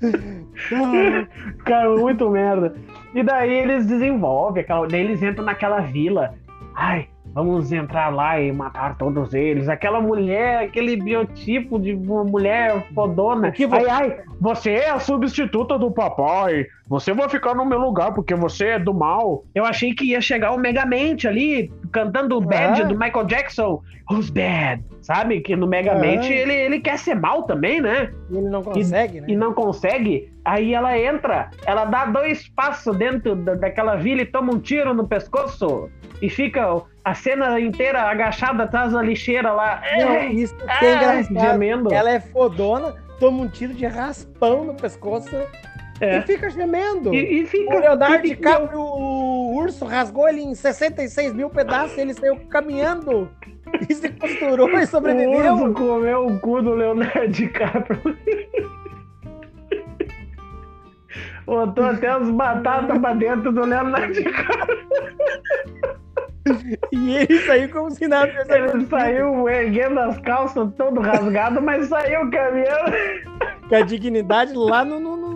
Cara, 1.64 1.90
muito 1.96 2.30
merda. 2.30 2.74
E 3.14 3.22
daí 3.22 3.52
eles 3.52 3.86
desenvolvem, 3.86 4.62
aquela, 4.62 4.86
daí 4.86 5.00
eles 5.00 5.22
entram 5.22 5.44
naquela 5.44 5.80
vila. 5.80 6.34
Ai, 6.74 7.08
vamos 7.34 7.72
entrar 7.72 8.08
lá 8.08 8.40
e 8.40 8.52
matar 8.52 8.96
todos 8.96 9.34
eles. 9.34 9.68
Aquela 9.68 10.00
mulher, 10.00 10.64
aquele 10.64 10.96
biotipo 10.96 11.78
de 11.78 11.94
uma 11.94 12.24
mulher 12.24 12.86
fodona. 12.94 13.50
Que 13.50 13.64
ai, 13.64 13.86
ai, 13.88 14.20
você 14.40 14.72
é 14.72 14.90
a 14.90 14.98
substituta 14.98 15.78
do 15.78 15.90
papai. 15.90 16.66
Você 16.88 17.12
vai 17.12 17.28
ficar 17.28 17.54
no 17.54 17.64
meu 17.64 17.78
lugar 17.78 18.12
porque 18.12 18.34
você 18.34 18.66
é 18.66 18.78
do 18.78 18.92
mal. 18.92 19.44
Eu 19.54 19.64
achei 19.64 19.94
que 19.94 20.04
ia 20.06 20.20
chegar 20.20 20.52
o 20.52 20.58
Megamente 20.58 21.28
ali, 21.28 21.72
cantando 21.92 22.36
o 22.36 22.40
Bad 22.40 22.84
do 22.84 22.98
Michael 22.98 23.26
Jackson. 23.26 23.82
Who's 24.10 24.28
bad? 24.28 24.82
Sabe? 25.02 25.40
Que 25.40 25.56
no 25.56 25.66
Megamente 25.66 26.32
ele, 26.32 26.52
ele 26.52 26.80
quer 26.80 26.98
ser 26.98 27.14
mal 27.14 27.44
também, 27.44 27.80
né? 27.80 28.12
E 28.30 28.36
ele 28.36 28.48
não 28.48 28.62
consegue, 28.62 29.18
e, 29.18 29.20
né? 29.20 29.26
E 29.30 29.36
não 29.36 29.54
consegue. 29.54 30.32
Aí 30.44 30.74
ela 30.74 30.98
entra, 30.98 31.50
ela 31.66 31.84
dá 31.84 32.06
dois 32.06 32.48
passos 32.48 32.96
dentro 32.96 33.34
da, 33.36 33.54
daquela 33.54 33.96
vila 33.96 34.22
e 34.22 34.26
toma 34.26 34.52
um 34.52 34.58
tiro 34.58 34.94
no 34.94 35.06
pescoço. 35.06 35.90
E 36.20 36.28
fica 36.28 36.82
a 37.04 37.14
cena 37.14 37.58
inteira 37.58 38.02
agachada 38.02 38.64
atrás 38.64 38.92
da 38.92 39.02
lixeira 39.02 39.52
lá. 39.52 39.82
Não, 39.98 40.12
é, 40.12 40.26
isso 40.32 40.54
que 40.56 40.84
é, 40.84 40.88
é 40.88 41.20
engraçado. 41.20 41.92
Ela 41.92 42.10
é 42.10 42.20
fodona, 42.20 42.94
toma 43.18 43.42
um 43.42 43.48
tiro 43.48 43.72
de 43.72 43.86
raspão 43.86 44.64
no 44.64 44.74
pescoço 44.74 45.34
é. 46.00 46.18
e 46.18 46.22
fica 46.22 46.48
gemendo. 46.50 47.14
E, 47.14 47.42
e 47.42 47.46
fica. 47.46 47.76
O 47.76 47.78
Leonardo 47.78 48.26
DiCaprio, 48.26 48.80
o 48.80 49.56
urso, 49.56 49.84
rasgou 49.84 50.28
ele 50.28 50.40
em 50.40 50.54
66 50.54 51.34
mil 51.34 51.50
pedaços 51.50 51.96
e 51.96 52.00
ele 52.00 52.14
saiu 52.14 52.36
caminhando. 52.48 53.30
E 53.88 53.94
se 53.94 54.08
costurou 54.10 54.68
e 54.78 54.86
sobreviveu. 54.86 55.54
O 55.54 55.62
urso 55.62 55.74
comeu 55.74 56.26
o 56.26 56.40
cu 56.40 56.62
do 56.62 56.74
Leonardo 56.74 57.28
DiCaprio. 57.28 58.00
Botou 61.46 61.84
até 61.84 62.08
as 62.08 62.30
batatas 62.30 62.98
pra 62.98 63.14
dentro 63.14 63.52
do 63.52 63.64
Leonardo 63.64 64.12
DiCaprio. 64.12 64.80
E 66.92 67.16
ele 67.16 67.38
saiu 67.40 67.68
como 67.68 67.90
se 67.90 68.08
nada 68.08 68.28
tivesse 68.28 68.52
Ele 68.52 68.86
saiu 68.86 69.48
erguendo 69.48 70.00
as 70.00 70.18
calças, 70.18 70.72
todo 70.76 71.00
rasgado, 71.00 71.60
mas 71.60 71.88
saiu 71.88 72.30
caminhando. 72.30 72.92
Com 73.68 73.74
a 73.74 73.82
dignidade 73.82 74.52
lá 74.54 74.84
no, 74.84 74.98
no, 74.98 75.16
no, 75.16 75.30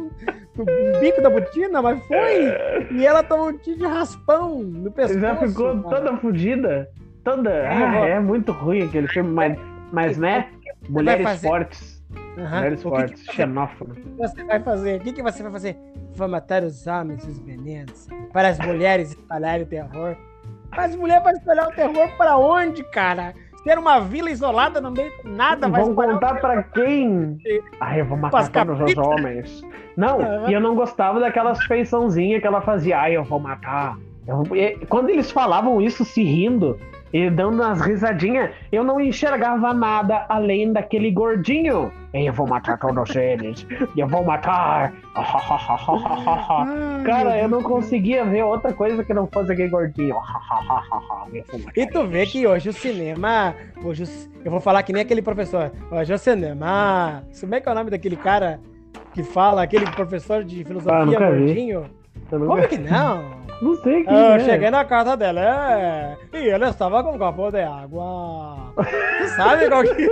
no 0.57 1.01
bico 1.01 1.21
da 1.21 1.31
botina, 1.31 1.83
mas 1.83 2.05
foi. 2.07 2.53
E 2.91 3.07
ela 3.07 3.23
tomou 3.23 3.49
um 3.49 3.59
tiro 3.59 3.79
de 3.79 3.87
raspão 3.87 4.63
no 4.63 4.91
pescoço. 4.91 5.21
Já 5.21 5.37
ficou 5.37 5.83
cara. 5.83 5.97
toda 5.97 6.17
fodida. 6.17 6.89
Toda. 7.25 7.51
É, 7.51 7.69
ah, 7.69 8.07
é 8.07 8.21
muito 8.21 8.53
ruim 8.53 8.83
aquele 8.83 9.09
filme, 9.09 9.31
mas, 9.31 9.59
mas 9.91 10.19
né? 10.19 10.49
Mulheres 10.89 11.41
fortes. 11.41 12.05
Uhum. 12.37 12.49
Mulheres 12.51 12.83
fortes, 12.83 13.25
xenófonas. 13.33 13.97
O 13.97 14.01
que 14.01 14.11
você 14.11 14.45
vai 14.45 14.61
fazer? 14.61 15.01
O 15.01 15.05
que, 15.05 15.13
que 15.13 15.23
você 15.23 15.43
vai 15.43 15.53
fazer? 15.53 15.77
Vai 16.15 16.29
matar 16.29 16.63
os 16.63 16.87
homens 16.87 17.25
e 17.25 17.31
os 17.31 17.39
venenos 17.39 18.09
para 18.33 18.49
as 18.49 18.59
mulheres 18.59 19.11
espalharem 19.11 19.63
o 19.63 19.67
terror. 19.67 20.17
Mas 20.77 20.95
mulher 20.97 21.23
vai 21.23 21.33
espalhar 21.33 21.69
o 21.69 21.73
terror 21.73 22.09
para 22.17 22.37
onde, 22.37 22.83
cara? 22.85 23.33
Ter 23.65 23.79
uma 23.79 23.99
vila 24.01 24.31
isolada 24.31 24.79
no 24.81 24.91
meio 24.91 25.11
de 25.23 25.31
nada 25.31 25.69
vai 25.69 25.81
Vão 25.81 25.95
contar 25.95 26.39
para 26.39 26.63
quem? 26.65 27.39
Ah, 27.81 27.97
eu 27.97 28.05
vou 28.05 28.19
matar 28.19 28.51
todos 28.51 28.81
os 28.81 28.99
homens. 28.99 29.63
Não, 29.97 30.19
uhum. 30.19 30.51
e 30.51 30.53
eu 30.53 30.61
não 30.61 30.75
gostava 30.75 31.19
daquelas 31.19 31.65
feiçãozinhas 31.65 32.43
que 32.43 32.47
ela 32.47 32.61
fazia. 32.61 33.01
Ah, 33.01 33.11
eu 33.11 33.25
vou 33.25 33.41
matar. 33.41 33.97
Eu... 34.27 34.43
Quando 34.89 35.09
eles 35.09 35.31
falavam 35.31 35.81
isso 35.81 36.05
se 36.05 36.23
rindo, 36.23 36.79
e 37.15 37.31
dando 37.31 37.63
umas 37.63 37.81
risadinhas, 37.81 38.51
eu 38.73 38.83
não 38.83 39.01
enxergava 39.01 39.73
nada 39.73 40.27
além 40.29 40.73
daquele 40.73 41.13
gordinho. 41.13 41.93
Eu 42.13 42.33
vou 42.33 42.45
matar 42.45 42.77
todos 42.77 43.15
eles. 43.15 43.65
Eu 43.97 44.09
vou 44.09 44.25
matar. 44.25 44.93
Cara, 47.07 47.39
eu 47.39 47.49
não 47.49 47.63
conseguia 47.63 48.25
ver 48.25 48.43
outra 48.43 48.73
coisa 48.73 49.05
que 49.05 49.15
não 49.15 49.29
fosse 49.29 49.53
aquele 49.53 49.69
gordinho. 49.69 50.17
e 51.77 51.87
tu 51.87 52.05
vê 52.09 52.27
que 52.27 52.45
hoje 52.49 52.71
o 52.71 52.73
cinema. 52.73 53.55
Hoje 53.85 54.05
eu 54.45 54.51
vou 54.51 54.61
falar 54.61 54.83
que 54.83 54.93
nem 54.93 55.03
aquele 55.03 55.23
professor. 55.23 55.71
Hoje 55.93 56.13
o 56.13 56.19
cinema. 56.19 57.23
Como 57.41 57.55
é 57.55 57.61
que 57.61 57.69
é 57.69 57.73
o 57.73 57.75
nome 57.77 57.91
daquele 57.91 58.17
cara 58.17 58.59
que 59.13 59.23
fala, 59.23 59.63
aquele 59.63 59.89
professor 59.93 60.43
de 60.43 60.65
filosofia 60.65 61.17
ah, 61.17 61.31
gordinho? 61.31 61.85
Como 62.31 62.69
que 62.69 62.79
não? 62.79 63.45
Não 63.63 63.77
sei 63.77 64.03
quem 64.03 64.13
Eu 64.13 64.33
é. 64.33 64.41
cheguei 64.41 64.69
na 64.69 64.85
casa 64.85 65.17
dela 65.17 65.41
é, 65.41 66.17
e 66.35 66.49
ela 66.49 66.69
estava 66.71 67.03
com 67.05 67.13
um 67.15 67.19
copo 67.19 67.53
de 67.53 67.63
água. 67.63 68.73
Tu 68.77 69.29
sabe 69.37 69.69
qual 69.69 69.83
que 69.85 70.09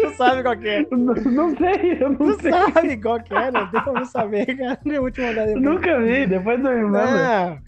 Tu 0.00 0.14
sabe 0.16 0.42
qual 0.42 0.56
que 0.56 0.68
é? 0.68 0.86
Não, 0.90 1.14
não 1.14 1.56
sei, 1.56 1.98
eu 2.00 2.08
não 2.10 2.16
Tu 2.16 2.40
sei. 2.40 2.50
sabe 2.50 2.96
qual 2.96 3.20
que 3.20 3.34
é, 3.34 3.50
não 3.50 3.66
tem 3.70 3.80
como 3.82 4.04
saber, 4.06 4.46
cara. 4.56 4.78
Eu 4.86 5.02
vou. 5.12 5.60
Nunca 5.60 6.00
vi, 6.00 6.26
depois 6.26 6.60
do 6.62 6.68
irmão. 6.70 7.58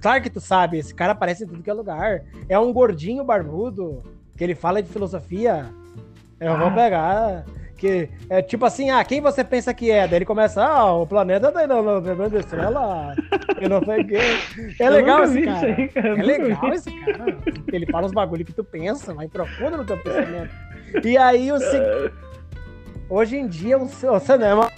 Claro 0.00 0.22
que 0.22 0.30
tu 0.30 0.40
sabe, 0.40 0.78
esse 0.78 0.94
cara 0.94 1.12
aparece 1.12 1.44
em 1.44 1.46
tudo 1.46 1.62
que 1.62 1.70
é 1.70 1.74
lugar. 1.74 2.22
É 2.48 2.58
um 2.58 2.72
gordinho 2.72 3.22
barbudo, 3.24 4.02
que 4.38 4.42
ele 4.42 4.54
fala 4.54 4.82
de 4.82 4.88
filosofia. 4.88 5.66
Eu 6.40 6.56
vou 6.56 6.68
Ah. 6.68 6.72
pegar. 6.74 7.44
Que 7.76 8.08
é 8.30 8.40
tipo 8.40 8.64
assim, 8.64 8.90
ah, 8.90 9.04
quem 9.04 9.20
você 9.20 9.44
pensa 9.44 9.74
que 9.74 9.90
é? 9.90 10.08
Daí 10.08 10.18
ele 10.18 10.24
começa, 10.24 10.64
ah, 10.64 10.94
o 10.94 11.06
planeta 11.06 11.50
na 11.50 11.66
grande 12.00 12.36
estrela. 12.38 13.14
Eu 13.60 13.68
não 13.68 13.84
sei 13.84 14.00
o 14.02 14.06
quê. 14.06 14.18
É 14.80 14.88
legal 14.88 15.24
esse 15.24 15.42
cara. 15.42 15.56
isso 15.70 15.80
aí, 15.80 15.88
cara, 15.88 16.08
É 16.08 16.22
legal 16.22 16.72
esse 16.72 16.90
cara. 17.04 17.38
Ele 17.72 17.86
fala 17.86 18.06
os 18.06 18.12
bagulho 18.12 18.44
que 18.46 18.52
tu 18.54 18.64
pensa, 18.64 19.12
vai 19.12 19.28
profundo 19.28 19.76
no 19.76 19.84
teu 19.84 19.98
pensamento. 19.98 20.50
E 21.04 21.18
aí 21.18 21.52
o 21.52 21.58
se- 21.58 22.10
hoje 23.10 23.36
em 23.36 23.46
dia 23.46 23.76
o, 23.78 23.86
cinema 24.20 24.70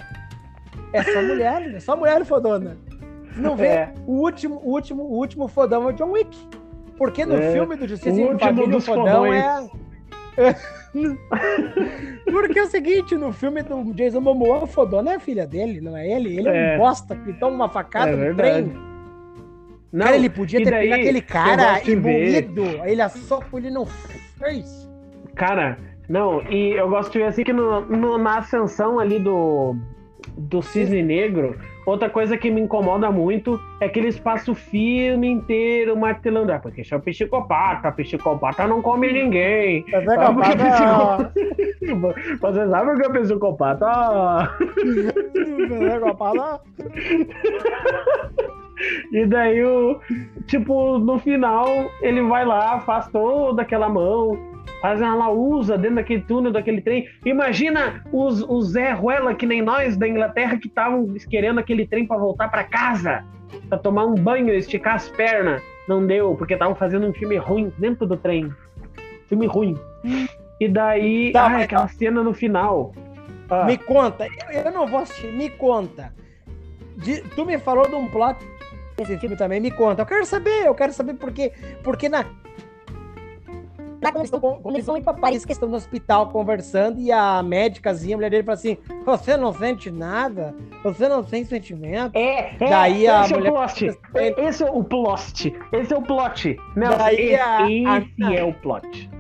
é 0.93 1.03
só 1.03 1.23
mulher, 1.23 1.75
é 1.75 1.81
só 1.81 1.97
mulher 1.97 2.25
fodona. 2.25 2.77
Não 3.37 3.55
vê 3.55 3.67
É. 3.67 3.95
o 4.07 4.13
último, 4.15 4.57
o 4.65 4.71
último, 4.73 5.03
o 5.05 5.15
último 5.19 5.47
fodão 5.47 5.85
é 5.85 5.93
o 5.93 5.93
John 5.93 6.11
Wick. 6.11 6.37
Porque 6.97 7.25
no 7.25 7.37
É. 7.37 7.53
filme 7.53 7.77
do 7.77 7.87
Justiça 7.87 8.11
O 8.17 8.21
último 8.23 8.41
Família 8.41 8.67
o 8.67 8.71
dos 8.73 8.85
fodão 8.87 9.05
fodões. 9.07 9.45
é 9.45 9.71
Porque 12.25 12.59
é 12.59 12.63
o 12.63 12.67
seguinte, 12.67 13.15
no 13.17 13.33
filme 13.33 13.63
do 13.63 13.93
Jason 13.95 14.21
Momoa, 14.21 14.65
o 14.65 14.67
fodona 14.67 15.13
é 15.13 15.15
a 15.17 15.21
filha 15.21 15.47
dele, 15.47 15.81
não 15.81 15.97
é 15.97 16.07
ele? 16.09 16.39
Ele 16.39 16.49
é, 16.49 16.75
É. 16.75 16.77
um 16.77 16.79
bosta 16.79 17.17
que 17.17 17.33
toma 17.35 17.55
uma 17.57 17.69
facada 17.69 18.11
É 18.11 18.13
no 18.13 18.19
verdade. 18.19 18.69
trem. 18.71 18.89
Não, 19.91 20.05
cara, 20.05 20.17
ele 20.17 20.29
podia 20.29 20.63
ter 20.63 20.71
daí, 20.71 20.83
pegado 20.85 21.01
aquele 21.01 21.23
cara 21.23 21.91
envolvido. 21.91 22.63
Ele 22.85 23.01
assopou, 23.01 23.59
ele 23.59 23.71
não 23.71 23.87
fez. 23.87 24.89
Cara, 25.35 25.79
não, 26.09 26.43
e 26.51 26.73
eu 26.73 26.89
gosto 26.91 27.13
de 27.13 27.19
ver 27.19 27.25
assim 27.25 27.43
que 27.43 27.53
no, 27.55 27.81
no- 27.83 28.19
na 28.19 28.39
ascensão 28.39 28.99
ali 28.99 29.19
do, 29.19 29.75
do 30.37 30.61
Cisne 30.61 31.03
Negro, 31.03 31.59
outra 31.91 32.11
coisa 32.11 32.37
que 32.37 32.51
me 32.51 32.61
incomoda 32.61 33.11
muito 33.11 33.59
é 33.81 33.89
que 33.89 33.99
eles 33.99 34.19
passam 34.19 34.53
o 34.53 34.57
filme 34.57 35.29
inteiro 35.29 35.97
martelando. 35.97 36.53
Ah, 36.53 36.59
porque 36.59 36.83
isso 36.83 36.95
é 36.95 36.99
um 36.99 37.01
psicopata, 37.01 37.91
psicopata 37.93 38.67
não 38.67 38.83
come 38.83 39.11
ninguém. 39.13 39.85
Mas 39.91 40.03
é 40.03 40.05
porque 40.05 40.17
capaz 40.17 40.55
psicopata- 40.55 41.33
Você 42.41 42.69
sabe 42.69 42.91
o 42.91 42.97
que 42.97 43.07
é 43.07 43.11
psicopata? 43.21 43.87
É 45.91 45.99
capaz 46.01 46.61
E 49.13 49.27
daí, 49.27 49.65
o, 49.65 49.99
tipo, 50.47 50.99
no 50.99 51.19
final, 51.19 51.67
ele 52.01 52.23
vai 52.23 52.45
lá, 52.45 52.79
faz 52.81 53.09
toda 53.09 53.63
aquela 53.63 53.89
mão, 53.89 54.39
faz 54.81 55.01
uma 55.01 55.15
lausa 55.15 55.77
dentro 55.77 55.97
daquele 55.97 56.23
túnel, 56.23 56.53
daquele 56.53 56.81
trem. 56.81 57.09
Imagina 57.25 58.03
os, 58.13 58.43
os 58.43 58.71
Zé 58.73 58.93
Ruela, 58.93 59.35
que 59.35 59.47
nem 59.47 59.61
nós 59.63 59.97
da 59.97 60.07
Inglaterra, 60.09 60.57
que 60.57 60.69
estavam 60.69 61.07
querendo 61.29 61.59
aquele 61.61 61.87
trem 61.87 62.07
para 62.07 62.17
voltar 62.19 62.49
para 62.49 62.65
casa, 62.65 63.25
para 63.69 63.79
tomar 63.79 64.05
um 64.07 64.15
banho, 64.15 64.53
esticar 64.55 64.95
as 64.97 65.09
pernas. 65.09 65.63
Não 65.89 66.07
deu, 66.07 66.35
porque 66.35 66.53
estavam 66.55 66.75
fazendo 66.75 67.07
um 67.07 67.13
filme 67.15 67.37
ruim 67.37 67.73
dentro 67.79 68.07
do 68.07 68.17
trem. 68.17 68.53
Filme 69.27 69.47
ruim. 69.47 69.77
E 70.61 70.69
daí, 70.69 71.33
Tá, 71.33 71.47
ai, 71.47 71.63
aquela 71.63 71.89
cena 71.89 72.23
no 72.23 72.35
final. 72.35 72.93
Ah, 73.51 73.65
Me 73.65 73.79
conta, 73.79 74.27
eu, 74.53 74.61
eu 74.63 74.71
não 74.73 74.87
vou 74.87 75.01
assistir, 75.01 75.33
me 75.33 75.49
conta. 75.49 76.13
De- 76.97 77.23
tu 77.35 77.45
me 77.47 77.59
falou 77.59 77.89
de 77.89 77.95
um 77.95 78.07
plot 78.09 78.37
desse 78.97 79.17
filme 79.19 79.37
também, 79.37 79.61
me 79.61 79.71
conta. 79.71 80.03
Eu 80.03 80.07
quero 80.07 80.27
saber, 80.27 80.67
eu 80.67 80.75
quero 80.75 80.93
saber 80.93 81.15
por 81.15 81.33
quê. 81.33 81.53
Porque 81.83 82.09
na. 82.09 82.25
Na 84.01 84.13
comissão, 84.13 84.39
comissão 84.41 84.97
em 84.97 85.03
Paris, 85.03 85.45
que 85.45 85.53
estão 85.53 85.69
no 85.69 85.77
hospital 85.77 86.29
conversando 86.29 87.01
e 87.01 87.11
a 87.11 87.43
médicazinha, 87.43 88.15
a 88.15 88.19
mulher 88.19 88.31
dele 88.31 88.43
fala 88.45 88.55
assim: 88.55 88.77
Você 89.05 89.37
não 89.37 89.53
sente 89.53 89.91
nada? 89.91 90.55
Você 90.85 91.09
não 91.09 91.23
tem 91.25 91.45
sentimento? 91.45 92.15
É, 92.17 92.55
é, 92.55 92.69
Daí 92.71 93.09
a 93.09 93.23
esse 93.23 93.35
mulher- 93.35 93.49
é 93.49 93.51
o 93.51 93.55
plot. 93.55 93.99
Esse 94.39 94.63
é 94.63 94.71
o 94.71 94.85
plot. 94.85 95.55
Esse 95.73 95.93
é 95.93 95.97
o 95.97 96.03
plot. 96.03 96.57
Não, 96.77 96.97
Daí 96.97 97.17
esse, 97.17 97.35
a- 97.35 97.59
a- 97.65 97.67
esse 97.99 98.37
é 98.37 98.45
o 98.45 98.53
plot. 98.55 99.11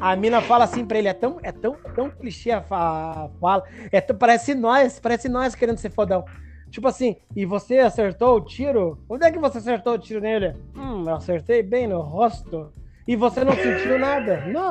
A 0.00 0.16
mina 0.16 0.40
fala 0.40 0.64
assim 0.64 0.84
pra 0.84 0.98
ele, 0.98 1.08
é 1.08 1.12
tão, 1.12 1.38
é 1.42 1.52
tão, 1.52 1.76
tão 1.94 2.10
clichê 2.10 2.50
a 2.50 2.62
fa- 2.62 3.28
fala. 3.40 3.62
É 3.92 4.00
tão- 4.00 4.16
parece 4.16 4.54
nós, 4.54 4.98
parece 4.98 5.28
nós 5.28 5.54
querendo 5.54 5.76
ser 5.76 5.90
fodão. 5.90 6.24
Tipo 6.70 6.88
assim, 6.88 7.16
e 7.36 7.44
você 7.44 7.78
acertou 7.78 8.36
o 8.36 8.40
tiro? 8.40 8.98
Onde 9.08 9.26
é 9.26 9.30
que 9.30 9.38
você 9.38 9.58
acertou 9.58 9.94
o 9.94 9.98
tiro 9.98 10.20
nele? 10.20 10.56
Hum, 10.74 11.04
eu 11.06 11.16
acertei 11.16 11.62
bem 11.62 11.86
no 11.86 12.00
rosto. 12.00 12.72
E 13.10 13.16
você 13.16 13.42
não 13.44 13.52
sentiu 13.54 13.98
nada? 13.98 14.40
Não. 14.46 14.70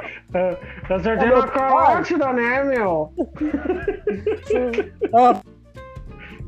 Acertei 0.89 1.27
Ô, 1.27 1.31
meu 1.33 1.39
na 1.41 1.47
carótida, 1.49 2.31
né, 2.31 2.63
meu? 2.63 3.11
Ah, 5.13 5.41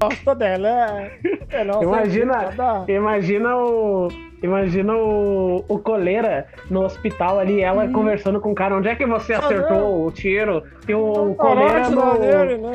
gosto 0.01 0.35
dela. 0.35 0.69
é- 0.69 1.11
é 1.49 1.63
não 1.65 1.83
Imagina- 1.83 2.49
nada. 2.55 2.89
Imagina 2.89 3.57
o. 3.57 4.07
Imagina 4.41 4.95
o, 4.95 5.65
o 5.67 5.77
coleira 5.79 6.47
no 6.69 6.83
hospital 6.85 7.39
ali, 7.39 7.61
ela 7.61 7.83
Hum. 7.83 7.91
conversando 7.91 8.39
com 8.39 8.51
o 8.53 8.55
cara. 8.55 8.75
Onde 8.77 8.87
é 8.87 8.95
que 8.95 9.05
você 9.05 9.33
Ah, 9.33 9.39
acertou 9.39 10.05
o 10.07 10.11
tiro? 10.11 10.63
E 10.87 10.93
o 10.95 11.35
coleira 11.35 11.81
Carótida 11.81 12.05
no. 12.05 12.17
dele, 12.19 12.57
né? 12.57 12.71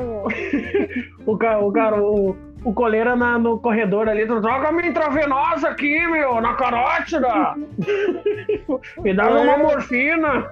O, 1.27 1.33
o 1.33 1.37
o, 2.03 2.37
o 2.67 2.73
coleira 2.75 3.15
na- 3.15 3.39
no 3.39 3.59
corredor 3.61 4.09
ali, 4.09 4.27
troca 4.27 4.73
minha 4.73 4.89
intravenosa 4.89 5.69
aqui, 5.69 6.07
meu, 6.09 6.41
na 6.41 6.55
carótida! 6.55 7.55
Me 9.03 9.15
dá 9.15 9.29
uma 9.31 9.53
É. 9.53 9.57
morfina! 9.57 10.51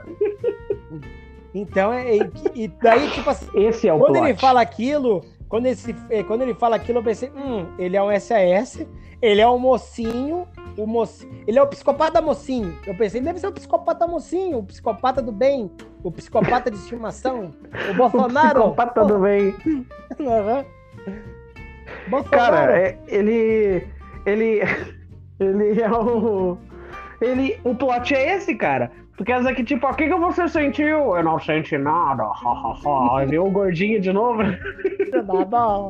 Então, 1.54 1.92
é, 1.92 2.16
é 2.18 2.24
que- 2.28 2.50
e 2.62 2.68
daí, 2.68 3.10
tipo 3.10 3.28
assim, 3.30 3.48
Esse 3.54 3.88
é 3.88 3.92
o 3.92 3.98
Quando 3.98 4.14
plot. 4.14 4.28
ele 4.28 4.38
fala 4.38 4.60
aquilo, 4.60 5.24
quando, 5.48 5.66
esse, 5.66 5.94
eh, 6.10 6.22
quando 6.22 6.42
ele 6.42 6.54
fala 6.54 6.76
aquilo, 6.76 6.98
eu 6.98 7.02
pensei, 7.02 7.30
hum, 7.30 7.66
ele 7.78 7.96
é 7.96 8.02
um 8.02 8.10
SAS, 8.18 8.84
ele 9.22 9.40
é 9.40 9.48
um 9.48 9.58
mocinho, 9.58 10.46
o 10.76 10.86
moci... 10.86 11.28
ele 11.46 11.58
é 11.58 11.62
o 11.62 11.66
psicopata 11.68 12.20
mocinho. 12.20 12.76
Eu 12.86 12.94
pensei, 12.96 13.18
ele 13.20 13.26
deve 13.26 13.38
ser 13.38 13.46
o 13.48 13.52
psicopata 13.52 14.06
mocinho, 14.06 14.58
o 14.58 14.62
psicopata 14.64 15.22
do 15.22 15.30
bem, 15.32 15.70
o 16.02 16.10
psicopata 16.10 16.70
de 16.70 16.76
estimação, 16.76 17.52
o 17.88 17.90
O 17.90 17.94
Bolsonaro. 17.94 18.60
psicopata 18.60 19.04
do 19.04 19.18
bem. 19.18 19.54
Aham. 20.20 20.64
Bolsonaro. 22.08 22.56
Cara, 22.56 22.78
é- 22.78 22.98
ele. 23.08 23.86
Ele. 24.26 24.60
Ele 25.40 25.82
é 25.82 25.90
o. 25.90 26.56
Ele. 27.20 27.58
O 27.64 27.74
plot 27.74 28.14
é 28.14 28.36
esse, 28.36 28.54
cara. 28.54 28.90
Porque 29.16 29.32
essa 29.32 29.50
aqui, 29.50 29.64
tipo, 29.64 29.86
o 29.86 29.94
que, 29.94 30.08
que 30.08 30.14
você 30.14 30.48
sentiu? 30.48 31.16
Eu 31.16 31.22
não 31.22 31.38
senti 31.38 31.76
nada. 31.78 32.24
Aí 33.16 33.26
Viu 33.26 33.46
o 33.46 33.50
gordinho 33.50 34.00
de 34.00 34.12
novo? 34.12 34.42
Nada. 34.42 35.88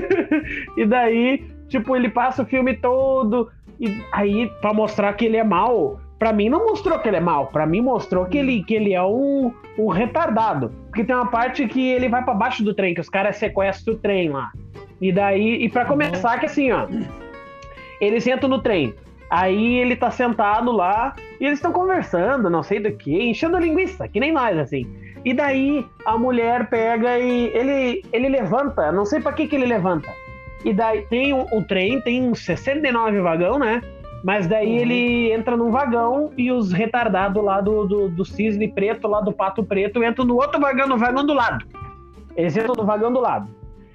e 0.76 0.84
daí, 0.86 1.46
tipo, 1.68 1.96
ele 1.96 2.08
passa 2.08 2.42
o 2.42 2.46
filme 2.46 2.74
todo. 2.76 3.50
E 3.78 4.02
aí, 4.12 4.50
pra 4.60 4.74
mostrar 4.74 5.12
que 5.14 5.24
ele 5.24 5.36
é 5.36 5.44
mal. 5.44 6.00
Pra 6.18 6.34
mim 6.34 6.50
não 6.50 6.66
mostrou 6.66 6.98
que 6.98 7.08
ele 7.08 7.16
é 7.16 7.20
mal. 7.20 7.46
Pra 7.46 7.66
mim 7.66 7.80
mostrou 7.80 8.26
que 8.26 8.36
ele, 8.36 8.62
que 8.62 8.74
ele 8.74 8.92
é 8.92 9.02
um, 9.02 9.52
um 9.78 9.88
retardado. 9.88 10.70
Porque 10.88 11.02
tem 11.02 11.14
uma 11.16 11.30
parte 11.30 11.66
que 11.66 11.88
ele 11.90 12.10
vai 12.10 12.22
pra 12.22 12.34
baixo 12.34 12.62
do 12.62 12.74
trem, 12.74 12.92
que 12.92 13.00
os 13.00 13.08
caras 13.08 13.36
sequestram 13.36 13.94
o 13.94 13.98
trem 13.98 14.28
lá. 14.28 14.50
E 15.00 15.12
daí, 15.12 15.62
e 15.64 15.68
pra 15.68 15.84
começar, 15.84 16.38
que 16.38 16.46
assim, 16.46 16.70
ó. 16.72 16.86
Eles 18.00 18.26
entram 18.26 18.48
no 18.48 18.60
trem. 18.60 18.94
Aí 19.28 19.76
ele 19.76 19.94
tá 19.94 20.10
sentado 20.10 20.72
lá 20.72 21.14
e 21.40 21.44
eles 21.46 21.58
estão 21.58 21.70
conversando, 21.72 22.50
não 22.50 22.62
sei 22.62 22.80
do 22.80 22.90
que, 22.92 23.22
enchendo 23.22 23.56
a 23.56 23.60
linguiça, 23.60 24.08
que 24.08 24.18
nem 24.18 24.32
nós, 24.32 24.58
assim. 24.58 24.86
E 25.24 25.32
daí 25.32 25.86
a 26.04 26.18
mulher 26.18 26.68
pega 26.68 27.18
e 27.18 27.46
ele, 27.54 28.02
ele 28.12 28.28
levanta, 28.28 28.90
não 28.90 29.04
sei 29.04 29.20
pra 29.20 29.32
que 29.32 29.46
que 29.46 29.54
ele 29.54 29.66
levanta. 29.66 30.08
E 30.64 30.72
daí 30.74 31.02
tem 31.02 31.32
o, 31.32 31.46
o 31.52 31.62
trem, 31.62 32.00
tem 32.00 32.28
uns 32.28 32.44
69 32.44 33.20
vagão, 33.20 33.58
né? 33.58 33.80
Mas 34.24 34.46
daí 34.46 34.68
Uhum. 34.68 34.78
ele 34.78 35.32
entra 35.32 35.56
num 35.56 35.70
vagão 35.70 36.32
e 36.36 36.50
os 36.50 36.72
retardados 36.72 37.42
lá 37.42 37.60
do, 37.60 37.86
do, 37.86 38.08
do 38.08 38.24
cisne 38.24 38.68
preto, 38.68 39.06
lá 39.06 39.20
do 39.20 39.32
pato 39.32 39.62
preto, 39.64 40.02
entram 40.02 40.24
no 40.24 40.34
outro 40.36 40.60
vagão, 40.60 40.88
no 40.88 40.98
vagão 40.98 41.24
do 41.24 41.32
lado. 41.32 41.64
Eles 42.36 42.56
entram 42.56 42.74
no 42.74 42.84
vagão 42.84 43.12
do 43.12 43.20
lado. 43.20 43.48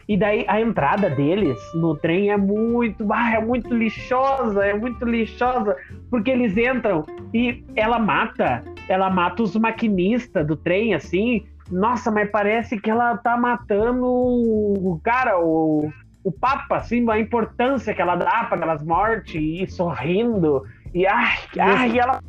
E 0.07 0.15
daí 0.15 0.45
a 0.47 0.61
entrada 0.61 1.09
deles 1.09 1.59
no 1.73 1.95
trem 1.95 2.29
é 2.29 2.37
muito, 2.37 3.11
ah, 3.11 3.33
é 3.33 3.41
muito 3.41 3.73
lixosa, 3.73 4.63
é 4.63 4.73
muito 4.73 5.03
lixosa, 5.03 5.75
porque 6.11 6.29
eles 6.29 6.55
entram 6.55 7.05
e 7.33 7.63
ela 7.75 7.97
mata, 7.97 8.63
ela 8.87 9.09
mata 9.09 9.41
os 9.41 9.55
maquinistas 9.55 10.45
do 10.45 10.55
trem, 10.55 10.93
assim. 10.93 11.45
Nossa, 11.71 12.11
mas 12.11 12.29
parece 12.29 12.79
que 12.79 12.89
ela 12.89 13.17
tá 13.17 13.35
matando 13.35 14.05
o 14.05 14.99
cara, 15.03 15.39
o, 15.39 15.91
o 16.23 16.31
Papa, 16.31 16.77
assim, 16.77 17.09
a 17.09 17.19
importância 17.19 17.93
que 17.93 18.01
ela 18.01 18.15
dá 18.15 18.43
para 18.43 18.57
aquelas 18.57 18.83
mortes 18.83 19.35
e 19.35 19.65
sorrindo. 19.67 20.63
E 20.93 21.07
ai, 21.07 21.37
ai, 21.57 21.99
ela 21.99 22.21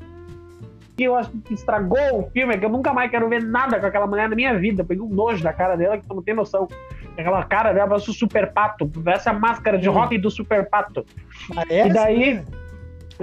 que 0.97 1.05
eu 1.05 1.15
acho 1.15 1.31
que 1.45 1.53
estragou 1.53 2.21
o 2.21 2.31
filme 2.31 2.55
é 2.55 2.59
que 2.59 2.65
eu 2.65 2.71
nunca 2.71 2.93
mais 2.93 3.11
quero 3.11 3.29
ver 3.29 3.43
nada 3.43 3.79
com 3.79 3.87
aquela 3.87 4.07
mulher 4.07 4.29
na 4.29 4.35
minha 4.35 4.59
vida. 4.59 4.83
Eu 4.83 4.87
peguei 4.87 5.03
um 5.03 5.09
nojo 5.09 5.43
da 5.45 5.53
cara 5.53 5.77
dela 5.77 5.99
que 5.99 6.07
tu 6.07 6.15
não 6.15 6.23
tem 6.23 6.35
noção. 6.35 6.67
Aquela 7.17 7.43
cara 7.45 7.73
dela 7.73 7.89
parece 7.89 8.11
o 8.11 8.15
Super 8.15 8.53
Pato. 8.53 8.91
Essa 9.07 9.33
máscara 9.33 9.79
de 9.79 9.89
rock 9.89 10.17
do 10.17 10.31
Super 10.31 10.69
Pato. 10.69 11.05
É? 11.69 11.87
E 11.87 11.93
daí. 11.93 12.31
Assim? 12.33 12.67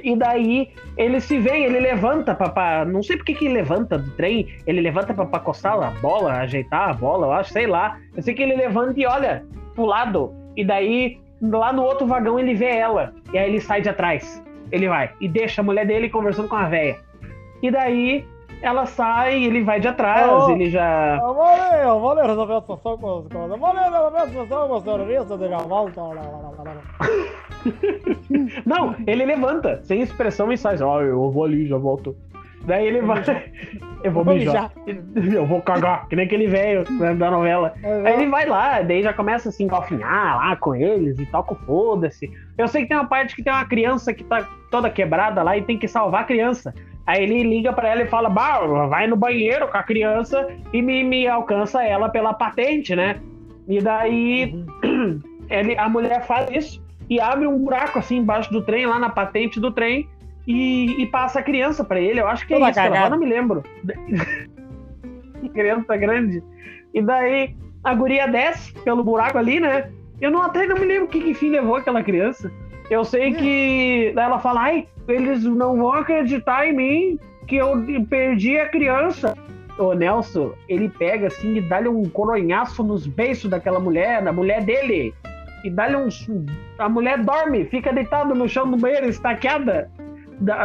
E 0.03 0.15
daí 0.15 0.71
ele 0.97 1.19
se 1.21 1.37
vê, 1.37 1.65
ele 1.65 1.79
levanta 1.79 2.33
pra, 2.33 2.49
pra, 2.49 2.83
Não 2.83 3.03
sei 3.03 3.15
porque 3.15 3.35
que 3.35 3.45
ele 3.45 3.55
levanta 3.55 3.97
do 3.97 4.09
trem. 4.11 4.47
Ele 4.65 4.81
levanta 4.81 5.13
pra, 5.13 5.25
pra 5.25 5.39
coçar 5.39 5.73
a 5.81 5.91
bola, 5.91 6.33
ajeitar 6.33 6.89
a 6.89 6.93
bola, 6.93 7.27
eu 7.27 7.31
acho, 7.33 7.53
sei 7.53 7.67
lá. 7.67 7.99
Eu 8.15 8.21
sei 8.21 8.33
que 8.33 8.41
ele 8.41 8.55
levanta 8.55 8.99
e 8.99 9.05
olha 9.05 9.43
pro 9.75 9.85
lado. 9.85 10.33
E 10.55 10.63
daí, 10.63 11.19
lá 11.41 11.73
no 11.73 11.83
outro 11.83 12.05
vagão, 12.05 12.39
ele 12.39 12.53
vê 12.53 12.75
ela. 12.75 13.13
E 13.31 13.37
aí 13.37 13.49
ele 13.49 13.59
sai 13.61 13.81
de 13.81 13.89
atrás. 13.89 14.43
Ele 14.71 14.87
vai. 14.87 15.11
E 15.19 15.27
deixa 15.27 15.61
a 15.61 15.63
mulher 15.63 15.85
dele 15.85 16.09
conversando 16.09 16.47
com 16.47 16.55
a 16.55 16.67
véia. 16.67 16.97
E 17.63 17.71
daí 17.71 18.27
ela 18.61 18.85
sai, 18.85 19.41
ele 19.41 19.63
vai 19.63 19.79
de 19.79 19.87
atrás, 19.87 20.31
oh, 20.31 20.51
ele 20.51 20.69
já. 20.69 21.17
Eu 21.17 21.33
vou 21.33 21.45
ler, 21.45 21.85
eu 21.85 21.99
vou 21.99 22.13
ler 22.13 22.25
resolver 22.25 22.53
a 22.53 22.61
situação 22.61 22.97
com 22.97 23.19
os 23.19 23.25
Eu 23.31 23.57
vou 23.57 23.73
ler 23.73 23.83
resolver 23.83 24.17
a 24.17 24.27
situação 24.27 24.67
com 24.67 24.75
os 24.75 24.83
terroristas 24.83 25.39
de 25.39 25.47
volta. 25.67 26.01
Não, 28.65 28.95
ele 29.07 29.25
levanta, 29.25 29.79
sem 29.83 30.01
expressão 30.01 30.51
e 30.51 30.57
sai. 30.57 30.81
Ó, 30.81 30.97
oh, 30.97 31.01
eu 31.01 31.31
vou 31.31 31.45
ali, 31.45 31.65
já 31.65 31.77
volto. 31.77 32.13
Daí 32.65 32.87
ele 32.87 33.01
vai. 33.01 33.23
Eu 34.03 34.11
vou 34.11 34.25
mijar. 34.25 34.69
Eu 35.15 35.45
vou 35.45 35.61
cagar, 35.61 36.09
que 36.09 36.15
nem 36.17 36.25
aquele 36.25 36.47
velho 36.47 36.83
da 37.17 37.31
novela. 37.31 37.73
É, 37.81 38.07
Aí 38.07 38.13
ele 38.15 38.29
vai 38.29 38.45
lá, 38.45 38.81
daí 38.81 39.01
já 39.01 39.13
começa 39.13 39.47
a 39.47 39.51
se 39.51 39.63
engalfinhar 39.63 40.37
lá 40.37 40.55
com 40.57 40.75
eles 40.75 41.17
e 41.19 41.25
toca 41.25 41.53
o 41.53 41.55
foda-se. 41.55 42.29
Eu 42.57 42.67
sei 42.67 42.81
que 42.81 42.89
tem 42.89 42.97
uma 42.97 43.07
parte 43.07 43.33
que 43.33 43.41
tem 43.41 43.53
uma 43.53 43.63
criança 43.63 44.13
que 44.13 44.25
tá 44.25 44.45
toda 44.69 44.89
quebrada 44.89 45.41
lá 45.41 45.57
e 45.57 45.61
tem 45.61 45.79
que 45.79 45.87
salvar 45.87 46.23
a 46.23 46.25
criança. 46.25 46.73
Aí 47.05 47.23
ele 47.23 47.43
liga 47.43 47.73
para 47.73 47.89
ela 47.89 48.03
e 48.03 48.07
fala: 48.07 48.29
bah, 48.29 48.59
vai 48.87 49.07
no 49.07 49.15
banheiro 49.15 49.67
com 49.67 49.77
a 49.77 49.83
criança 49.83 50.47
e 50.71 50.81
me, 50.81 51.03
me 51.03 51.27
alcança 51.27 51.83
ela 51.83 52.09
pela 52.09 52.33
patente, 52.33 52.95
né? 52.95 53.19
E 53.67 53.81
daí 53.81 54.53
uhum. 54.83 55.19
ele, 55.49 55.77
a 55.77 55.89
mulher 55.89 56.25
faz 56.25 56.49
isso 56.51 56.83
e 57.09 57.19
abre 57.19 57.45
um 57.45 57.57
buraco 57.59 57.99
assim 57.99 58.17
embaixo 58.17 58.51
do 58.51 58.61
trem, 58.61 58.85
lá 58.85 58.97
na 58.97 59.09
patente 59.09 59.59
do 59.59 59.71
trem, 59.71 60.07
e, 60.47 61.01
e 61.01 61.05
passa 61.07 61.39
a 61.39 61.43
criança 61.43 61.83
para 61.83 61.99
ele. 61.99 62.19
Eu 62.19 62.27
acho 62.27 62.47
que 62.47 62.53
é 62.53 62.57
isso, 62.69 63.09
não 63.09 63.19
me 63.19 63.25
lembro. 63.25 63.63
criança 65.53 65.95
grande. 65.97 66.43
E 66.93 67.01
daí 67.01 67.55
a 67.83 67.93
guria 67.93 68.27
desce 68.27 68.73
pelo 68.83 69.03
buraco 69.03 69.37
ali, 69.37 69.59
né? 69.59 69.91
Eu 70.21 70.31
não 70.31 70.41
até 70.41 70.65
não 70.65 70.77
me 70.77 70.85
lembro 70.85 71.07
que, 71.07 71.19
que 71.19 71.33
fim 71.33 71.49
levou 71.49 71.75
aquela 71.75 72.01
criança. 72.01 72.51
Eu 72.89 73.03
sei 73.03 73.29
é. 73.29 73.31
que 73.31 74.13
ela 74.17 74.39
fala, 74.39 74.61
ai, 74.61 74.87
eles 75.07 75.43
não 75.43 75.77
vão 75.77 75.93
acreditar 75.93 76.67
em 76.67 76.73
mim 76.73 77.19
que 77.47 77.57
eu 77.57 77.73
perdi 78.09 78.57
a 78.57 78.69
criança. 78.69 79.35
O 79.77 79.93
Nelson, 79.93 80.53
ele 80.69 80.87
pega 80.87 81.27
assim 81.27 81.55
e 81.55 81.61
dá-lhe 81.61 81.87
um 81.87 82.03
coronhaço 82.07 82.83
nos 82.83 83.07
beiços 83.07 83.49
daquela 83.49 83.79
mulher, 83.79 84.23
da 84.23 84.31
mulher 84.31 84.63
dele. 84.63 85.13
E 85.63 85.69
dá-lhe 85.69 85.95
um. 85.95 86.09
A 86.77 86.87
mulher 86.87 87.23
dorme, 87.23 87.65
fica 87.65 87.91
deitada 87.91 88.35
no 88.35 88.47
chão 88.47 88.69
do 88.69 88.77
banheiro, 88.77 89.07
estaqueada. 89.07 89.89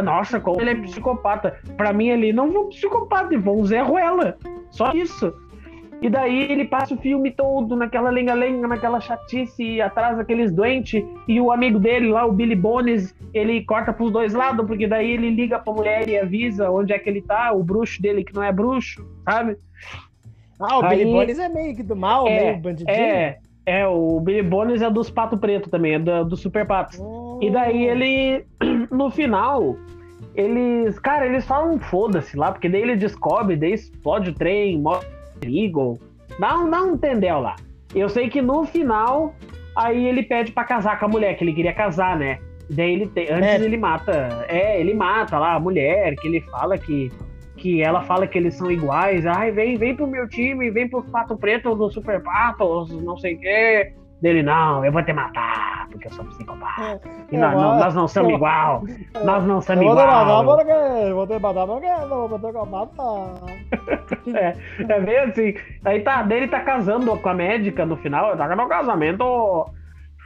Nossa, 0.05 0.41
como 0.41 0.61
ele 0.61 0.71
é 0.71 0.75
psicopata. 0.75 1.59
Pra 1.77 1.93
mim, 1.93 2.09
ele 2.09 2.33
não 2.33 2.53
foi 2.53 2.61
um 2.63 2.69
psicopata, 2.69 3.33
ele 3.33 3.49
um 3.49 3.65
Zé 3.65 3.81
Ruela. 3.81 4.37
Só 4.71 4.93
isso. 4.93 5.33
E 6.01 6.09
daí 6.09 6.53
ele 6.53 6.65
passa 6.65 6.95
o 6.95 6.99
filme 6.99 7.31
todo 7.31 7.75
naquela 7.75 8.11
lenga-lenga, 8.11 8.69
naquela 8.69 9.01
chatice, 9.01 9.81
atrás 9.81 10.17
daqueles 10.17 10.53
doentes. 10.53 11.05
E 11.27 11.41
o 11.41 11.51
amigo 11.51 11.79
dele 11.79 12.09
lá, 12.09 12.25
o 12.25 12.33
Billy 12.33 12.55
Bones, 12.55 13.15
ele 13.35 13.65
corta 13.65 13.93
pros 13.93 14.13
dois 14.13 14.33
lados, 14.33 14.65
porque 14.67 14.87
daí 14.87 15.13
ele 15.13 15.31
liga 15.31 15.59
pra 15.59 15.73
mulher 15.73 16.09
e 16.09 16.17
avisa 16.17 16.71
onde 16.71 16.93
é 16.93 16.99
que 16.99 17.11
ele 17.11 17.21
tá, 17.21 17.53
o 17.53 17.65
bruxo 17.65 18.01
dele 18.01 18.23
que 18.23 18.35
não 18.35 18.43
é 18.43 18.53
bruxo, 18.53 19.05
sabe? 19.25 19.57
Ah, 20.61 20.79
o 20.79 20.85
Aí, 20.85 20.99
Billy 20.99 21.13
Bones 21.13 21.39
é 21.39 21.49
meio 21.49 21.77
que 21.77 21.83
do 21.83 21.97
mal, 21.97 22.29
é, 22.29 22.45
meio 22.45 22.59
bandidinho. 22.59 22.97
É, 22.97 23.39
é, 23.67 23.87
o 23.87 24.21
Billy 24.21 24.43
Bones 24.43 24.83
é 24.83 24.91
dos 24.91 25.11
Pato 25.11 25.37
Preto 25.37 25.69
também, 25.69 25.95
é 25.95 25.99
do, 25.99 26.25
do 26.25 26.37
Super 26.37 26.65
Patos. 26.65 26.99
Oh. 27.01 27.41
E 27.43 27.51
daí 27.51 27.87
ele, 27.87 28.45
no 28.91 29.11
final, 29.11 29.77
eles, 30.37 30.97
cara, 31.01 31.27
eles 31.27 31.45
falam 31.45 31.79
foda-se 31.81 32.37
lá, 32.37 32.53
porque 32.53 32.69
daí 32.69 32.83
ele 32.83 32.97
descobre, 32.97 33.57
daí 33.57 33.73
explode 33.73 34.31
o 34.31 34.35
trem, 34.35 34.79
morre 34.79 35.18
Eagle. 35.47 35.99
Dá 36.39 36.59
um, 36.59 36.71
dá 36.71 36.83
um 36.83 36.97
tendel 36.97 37.41
lá. 37.41 37.57
Eu 37.95 38.09
sei 38.09 38.29
que 38.29 38.43
no 38.43 38.65
final, 38.65 39.35
aí 39.75 40.07
ele 40.07 40.23
pede 40.23 40.53
para 40.53 40.65
casar 40.65 40.99
com 40.99 41.07
a 41.07 41.09
mulher, 41.09 41.37
que 41.37 41.45
ele 41.45 41.53
queria 41.53 41.73
casar, 41.73 42.17
né? 42.19 42.39
Daí 42.71 42.93
ele 42.93 43.07
te, 43.07 43.33
antes 43.33 43.49
é. 43.49 43.65
ele 43.65 43.77
mata. 43.77 44.47
É, 44.49 44.81
ele 44.81 44.95
mata 44.95 45.39
lá 45.39 45.55
a 45.55 45.61
mulher, 45.61 46.15
que 46.17 46.29
ele 46.29 46.41
fala 46.43 46.77
que. 46.77 47.11
Que 47.57 47.83
ela 47.83 48.03
fala 48.03 48.25
que 48.25 48.39
eles 48.39 48.55
são 48.55 48.71
iguais. 48.71 49.27
Ai, 49.27 49.51
vem, 49.51 49.77
vem 49.77 49.97
pro 49.97 50.07
meu 50.07 50.29
time, 50.29 50.71
vem 50.71 50.89
pro 50.89 51.03
Pato 51.03 51.37
Preto 51.37 51.75
do 51.75 51.91
Super 51.91 52.23
Patos, 52.23 52.91
não 53.03 53.17
sei 53.17 53.35
o 53.35 53.41
quê. 53.41 53.93
Dele, 54.21 54.43
não, 54.43 54.85
eu 54.85 54.91
vou 54.91 55.03
te 55.03 55.13
matar, 55.13 55.87
porque 55.93 56.09
eu 56.09 56.13
sou 56.13 56.25
psicopata. 56.25 57.01
É, 57.31 57.37
nós, 57.37 57.55
não, 57.55 57.79
nós 57.79 57.95
não 57.95 58.09
somos 58.09 58.33
igual. 58.33 58.83
Nós 59.25 59.45
não 59.45 59.61
somos 59.61 59.83
igual. 59.83 60.41
Eu 60.41 61.15
vou 61.15 61.27
te 61.27 61.39
matar 61.39 61.67
porque 61.67 61.87
eu 61.87 62.29
vou 62.29 62.39
te 62.39 62.71
matar. 62.71 63.35
É, 64.35 64.55
é 64.81 65.01
bem 65.01 65.19
assim. 65.19 65.55
Aí 65.85 66.01
tá, 66.01 66.23
dele 66.23 66.49
tá 66.49 66.61
casando 66.61 67.17
com 67.17 67.29
a 67.29 67.35
médica 67.35 67.87
no 67.87 67.97
final, 67.97 68.37
tá 68.37 68.55
no 68.55 68.69
casamento. 68.69 69.67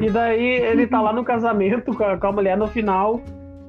E 0.01 0.11
daí 0.11 0.45
ele 0.45 0.87
tá 0.87 1.01
lá 1.01 1.13
no 1.13 1.25
casamento 1.25 1.95
com 1.95 2.05
a, 2.05 2.17
com 2.17 2.27
a 2.27 2.33
mulher 2.33 2.57
no 2.57 2.67
final. 2.67 3.21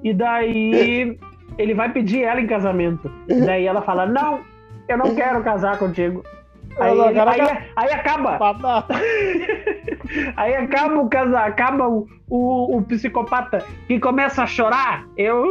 E 0.04 0.14
daí 0.14 1.18
ele 1.58 1.74
vai 1.74 1.92
pedir 1.92 2.24
ela 2.24 2.42
em 2.42 2.48
casamento. 2.48 3.12
E 3.28 3.42
daí 3.42 3.68
ela 3.68 3.82
fala: 3.82 4.06
Não, 4.06 4.40
eu 4.88 4.98
não 4.98 5.14
quero 5.14 5.44
casar 5.44 5.78
contigo. 5.78 6.24
Aí, 6.80 7.00
ele, 7.00 7.20
aí, 7.20 7.42
aí, 7.76 7.92
acaba. 7.92 8.40
aí 10.36 10.56
acaba 10.56 11.00
o 11.00 11.10
casa, 11.10 11.40
acaba 11.40 11.88
o, 11.88 12.08
o, 12.30 12.78
o, 12.78 12.82
psicopata 12.84 13.64
que 13.88 14.00
começa 14.00 14.44
a 14.44 14.48
chorar. 14.48 15.06
Eu. 15.18 15.44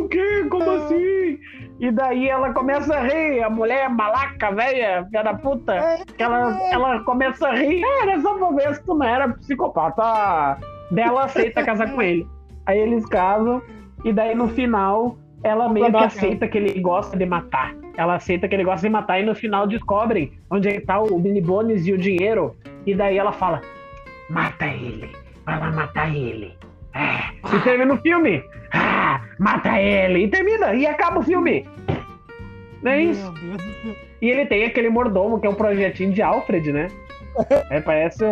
O 0.00 0.08
que? 0.08 0.44
Como 0.44 0.70
é. 0.70 0.76
assim? 0.76 1.38
E 1.80 1.90
daí 1.90 2.28
ela 2.28 2.52
começa 2.52 2.94
a 2.94 3.02
rir, 3.02 3.42
a 3.42 3.50
mulher 3.50 3.88
malaca, 3.90 4.52
velha, 4.52 5.04
filha 5.06 5.22
da 5.24 5.34
puta, 5.34 5.98
que 6.16 6.22
ela, 6.22 6.56
ela 6.70 7.00
começa 7.00 7.48
a 7.48 7.54
rir. 7.54 7.82
Ah, 7.84 8.02
era 8.02 8.20
só 8.20 8.34
pra 8.34 8.50
ver 8.50 8.74
se 8.74 8.84
tu 8.84 8.94
não 8.94 9.06
era 9.06 9.28
psicopata. 9.28 10.58
Dela 10.90 11.24
aceita 11.24 11.64
casar 11.64 11.92
com 11.92 12.00
ele. 12.00 12.26
Aí 12.66 12.78
eles 12.78 13.04
casam, 13.06 13.60
e 14.04 14.12
daí 14.12 14.34
no 14.34 14.48
final 14.48 15.16
ela 15.42 15.68
meio 15.68 15.90
que 15.90 15.96
aceita 15.96 16.48
que 16.48 16.56
ele 16.56 16.80
gosta 16.80 17.16
de 17.16 17.26
matar. 17.26 17.74
Ela 17.96 18.16
aceita 18.16 18.48
que 18.48 18.54
ele 18.54 18.64
gosta 18.64 18.86
de 18.86 18.92
matar 18.92 19.20
e 19.20 19.24
no 19.24 19.34
final 19.34 19.66
descobrem 19.66 20.32
onde 20.50 20.68
é 20.68 20.80
tá 20.80 21.00
o 21.00 21.18
Billy 21.18 21.40
Bones 21.40 21.86
e 21.86 21.92
o 21.92 21.98
dinheiro. 21.98 22.56
E 22.86 22.94
daí 22.94 23.18
ela 23.18 23.32
fala: 23.32 23.60
mata 24.28 24.66
ele, 24.66 25.10
vai 25.44 25.58
lá 25.58 25.70
matar 25.70 26.14
ele. 26.14 26.52
É. 26.94 27.56
E 27.56 27.60
termina 27.62 27.94
o 27.94 27.98
filme. 27.98 28.42
Ah, 28.72 29.20
mata 29.38 29.80
ele. 29.80 30.24
E 30.24 30.28
termina, 30.28 30.74
e 30.74 30.86
acaba 30.86 31.20
o 31.20 31.22
filme. 31.22 31.66
Não 32.82 32.92
é 32.92 33.02
isso? 33.02 33.34
E 34.20 34.28
ele 34.28 34.46
tem 34.46 34.64
aquele 34.64 34.88
mordomo 34.88 35.40
que 35.40 35.46
é 35.46 35.50
um 35.50 35.54
projetinho 35.54 36.12
de 36.12 36.22
Alfred, 36.22 36.72
né? 36.72 36.88
É, 37.70 37.80
parece, 37.80 38.24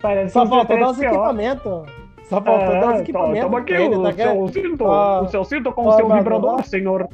parece 0.00 0.32
Só 0.32 0.46
faltou 0.46 0.78
dar 0.78 0.90
os 0.90 1.00
equipamentos. 1.00 1.86
Só 2.28 2.42
faltou 2.42 2.74
ah, 2.74 2.80
dar 2.80 2.94
os 2.94 3.00
equipamentos. 3.00 3.42
Toma 3.42 3.58
aqui 3.58 3.74
o, 3.74 4.02
tá 4.02 4.12
seu 4.12 4.48
cinto, 4.48 4.86
ah, 4.86 5.22
o 5.22 5.28
seu 5.28 5.44
cinto 5.44 5.72
com 5.72 5.82
ah, 5.82 5.94
o 5.94 5.96
seu 5.96 6.08
vibrador, 6.08 6.64
senhor. 6.64 7.08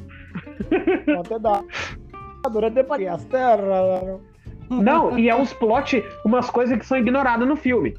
Até 1.20 1.38
dá. 1.38 1.62
Durante 2.50 2.80
as 3.08 3.24
terras. 3.24 4.20
Não, 4.68 5.18
e 5.18 5.28
é 5.28 5.34
uns 5.34 5.52
plot, 5.52 6.04
umas 6.24 6.50
coisas 6.50 6.78
que 6.78 6.86
são 6.86 6.98
ignoradas 6.98 7.46
no 7.46 7.56
filme. 7.56 7.94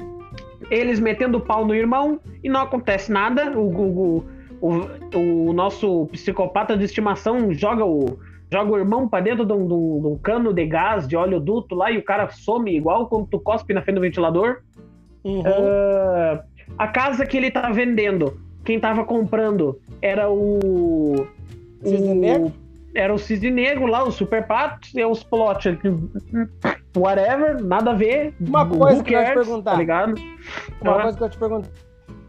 Eles 0.69 0.99
metendo 0.99 1.39
pau 1.39 1.65
no 1.65 1.75
irmão 1.75 2.19
e 2.43 2.49
não 2.49 2.61
acontece 2.61 3.11
nada. 3.11 3.51
O, 3.57 3.69
o, 3.69 4.25
o, 4.61 5.49
o 5.49 5.53
nosso 5.53 6.07
psicopata 6.11 6.75
de 6.75 6.85
estimação 6.85 7.53
joga 7.53 7.85
o, 7.85 8.17
joga 8.51 8.71
o 8.71 8.77
irmão 8.77 9.07
pra 9.07 9.19
dentro 9.19 9.45
de 9.45 9.53
um, 9.53 9.67
de, 9.67 9.73
um, 9.73 10.01
de 10.01 10.07
um, 10.07 10.17
cano 10.17 10.53
de 10.53 10.65
gás, 10.65 11.07
de 11.07 11.15
óleo 11.15 11.39
duto 11.39 11.75
lá, 11.75 11.91
e 11.91 11.97
o 11.97 12.03
cara 12.03 12.29
some 12.29 12.75
igual 12.75 13.07
quando 13.07 13.27
tu 13.27 13.39
cospe 13.39 13.73
na 13.73 13.81
frente 13.81 13.95
do 13.95 14.01
ventilador. 14.01 14.61
Uhum. 15.23 15.41
Uh, 15.41 16.39
a 16.77 16.87
casa 16.87 17.25
que 17.25 17.37
ele 17.37 17.51
tá 17.51 17.69
vendendo, 17.71 18.39
quem 18.63 18.79
tava 18.79 19.03
comprando 19.03 19.79
era 20.01 20.29
o. 20.29 21.27
Cisne 21.85 22.09
o, 22.09 22.15
Negro? 22.15 22.53
Era 22.93 23.13
o 23.13 23.17
Cisne 23.17 23.51
Negro 23.51 23.85
lá, 23.85 24.03
o 24.03 24.11
Super 24.11 24.45
Pato, 24.45 24.87
e 24.93 25.03
os 25.03 25.23
plot. 25.23 25.77
Whatever, 26.95 27.63
nada 27.63 27.91
a 27.91 27.93
ver. 27.93 28.33
Uma 28.39 28.65
coisa 28.65 29.03
que 29.03 29.13
eu 29.13 29.19
ia 29.19 29.27
te 29.27 29.33
perguntar. 29.33 29.71
Tá 29.71 29.77
ligado? 29.77 30.15
Uma 30.81 31.01
coisa 31.01 31.17
que 31.17 31.23
eu 31.23 31.29
te 31.29 31.37
pergunto. 31.37 31.69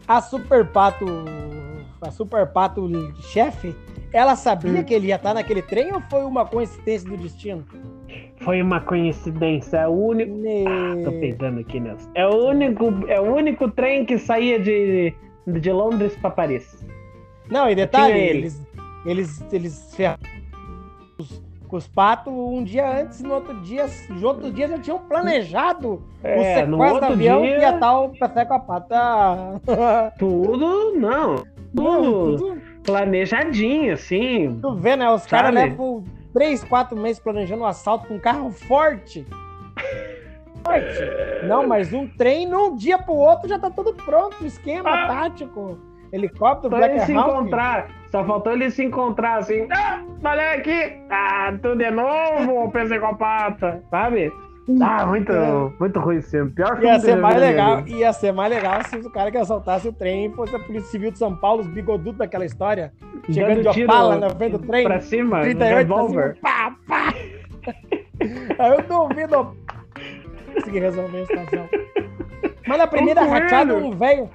A 0.07 0.21
Super 0.21 0.65
Pato. 0.65 1.05
A 2.01 2.11
Super 2.11 2.45
Pato 2.47 2.87
chefe, 3.21 3.75
ela 4.13 4.35
sabia 4.35 4.81
hum. 4.81 4.83
que 4.83 4.93
ele 4.93 5.07
ia 5.07 5.15
estar 5.15 5.33
naquele 5.33 5.61
trem 5.61 5.91
ou 5.93 6.01
foi 6.09 6.23
uma 6.23 6.45
coincidência 6.45 7.09
do 7.09 7.17
destino? 7.17 7.65
Foi 8.41 8.61
uma 8.61 8.79
coincidência. 8.79 9.77
É 9.77 9.87
o 9.87 9.91
único. 9.91 10.35
Ne... 10.35 10.65
Ah, 10.67 11.03
tô 11.03 11.11
pensando 11.19 11.59
aqui, 11.59 11.79
Nelson. 11.79 12.09
É 12.13 12.27
o 12.27 12.49
único, 12.49 12.85
é 13.07 13.19
o 13.19 13.35
único 13.35 13.69
trem 13.71 14.05
que 14.05 14.17
saía 14.17 14.59
de, 14.59 15.13
de 15.45 15.71
Londres 15.71 16.15
para 16.21 16.31
Paris. 16.31 16.85
Não, 17.49 17.69
e 17.69 17.75
detalhe, 17.75 18.19
eles, 18.19 18.66
Eles, 19.07 19.41
eles 19.51 19.95
ferraram 19.95 20.19
com 21.67 21.75
os 21.75 21.87
patos 21.87 22.31
um 22.31 22.63
dia 22.63 23.01
antes, 23.01 23.21
no 23.21 23.33
outro 23.33 23.53
dia, 23.61 23.87
nos 24.09 24.23
outros 24.23 24.53
dias 24.53 24.69
já 24.69 24.79
tinham 24.79 24.99
planejado 24.99 26.01
é, 26.23 26.39
o 26.39 26.43
sequestro 26.43 26.99
do 26.99 27.13
avião 27.13 27.41
dia... 27.41 27.57
e 27.57 27.65
a 27.65 27.77
tal 27.77 28.11
café 28.17 28.45
com 28.45 28.53
a 28.53 28.59
pata. 28.59 29.61
Tudo, 30.17 30.93
não. 30.95 31.43
Tudo, 31.75 32.37
tudo 32.37 32.61
planejadinho, 32.83 33.93
assim. 33.93 34.57
Tu 34.61 34.75
vê, 34.75 34.95
né? 34.95 35.09
Os 35.09 35.25
caras 35.25 35.53
levam 35.53 36.03
três, 36.33 36.63
quatro 36.63 36.97
meses 36.97 37.21
planejando 37.21 37.63
um 37.63 37.65
assalto 37.65 38.07
com 38.07 38.15
um 38.15 38.19
carro 38.19 38.49
forte. 38.51 39.25
forte. 40.63 41.45
Não, 41.45 41.67
mas 41.67 41.93
um 41.93 42.07
trem, 42.07 42.47
num 42.47 42.75
dia 42.75 42.97
pro 42.97 43.13
outro, 43.13 43.49
já 43.49 43.59
tá 43.59 43.69
tudo 43.69 43.93
pronto, 43.93 44.45
esquema 44.45 44.89
ah. 44.89 45.07
tático. 45.07 45.77
Helicóptero, 46.11 46.75
Black 46.75 46.99
se 47.01 47.13
encontrar, 47.13 47.89
só 48.11 48.23
faltou 48.23 48.53
ele 48.53 48.69
se 48.71 48.83
encontrar 48.83 49.39
assim. 49.39 49.67
Ah, 49.71 50.01
olha 50.23 50.51
aqui! 50.53 50.99
Ah, 51.09 51.53
tudo 51.61 51.77
de 51.77 51.91
novo, 51.91 52.71
psicopata! 52.71 53.83
Sabe? 53.89 54.31
Ah, 54.81 55.05
muito, 55.05 55.31
é. 55.31 55.71
muito 55.79 55.99
ruim 55.99 56.19
sempre. 56.21 56.55
Pior 56.55 56.75
filme 56.75 56.87
ia 56.87 56.99
ser 56.99 57.15
mais 57.15 57.39
legal, 57.39 57.87
Ia 57.87 58.13
ser 58.13 58.31
mais 58.33 58.49
legal 58.51 58.83
se 58.83 58.97
o 58.97 59.09
cara 59.09 59.31
que 59.31 59.37
assaltasse 59.37 59.87
o 59.87 59.93
trem 59.93 60.29
fosse 60.33 60.55
a 60.55 60.59
Polícia 60.59 60.89
Civil 60.89 61.11
de 61.11 61.17
São 61.17 61.33
Paulo, 61.35 61.61
os 61.61 61.67
bigodudos 61.67 62.17
daquela 62.17 62.45
história. 62.45 62.91
Chegando 63.29 63.71
de 63.71 63.83
opala 63.83 64.17
na 64.17 64.29
frente 64.29 64.53
do 64.53 64.59
trem. 64.59 64.83
Pra 64.83 64.99
cima, 64.99 65.41
38, 65.41 65.77
revólver. 65.77 66.37
Pá, 66.41 66.75
pá. 66.85 67.13
Aí 68.59 68.71
eu 68.71 68.81
duvido. 68.81 69.55
Consegui 70.53 70.79
resolver 70.79 71.21
a 71.21 71.25
situação. 71.25 71.69
Mas 72.67 72.77
na 72.77 72.87
primeira 72.87 73.23
rachada, 73.23 73.73
um 73.73 73.91
velho 73.91 74.29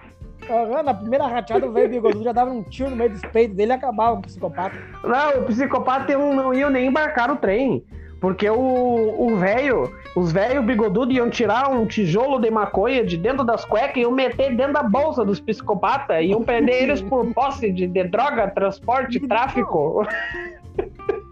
na 0.84 0.95
primeira 0.95 1.26
rachada, 1.26 1.66
o 1.66 1.72
velho 1.72 1.88
bigodudo 1.88 2.24
já 2.24 2.32
dava 2.32 2.51
um 2.51 2.62
tiro 2.62 2.90
no 2.90 2.97
meio 2.97 3.11
dos 3.11 3.20
peitos 3.20 3.57
dele 3.57 3.72
e 3.72 3.74
acabava 3.74 4.18
o 4.18 4.22
psicopata. 4.22 4.76
Não, 5.05 5.43
o 5.43 5.45
psicopata 5.47 6.16
não 6.16 6.53
ia 6.53 6.68
nem 6.68 6.86
embarcar 6.88 7.30
o 7.30 7.36
trem. 7.36 7.84
Porque 8.22 8.49
o 8.49 9.34
velho, 9.36 9.93
os 10.14 10.30
velhos 10.30 10.64
bigodudos 10.64 11.12
iam 11.12 11.28
tirar 11.28 11.68
um 11.68 11.84
tijolo 11.84 12.38
de 12.38 12.53
maconha 12.53 13.05
de 13.05 13.16
dentro 13.16 13.43
das 13.43 13.64
cuecas 13.64 13.97
e 13.97 14.01
iam 14.03 14.12
meter 14.12 14.55
dentro 14.55 14.74
da 14.74 14.82
bolsa 14.84 15.24
dos 15.24 15.40
psicopatas. 15.40 16.24
Iam 16.24 16.40
prender 16.45 16.84
eles 16.84 17.03
por 17.03 17.26
posse 17.34 17.72
de, 17.72 17.84
de 17.84 18.05
droga, 18.05 18.47
transporte, 18.47 19.18
tráfico. 19.26 20.07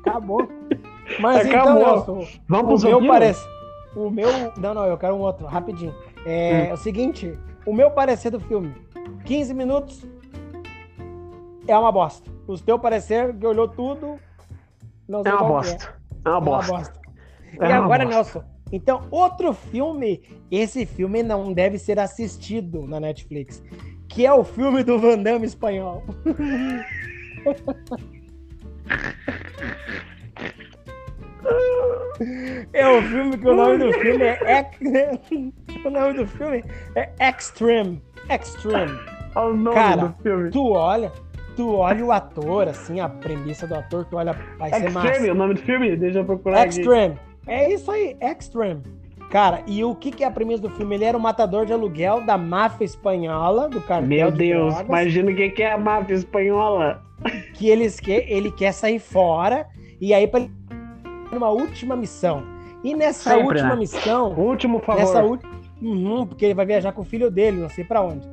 Acabou. 0.04 0.48
Mas 1.20 1.46
Acabou. 1.46 1.80
então, 1.80 1.94
Nelson, 1.94 2.26
Vamos 2.48 2.82
o 2.82 2.88
meu 2.88 3.06
parece. 3.06 3.48
O 3.94 4.11
meu. 4.11 4.28
Não, 4.56 4.74
não, 4.74 4.84
eu 4.84 4.98
quero 4.98 5.14
um 5.14 5.20
outro, 5.20 5.46
rapidinho. 5.46 5.94
É, 6.26 6.66
hum. 6.66 6.70
é 6.70 6.72
o 6.72 6.76
seguinte: 6.76 7.38
o 7.64 7.72
meu 7.72 7.92
parecer 7.92 8.30
do 8.30 8.40
filme 8.40 8.74
15 9.25 9.55
minutos 9.55 10.07
é 11.66 11.77
uma 11.77 11.93
bosta. 11.93 12.31
O 12.47 12.59
teu 12.59 12.79
parecer, 12.79 13.37
que 13.37 13.47
olhou 13.47 13.68
tudo, 13.68 14.18
não 15.09 15.23
sei 15.23 15.33
é 15.33 15.35
uma 15.35 15.49
bosta. 15.49 16.01
É. 16.25 16.29
é. 16.29 16.33
uma 16.33 16.41
bosta. 16.41 16.73
É 16.73 16.75
uma 16.75 16.79
bosta. 16.79 17.01
É 17.61 17.68
e 17.68 17.73
agora, 17.73 18.05
bosta. 18.05 18.16
Nelson, 18.16 18.45
então, 18.73 19.07
outro 19.11 19.53
filme, 19.53 20.23
esse 20.51 20.87
filme 20.87 21.23
não 21.23 21.53
deve 21.53 21.79
ser 21.79 21.99
assistido 21.99 22.87
na 22.87 23.01
Netflix, 23.01 23.62
que 24.09 24.25
é 24.25 24.33
o 24.33 24.45
filme 24.45 24.85
do 24.85 24.99
Van 24.99 25.18
Damme 25.18 25.47
espanhol. 25.47 26.03
É 32.72 32.88
o 32.88 33.03
filme 33.03 33.38
que 33.38 33.49
o 33.49 33.55
nome 33.55 33.78
do 33.78 33.93
filme 33.95 34.24
é. 34.24 34.70
o 35.84 35.91
nome 35.91 36.14
do 36.14 36.26
filme 36.26 36.64
é 36.95 37.11
Extreme. 37.20 38.03
Extreme. 38.28 38.99
Olha 39.34 39.53
o 39.53 39.57
nome 39.57 39.74
Cara, 39.74 40.07
do 40.09 40.22
filme. 40.22 40.51
Tu 40.51 40.70
olha, 40.72 41.12
tu 41.57 41.74
olha 41.74 42.05
o 42.05 42.12
ator, 42.12 42.68
assim, 42.68 43.01
a 43.01 43.09
premissa 43.09 43.66
do 43.66 43.74
ator, 43.74 44.05
tu 44.05 44.16
olha, 44.16 44.36
vai 44.59 44.70
Extreme, 44.70 44.88
ser 44.88 44.95
massa. 44.95 45.09
Extreme, 45.09 45.30
o 45.30 45.34
nome 45.34 45.55
do 45.55 45.62
filme? 45.62 45.97
Deixa 45.97 46.18
eu 46.18 46.24
procurar 46.24 46.66
Extreme. 46.66 47.14
Aqui. 47.14 47.20
É 47.47 47.72
isso 47.72 47.91
aí, 47.91 48.16
Extreme. 48.20 48.82
Cara, 49.30 49.62
e 49.66 49.84
o 49.84 49.95
que, 49.95 50.11
que 50.11 50.24
é 50.24 50.26
a 50.26 50.30
premissa 50.30 50.62
do 50.62 50.70
filme? 50.70 50.97
Ele 50.97 51.05
era 51.05 51.16
o 51.16 51.20
matador 51.20 51.64
de 51.64 51.72
aluguel 51.72 52.20
da 52.22 52.36
máfia 52.36 52.84
espanhola, 52.84 53.68
do 53.68 53.80
cartel 53.80 54.09
Meu 54.09 54.30
de 54.30 54.38
Deus, 54.38 54.74
drogas, 54.74 54.88
imagina 54.88 55.30
o 55.30 55.36
que, 55.36 55.51
que 55.51 55.62
é 55.62 55.72
a 55.72 55.78
máfia 55.78 56.14
espanhola. 56.14 57.01
Que 57.55 57.68
eles 57.68 58.01
que, 58.01 58.11
ele 58.11 58.51
quer 58.51 58.72
sair 58.72 58.99
fora, 58.99 59.66
e 60.01 60.12
aí 60.12 60.26
para 60.26 60.49
uma 61.39 61.51
última 61.51 61.97
missão. 61.97 62.43
E 62.83 62.95
nessa 62.95 63.31
Sempre, 63.31 63.47
última 63.47 63.70
né? 63.70 63.76
missão. 63.76 64.33
Último 64.33 64.81
favor. 64.81 65.01
Nessa 65.01 65.61
Uhum, 65.83 66.26
porque 66.26 66.45
ele 66.45 66.55
vai 66.55 66.66
viajar 66.66 66.93
com 66.93 67.01
o 67.01 67.05
filho 67.05 67.31
dele, 67.31 67.59
não 67.59 67.68
sei 67.70 67.85
para 67.85 68.03
onde. 68.03 68.28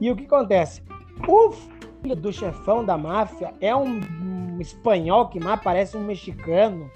E 0.00 0.10
o 0.10 0.16
que 0.16 0.24
acontece? 0.24 0.82
O 1.28 1.50
filho 1.50 2.16
do 2.16 2.32
chefão 2.32 2.84
da 2.84 2.96
máfia 2.96 3.52
é 3.60 3.74
um, 3.76 4.00
um 4.00 4.60
espanhol 4.60 5.28
que 5.28 5.38
mais 5.38 5.60
parece 5.60 5.96
um 5.96 6.04
mexicano. 6.04 6.90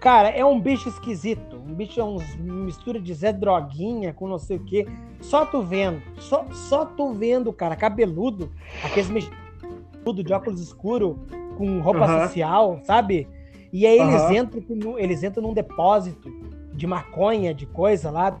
Cara, 0.00 0.28
é 0.28 0.44
um 0.44 0.60
bicho 0.60 0.88
esquisito. 0.88 1.56
Um 1.56 1.74
bicho 1.74 2.00
é 2.00 2.04
uma 2.04 2.22
mistura 2.64 3.00
de 3.00 3.12
Zé 3.14 3.32
Droguinha 3.32 4.12
com 4.12 4.28
não 4.28 4.38
sei 4.38 4.56
o 4.56 4.64
quê. 4.64 4.86
Só 5.20 5.44
tu 5.44 5.62
vendo. 5.62 6.02
Só, 6.18 6.44
só 6.52 6.84
tu 6.84 7.12
vendo, 7.12 7.52
cara, 7.52 7.76
cabeludo. 7.76 8.50
Aqueles 8.84 9.10
mexicanos 9.10 10.24
de 10.24 10.32
óculos 10.32 10.60
escuros 10.60 11.16
com 11.56 11.80
roupa 11.80 12.06
uhum. 12.06 12.22
social, 12.22 12.80
sabe? 12.84 13.28
E 13.72 13.86
aí 13.86 13.98
eles, 13.98 14.22
uhum. 14.22 14.32
entram, 14.32 14.98
eles 14.98 15.22
entram 15.22 15.42
num 15.42 15.54
depósito 15.54 16.30
de 16.74 16.86
maconha, 16.86 17.54
de 17.54 17.64
coisa 17.66 18.10
lá. 18.10 18.38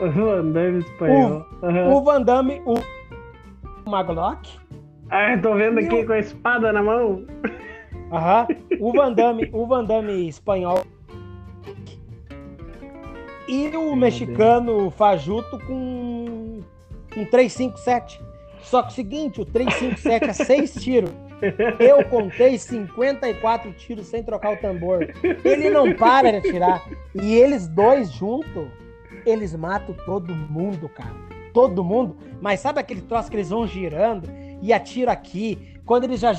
O 0.00 0.10
Van 0.10 0.50
Damme 0.50 0.78
espanhol. 0.78 1.46
O, 1.60 1.66
uhum. 1.66 1.92
o 1.92 2.02
Van 2.02 2.22
Damme, 2.22 2.62
o 2.64 3.90
Maglock. 3.90 4.58
Ah, 5.10 5.38
tô 5.40 5.54
vendo 5.54 5.78
aqui 5.78 5.94
o... 5.94 6.06
com 6.06 6.12
a 6.12 6.18
espada 6.18 6.72
na 6.72 6.82
mão. 6.82 7.26
Aham. 8.10 8.46
O 8.80 8.92
Van 8.92 9.12
Damme, 9.12 9.50
o 9.52 9.66
Van 9.66 9.84
Damme 9.84 10.28
espanhol. 10.28 10.82
E 13.46 13.68
o 13.68 13.70
Meu 13.70 13.96
mexicano 13.96 14.78
Deus. 14.78 14.94
fajuto 14.94 15.58
com 15.66 16.60
um 17.16 17.24
357. 17.26 18.20
Só 18.62 18.82
que 18.82 18.88
o 18.88 18.92
seguinte, 18.92 19.40
o 19.40 19.44
357 19.44 20.24
é 20.24 20.32
6 20.32 20.74
tiros. 20.82 21.10
Eu 21.78 22.04
contei 22.04 22.58
54 22.58 23.72
tiros 23.72 24.06
sem 24.06 24.22
trocar 24.22 24.54
o 24.54 24.56
tambor. 24.56 25.08
Ele 25.44 25.70
não 25.70 25.94
para 25.94 26.30
de 26.30 26.48
atirar. 26.48 26.82
E 27.14 27.34
eles 27.34 27.68
dois 27.68 28.10
juntos, 28.10 28.68
eles 29.26 29.54
matam 29.54 29.94
todo 30.04 30.34
mundo, 30.34 30.88
cara. 30.88 31.14
Todo 31.52 31.84
mundo. 31.84 32.16
Mas 32.40 32.60
sabe 32.60 32.80
aquele 32.80 33.02
troço 33.02 33.30
que 33.30 33.36
eles 33.36 33.50
vão 33.50 33.66
girando 33.66 34.28
e 34.62 34.72
atiram 34.72 35.12
aqui? 35.12 35.76
Quando 35.84 36.04
eles 36.04 36.20
já 36.20 36.34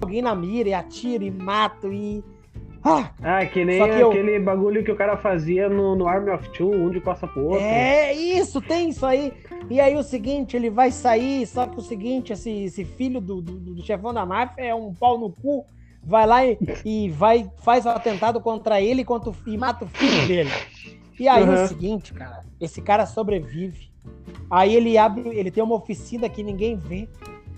alguém 0.00 0.22
na 0.22 0.34
mira 0.34 0.68
e 0.68 0.74
atira 0.74 1.24
e 1.24 1.30
matam 1.30 1.92
e. 1.92 2.24
Ah, 2.88 3.10
ah 3.22 3.46
que 3.46 3.64
nem 3.64 3.82
que 3.82 4.02
aquele 4.02 4.36
eu... 4.36 4.42
bagulho 4.42 4.84
que 4.84 4.90
o 4.90 4.96
cara 4.96 5.16
fazia 5.16 5.68
no, 5.68 5.94
no 5.94 6.06
Army 6.06 6.30
of 6.30 6.48
Two, 6.50 6.70
um 6.70 6.90
de 6.90 7.00
costa 7.00 7.26
pro 7.26 7.44
outro. 7.44 7.64
É, 7.64 8.12
isso, 8.12 8.60
tem 8.60 8.90
isso 8.90 9.04
aí. 9.04 9.32
E 9.70 9.80
aí 9.80 9.96
o 9.96 10.02
seguinte, 10.02 10.56
ele 10.56 10.70
vai 10.70 10.90
sair, 10.90 11.46
só 11.46 11.66
que 11.66 11.78
o 11.78 11.82
seguinte, 11.82 12.32
esse, 12.32 12.50
esse 12.64 12.84
filho 12.84 13.20
do, 13.20 13.42
do, 13.42 13.52
do 13.52 13.82
chefão 13.82 14.14
da 14.14 14.24
máfia 14.24 14.62
é 14.62 14.74
um 14.74 14.94
pau 14.94 15.18
no 15.18 15.30
cu, 15.30 15.64
vai 16.02 16.26
lá 16.26 16.46
e, 16.46 16.58
e 16.84 17.10
vai, 17.10 17.50
faz 17.58 17.84
o 17.84 17.88
um 17.88 17.92
atentado 17.92 18.40
contra 18.40 18.80
ele 18.80 19.04
contra 19.04 19.30
o, 19.30 19.36
e 19.46 19.56
mata 19.56 19.84
o 19.84 19.88
filho 19.88 20.26
dele. 20.26 20.50
E 21.18 21.26
aí 21.26 21.42
uhum. 21.42 21.64
o 21.64 21.66
seguinte, 21.66 22.14
cara, 22.14 22.44
esse 22.60 22.80
cara 22.80 23.04
sobrevive. 23.04 23.88
Aí 24.50 24.74
ele 24.74 24.96
abre, 24.96 25.28
ele 25.28 25.50
tem 25.50 25.62
uma 25.62 25.74
oficina 25.74 26.28
que 26.28 26.42
ninguém 26.42 26.76
vê. 26.76 27.08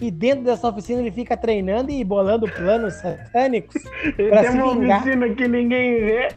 E 0.01 0.11
dentro 0.11 0.45
dessa 0.45 0.67
oficina 0.69 1.01
ele 1.01 1.11
fica 1.11 1.37
treinando 1.37 1.91
e 1.91 2.03
bolando 2.03 2.51
planos 2.51 2.95
satânicos. 2.95 3.83
Ele 4.17 4.31
tem 4.31 4.51
uma 4.51 4.75
vingar. 4.75 5.01
oficina 5.01 5.29
que 5.29 5.47
ninguém 5.47 6.01
vê. 6.01 6.29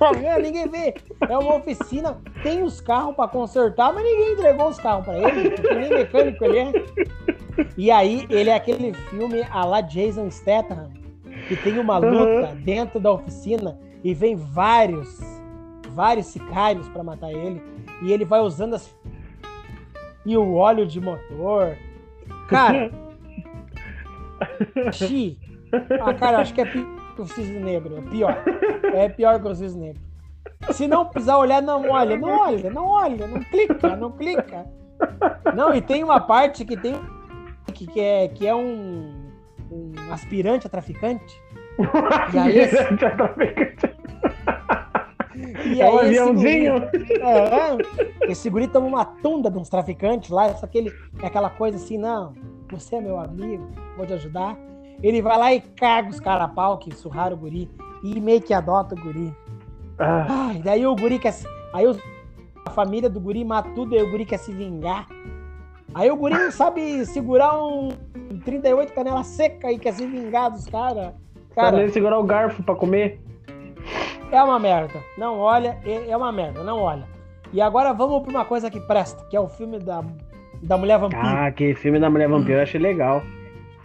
Não, 0.00 0.40
ninguém 0.40 0.68
vê. 0.68 0.94
É 1.20 1.38
uma 1.38 1.54
oficina, 1.54 2.18
tem 2.42 2.64
os 2.64 2.80
carros 2.80 3.14
para 3.14 3.28
consertar, 3.28 3.92
mas 3.94 4.02
ninguém 4.02 4.32
entregou 4.32 4.68
os 4.68 4.78
carros 4.78 5.04
para 5.04 5.18
ele, 5.18 5.50
porque 5.50 5.74
nem 5.74 5.88
mecânico 5.88 6.44
ele 6.44 6.58
é. 6.58 6.72
E 7.76 7.90
aí 7.90 8.26
ele 8.28 8.50
é 8.50 8.54
aquele 8.54 8.92
filme 8.92 9.44
a 9.50 9.64
la 9.64 9.80
Jason 9.80 10.28
Statham, 10.28 10.90
que 11.46 11.56
tem 11.56 11.78
uma 11.78 11.98
luta 11.98 12.50
uhum. 12.50 12.56
dentro 12.56 12.98
da 12.98 13.12
oficina 13.12 13.78
e 14.02 14.12
vem 14.12 14.34
vários, 14.34 15.20
vários 15.90 16.26
sicários 16.26 16.88
para 16.88 17.04
matar 17.04 17.30
ele. 17.30 17.62
E 18.02 18.12
ele 18.12 18.24
vai 18.24 18.40
usando 18.40 18.74
as 18.74 18.92
e 20.26 20.36
o 20.36 20.54
óleo 20.54 20.86
de 20.86 21.00
motor 21.00 21.76
Cara. 22.48 22.90
Xi. 24.92 25.38
Ah, 26.00 26.14
cara, 26.14 26.38
acho 26.38 26.54
que 26.54 26.60
é 26.60 26.64
pior 26.64 26.86
que 27.14 27.22
o 27.22 27.26
cisne 27.26 27.60
negro. 27.60 27.96
É 27.96 28.02
pior. 28.02 28.42
É 28.92 29.08
pior 29.08 29.40
que 29.40 29.48
o 29.48 29.54
cisne 29.54 29.88
negro. 29.88 30.02
Se 30.72 30.86
não 30.86 31.06
precisar 31.06 31.38
olhar, 31.38 31.62
não 31.62 31.88
olha. 31.88 32.16
Não 32.16 32.28
olha, 32.28 32.70
não 32.70 32.86
olha. 32.86 33.26
Não 33.26 33.40
clica, 33.42 33.96
não 33.96 34.12
clica. 34.12 34.66
Não, 35.54 35.74
e 35.74 35.80
tem 35.80 36.02
uma 36.02 36.20
parte 36.20 36.64
que 36.64 36.76
tem. 36.76 36.94
Que, 37.72 37.86
que, 37.86 38.00
é, 38.00 38.28
que 38.28 38.46
é 38.46 38.54
um, 38.54 39.30
um 39.70 39.92
aspirante 40.12 40.66
a 40.66 40.70
traficante. 40.70 41.40
aí, 42.40 42.60
aspirante 42.60 43.04
a 43.04 43.10
traficante. 43.10 43.93
E 45.74 45.80
é 45.80 45.90
um 45.90 45.98
aviãozinho. 45.98 46.76
Esse 46.92 47.12
é, 47.14 48.30
esse 48.30 48.50
guri 48.50 48.68
toma 48.68 48.86
uma 48.86 49.04
tunda 49.04 49.50
de 49.50 49.58
uns 49.58 49.68
traficantes 49.68 50.30
lá, 50.30 50.54
só 50.54 50.66
que 50.66 50.78
ele 50.78 50.92
é 51.22 51.26
aquela 51.26 51.50
coisa 51.50 51.76
assim, 51.76 51.98
não, 51.98 52.32
você 52.70 52.96
é 52.96 53.00
meu 53.00 53.18
amigo, 53.18 53.68
vou 53.96 54.06
te 54.06 54.12
ajudar. 54.12 54.56
Ele 55.02 55.20
vai 55.20 55.38
lá 55.38 55.54
e 55.54 55.60
caga 55.60 56.08
os 56.08 56.20
carapau 56.20 56.78
que 56.78 56.94
surraram 56.94 57.36
o 57.36 57.40
guri 57.40 57.70
e 58.02 58.20
meio 58.20 58.40
que 58.40 58.54
adota 58.54 58.94
o 58.94 59.00
guri. 59.00 59.34
Ah. 59.98 60.26
Ai, 60.28 60.62
daí 60.62 60.86
o 60.86 60.94
guri 60.94 61.18
quer. 61.18 61.34
Aí 61.72 61.86
os... 61.86 61.98
a 62.64 62.70
família 62.70 63.08
do 63.08 63.20
guri 63.20 63.44
mata 63.44 63.70
tudo, 63.74 63.94
aí 63.94 64.02
o 64.02 64.10
guri 64.10 64.24
quer 64.24 64.38
se 64.38 64.52
vingar. 64.52 65.06
Aí 65.94 66.10
o 66.10 66.16
guri 66.16 66.34
não 66.34 66.50
sabe 66.50 67.04
segurar 67.06 67.56
um 67.56 67.88
38 68.44 68.92
canela 68.92 69.22
seca 69.22 69.70
e 69.70 69.78
quer 69.78 69.92
se 69.92 70.06
vingar 70.06 70.50
dos 70.50 70.66
caras. 70.66 71.12
Cara, 71.54 71.76
nem 71.76 71.88
segurar 71.88 72.18
o 72.18 72.24
garfo 72.24 72.62
pra 72.62 72.74
comer. 72.74 73.20
É 74.34 74.42
uma 74.42 74.58
merda. 74.58 75.00
Não 75.16 75.38
olha, 75.38 75.78
é, 75.84 76.10
é 76.10 76.16
uma 76.16 76.32
merda, 76.32 76.64
não 76.64 76.80
olha. 76.80 77.04
E 77.52 77.60
agora 77.60 77.92
vamos 77.92 78.20
pra 78.22 78.30
uma 78.30 78.44
coisa 78.44 78.68
que 78.68 78.80
presta, 78.80 79.24
que 79.26 79.36
é 79.36 79.40
o 79.40 79.46
filme 79.46 79.78
da, 79.78 80.02
da 80.60 80.76
Mulher 80.76 80.98
Vampiro. 80.98 81.22
Ah, 81.24 81.52
que 81.52 81.72
filme 81.76 82.00
da 82.00 82.10
Mulher 82.10 82.28
Vampiro, 82.28 82.58
eu 82.58 82.62
achei 82.64 82.80
legal. 82.80 83.22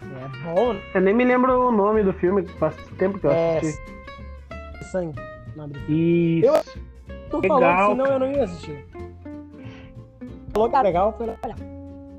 É 0.02 0.56
bom. 0.56 0.76
Eu 0.96 1.02
nem 1.02 1.14
me 1.14 1.24
lembro 1.24 1.68
o 1.68 1.72
nome 1.72 2.02
do 2.02 2.12
filme, 2.14 2.48
faz 2.58 2.76
tempo 2.98 3.20
que 3.20 3.28
eu 3.28 3.32
é... 3.32 3.60
assisti. 3.60 3.94
Sangue. 4.92 5.20
Isso. 5.88 6.80
Eu 7.08 7.26
tô 7.30 7.40
legal, 7.42 7.60
falando, 7.60 7.92
senão 7.92 8.06
eu 8.08 8.20
não 8.20 8.32
ia 8.32 8.44
assistir. 8.46 8.86
Falou 10.52 10.68
que 10.68 10.76
é 10.76 10.82
legal, 10.82 11.14
foi 11.16 11.28
olhar. 11.28 11.58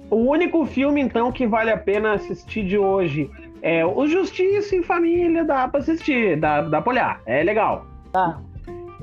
O 0.09 0.17
único 0.17 0.65
filme, 0.67 1.01
então, 1.01 1.33
que 1.33 1.49
vale 1.49 1.73
a 1.73 1.77
pena 1.77 2.13
assistir 2.13 2.65
de 2.65 2.79
hoje 2.79 3.29
é 3.61 3.85
o 3.85 4.07
Justiça 4.07 4.77
em 4.77 4.85
Família, 4.85 5.45
dá 5.45 5.67
pra 5.67 5.81
assistir, 5.81 6.39
dá, 6.39 6.63
dá 6.63 6.81
pra 6.81 6.93
olhar, 6.93 7.21
é 7.27 7.43
legal. 7.43 7.87
Tá. 8.13 8.41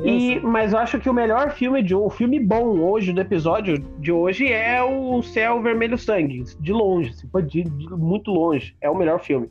E, 0.03 0.39
mas 0.41 0.73
eu 0.73 0.79
acho 0.79 0.99
que 0.99 1.09
o 1.09 1.13
melhor 1.13 1.51
filme 1.51 1.81
de 1.81 1.95
o 1.95 2.09
filme 2.09 2.39
bom 2.39 2.79
hoje 2.79 3.11
do 3.11 3.19
episódio 3.19 3.79
de 3.99 4.11
hoje 4.11 4.51
é 4.51 4.83
o 4.83 5.23
Céu 5.23 5.61
Vermelho 5.61 5.97
Sangue, 5.97 6.43
de 6.59 6.71
longe, 6.71 7.13
de, 7.47 7.63
de, 7.63 7.89
muito 7.89 8.29
longe, 8.29 8.75
é 8.79 8.89
o 8.89 8.95
melhor 8.95 9.19
filme. 9.19 9.49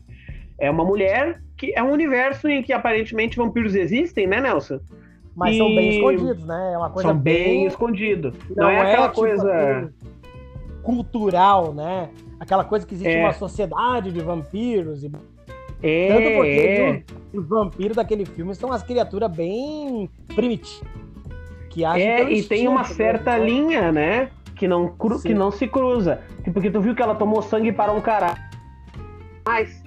É 0.59 0.71
uma 0.71 0.85
mulher 0.85 1.43
que 1.57 1.73
é 1.75 1.83
um 1.83 1.91
universo 1.91 2.49
em 2.49 2.63
que 2.63 2.73
aparentemente 2.73 3.37
vampiros 3.37 3.75
existem, 3.75 4.27
né, 4.27 4.41
Nelson? 4.41 4.79
Mas 5.35 5.55
e... 5.55 5.59
são 5.59 5.67
bem 5.67 5.91
escondidos, 5.91 6.47
né? 6.47 6.73
É 6.73 6.79
uma 6.79 6.91
coisa 6.91 7.09
são 7.09 7.19
bem, 7.19 7.45
bem 7.45 7.67
escondido. 7.67 8.33
Não, 8.51 8.65
Não 8.65 8.71
é, 8.71 8.77
é, 8.77 8.81
aquela 8.81 9.09
tipo, 9.09 9.21
coisa 9.21 9.93
cultural, 10.83 11.75
né? 11.75 12.09
Aquela 12.39 12.65
coisa 12.65 12.87
que 12.87 12.95
existe 12.95 13.13
é. 13.13 13.21
uma 13.21 13.33
sociedade 13.33 14.13
de 14.13 14.21
vampiros 14.21 15.03
e 15.03 15.11
é, 15.83 16.09
Tanto 16.09 16.37
porque 16.37 16.51
é. 16.51 17.03
os 17.33 17.49
vampiros 17.49 17.97
daquele 17.97 18.25
filme 18.25 18.55
são 18.55 18.73
as 18.73 18.83
criaturas 18.83 19.31
bem 19.31 20.09
primitivas. 20.35 20.89
Que 21.71 21.85
é, 21.85 22.33
e 22.33 22.43
tem 22.43 22.67
uma 22.67 22.85
certa 22.85 23.37
né? 23.37 23.45
linha, 23.45 23.93
né? 23.93 24.31
Que 24.55 24.67
não, 24.67 24.89
cru, 24.89 25.21
que 25.21 25.35
não 25.35 25.51
se 25.51 25.67
cruza. 25.67 26.21
Porque 26.53 26.71
tu 26.71 26.81
viu 26.81 26.95
que 26.95 27.03
ela 27.03 27.15
tomou 27.15 27.43
sangue 27.43 27.71
para 27.71 27.93
um 27.93 28.01
cara. 28.01 28.35
Mas 29.45 29.85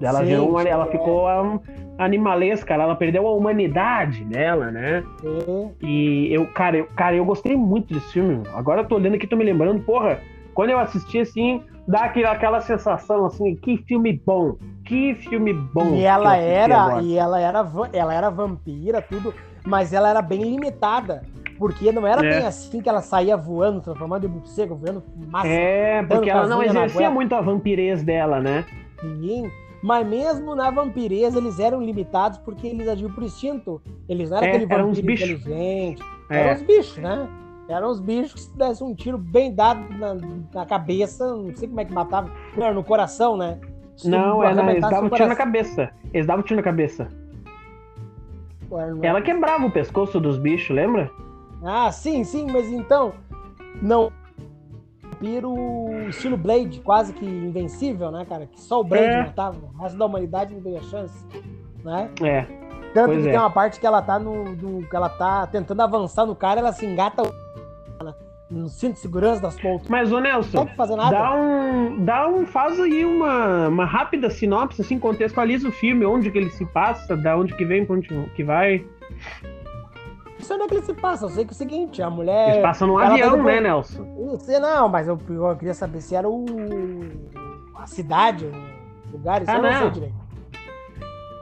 ela 0.00 0.24
Sim, 0.24 0.36
uma, 0.36 0.62
ela 0.62 0.86
é. 0.86 0.90
ficou 0.90 1.28
um, 1.28 1.60
animalesca, 1.98 2.74
ela 2.74 2.94
perdeu 2.94 3.26
a 3.26 3.32
humanidade 3.32 4.24
nela, 4.24 4.70
né? 4.70 5.02
Sim. 5.20 5.72
E 5.82 6.32
eu, 6.32 6.46
cara, 6.46 6.78
eu, 6.78 6.86
cara, 6.96 7.16
eu 7.16 7.24
gostei 7.24 7.56
muito 7.56 7.92
desse 7.92 8.12
filme. 8.12 8.42
Agora 8.54 8.82
eu 8.82 8.88
tô 8.88 8.96
olhando 8.96 9.14
aqui, 9.14 9.26
tô 9.26 9.36
me 9.36 9.44
lembrando, 9.44 9.82
porra, 9.82 10.20
quando 10.54 10.70
eu 10.70 10.78
assisti 10.78 11.18
assim, 11.18 11.62
dá 11.86 12.04
aquela, 12.04 12.32
aquela 12.32 12.60
sensação 12.60 13.26
assim, 13.26 13.54
que 13.56 13.78
filme 13.78 14.20
bom, 14.24 14.56
que 14.86 15.14
filme 15.16 15.52
bom. 15.52 15.94
E 15.94 16.04
ela 16.04 16.36
era, 16.36 16.80
agora. 16.80 17.02
e 17.02 17.16
ela 17.16 17.40
era, 17.40 17.66
ela 17.92 18.14
era 18.14 18.30
vampira, 18.30 19.02
tudo, 19.02 19.34
mas 19.64 19.92
ela 19.92 20.08
era 20.08 20.22
bem 20.22 20.42
limitada. 20.42 21.22
Porque 21.58 21.90
não 21.90 22.06
era 22.06 22.24
é. 22.24 22.30
bem 22.30 22.46
assim 22.46 22.82
que 22.82 22.88
ela 22.88 23.00
saía 23.00 23.36
voando, 23.36 23.80
transformando 23.80 24.26
em 24.26 24.28
morcego, 24.28 24.74
voando 24.74 25.02
massa. 25.26 25.48
É, 25.48 26.02
porque 26.02 26.28
ela 26.28 26.46
não 26.46 26.62
exercia 26.62 27.10
muito 27.10 27.34
a 27.34 27.40
vampirez 27.40 28.02
dela, 28.02 28.40
né? 28.40 28.64
Sim. 29.00 29.50
Mas 29.82 30.06
mesmo 30.06 30.54
na 30.54 30.70
vampireza 30.70 31.38
eles 31.38 31.58
eram 31.58 31.80
limitados 31.80 32.38
porque 32.38 32.66
eles 32.66 32.86
agiam 32.86 33.10
por 33.10 33.22
instinto. 33.22 33.80
Eles 34.06 34.30
não 34.30 34.36
eram 34.36 34.46
é, 34.46 34.50
aquele 34.50 34.66
vampiro 34.66 35.12
inteligente. 35.12 36.02
É. 36.28 36.40
Eram 36.40 36.54
os 36.56 36.62
bichos, 36.62 36.96
né? 36.98 37.28
Eram 37.68 37.90
os 37.90 38.00
bichos 38.00 38.34
que 38.34 38.40
se 38.40 38.56
desse 38.56 38.84
um 38.84 38.94
tiro 38.94 39.18
bem 39.18 39.54
dado 39.54 39.80
na, 39.98 40.14
na 40.54 40.66
cabeça, 40.66 41.26
não 41.34 41.54
sei 41.56 41.68
como 41.68 41.80
é 41.80 41.84
que 41.84 41.92
matava, 41.92 42.30
não, 42.56 42.74
no 42.74 42.84
coração, 42.84 43.36
né? 43.36 43.58
Não, 44.04 44.42
ela, 44.42 44.70
eles 44.70 44.82
davam 44.82 45.10
tiro 45.10 45.28
na 45.28 45.36
cabeça. 45.36 45.90
Eles 46.12 46.26
davam 46.26 46.42
tiro 46.42 46.56
na 46.56 46.62
cabeça. 46.62 47.08
Ela 49.02 49.22
quebrava 49.22 49.66
o 49.66 49.70
pescoço 49.70 50.20
dos 50.20 50.38
bichos, 50.38 50.74
lembra? 50.74 51.10
Ah, 51.64 51.90
sim, 51.90 52.24
sim, 52.24 52.46
mas 52.50 52.66
então. 52.70 53.12
Não. 53.80 54.12
Vampiro 55.16 55.56
estilo 56.08 56.36
Blade, 56.36 56.80
quase 56.80 57.12
que 57.12 57.24
invencível, 57.24 58.10
né, 58.10 58.26
cara? 58.28 58.46
Que 58.46 58.60
só 58.60 58.80
o 58.80 58.84
Blade 58.84 59.04
é. 59.04 59.22
matava. 59.22 59.56
O 59.74 59.82
resto 59.82 59.96
da 59.96 60.04
humanidade 60.04 60.54
não 60.54 60.60
teria 60.60 60.82
chance. 60.82 61.26
Né? 61.82 62.10
É. 62.22 62.42
Tanto 62.92 63.06
pois 63.06 63.22
que 63.22 63.28
é. 63.28 63.30
tem 63.30 63.40
uma 63.40 63.50
parte 63.50 63.80
que 63.80 63.86
ela 63.86 64.02
tá 64.02 64.18
no, 64.18 64.44
no, 64.44 64.86
que 64.86 64.94
ela 64.94 65.08
tá 65.08 65.46
tentando 65.46 65.80
avançar 65.80 66.26
no 66.26 66.34
cara, 66.34 66.60
ela 66.60 66.72
se 66.72 66.84
engata 66.84 67.22
no 68.50 68.68
cinto 68.68 68.94
de 68.94 69.00
segurança 69.00 69.40
das 69.40 69.58
pontas. 69.58 69.88
Mas, 69.88 70.12
ô 70.12 70.20
Nelson, 70.20 70.64
não 70.64 70.66
fazer 70.68 70.96
nada. 70.96 71.10
Dá 71.10 71.34
um, 71.34 72.04
dá 72.04 72.28
um, 72.28 72.46
faz 72.46 72.78
aí 72.78 73.04
uma, 73.04 73.68
uma 73.68 73.84
rápida 73.84 74.30
sinopse, 74.30 74.80
assim, 74.80 74.98
contextualiza 74.98 75.68
o 75.68 75.72
filme, 75.72 76.06
onde 76.06 76.30
que 76.30 76.38
ele 76.38 76.50
se 76.50 76.64
passa, 76.66 77.16
da 77.16 77.36
onde 77.36 77.54
que 77.54 77.64
vem, 77.64 77.84
pra 77.84 77.96
onde 77.96 78.08
que 78.34 78.44
vai. 78.44 78.84
Isso 80.38 80.54
onde 80.54 80.64
é 80.64 80.68
que 80.68 80.74
ele 80.74 80.82
se 80.82 80.94
passa, 80.94 81.24
eu 81.24 81.28
sei 81.30 81.44
que 81.44 81.50
é 81.50 81.54
o 81.54 81.56
seguinte, 81.56 82.02
a 82.02 82.10
mulher... 82.10 82.50
Eles 82.50 82.62
passam 82.62 82.86
num 82.86 82.98
avião, 82.98 83.38
tá 83.38 83.42
né, 83.42 83.60
Nelson? 83.60 84.38
Sei 84.38 84.58
não, 84.60 84.88
mas 84.88 85.08
eu, 85.08 85.18
eu, 85.28 85.56
queria 85.56 85.74
saber 85.74 86.00
se 86.00 86.14
era 86.14 86.28
o... 86.28 86.44
a 87.74 87.86
cidade, 87.86 88.44
o 88.44 89.12
lugar, 89.12 89.42
isso 89.42 89.50
ah, 89.50 89.56
eu 89.56 89.62
não, 89.62 89.70
não 89.70 89.78
sei 89.78 89.90
direito. 89.90 90.25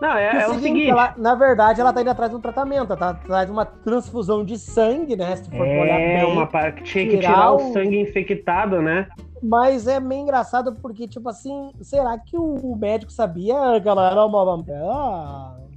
Não, 0.00 0.12
é, 0.16 0.42
é 0.42 0.48
o 0.48 0.54
seguinte. 0.54 0.90
Ela, 0.90 1.14
na 1.16 1.34
verdade, 1.34 1.80
ela 1.80 1.92
tá 1.92 2.00
indo 2.00 2.10
atrás 2.10 2.30
de 2.30 2.36
um 2.36 2.40
tratamento, 2.40 2.92
ela 2.92 2.96
tá 2.96 3.10
atrás 3.10 3.46
de 3.46 3.52
uma 3.52 3.64
transfusão 3.64 4.44
de 4.44 4.58
sangue, 4.58 5.16
né? 5.16 5.36
Se 5.36 5.50
for 5.50 5.66
é, 5.66 5.80
olhar 5.80 5.96
bem. 5.96 6.24
uma 6.32 6.46
parte 6.46 6.82
que 6.82 6.84
tinha 6.84 7.08
que 7.08 7.18
tirar 7.18 7.52
o... 7.52 7.56
o 7.56 7.72
sangue 7.72 8.00
infectado, 8.00 8.82
né? 8.82 9.08
Mas 9.42 9.86
é 9.86 10.00
meio 10.00 10.22
engraçado 10.22 10.74
porque, 10.80 11.06
tipo 11.06 11.28
assim, 11.28 11.70
será 11.80 12.18
que 12.18 12.36
o 12.36 12.76
médico 12.76 13.12
sabia 13.12 13.54
que 13.80 13.88
ela 13.88 14.10
era 14.10 14.24
uma 14.24 14.44
vampira? 14.44 14.78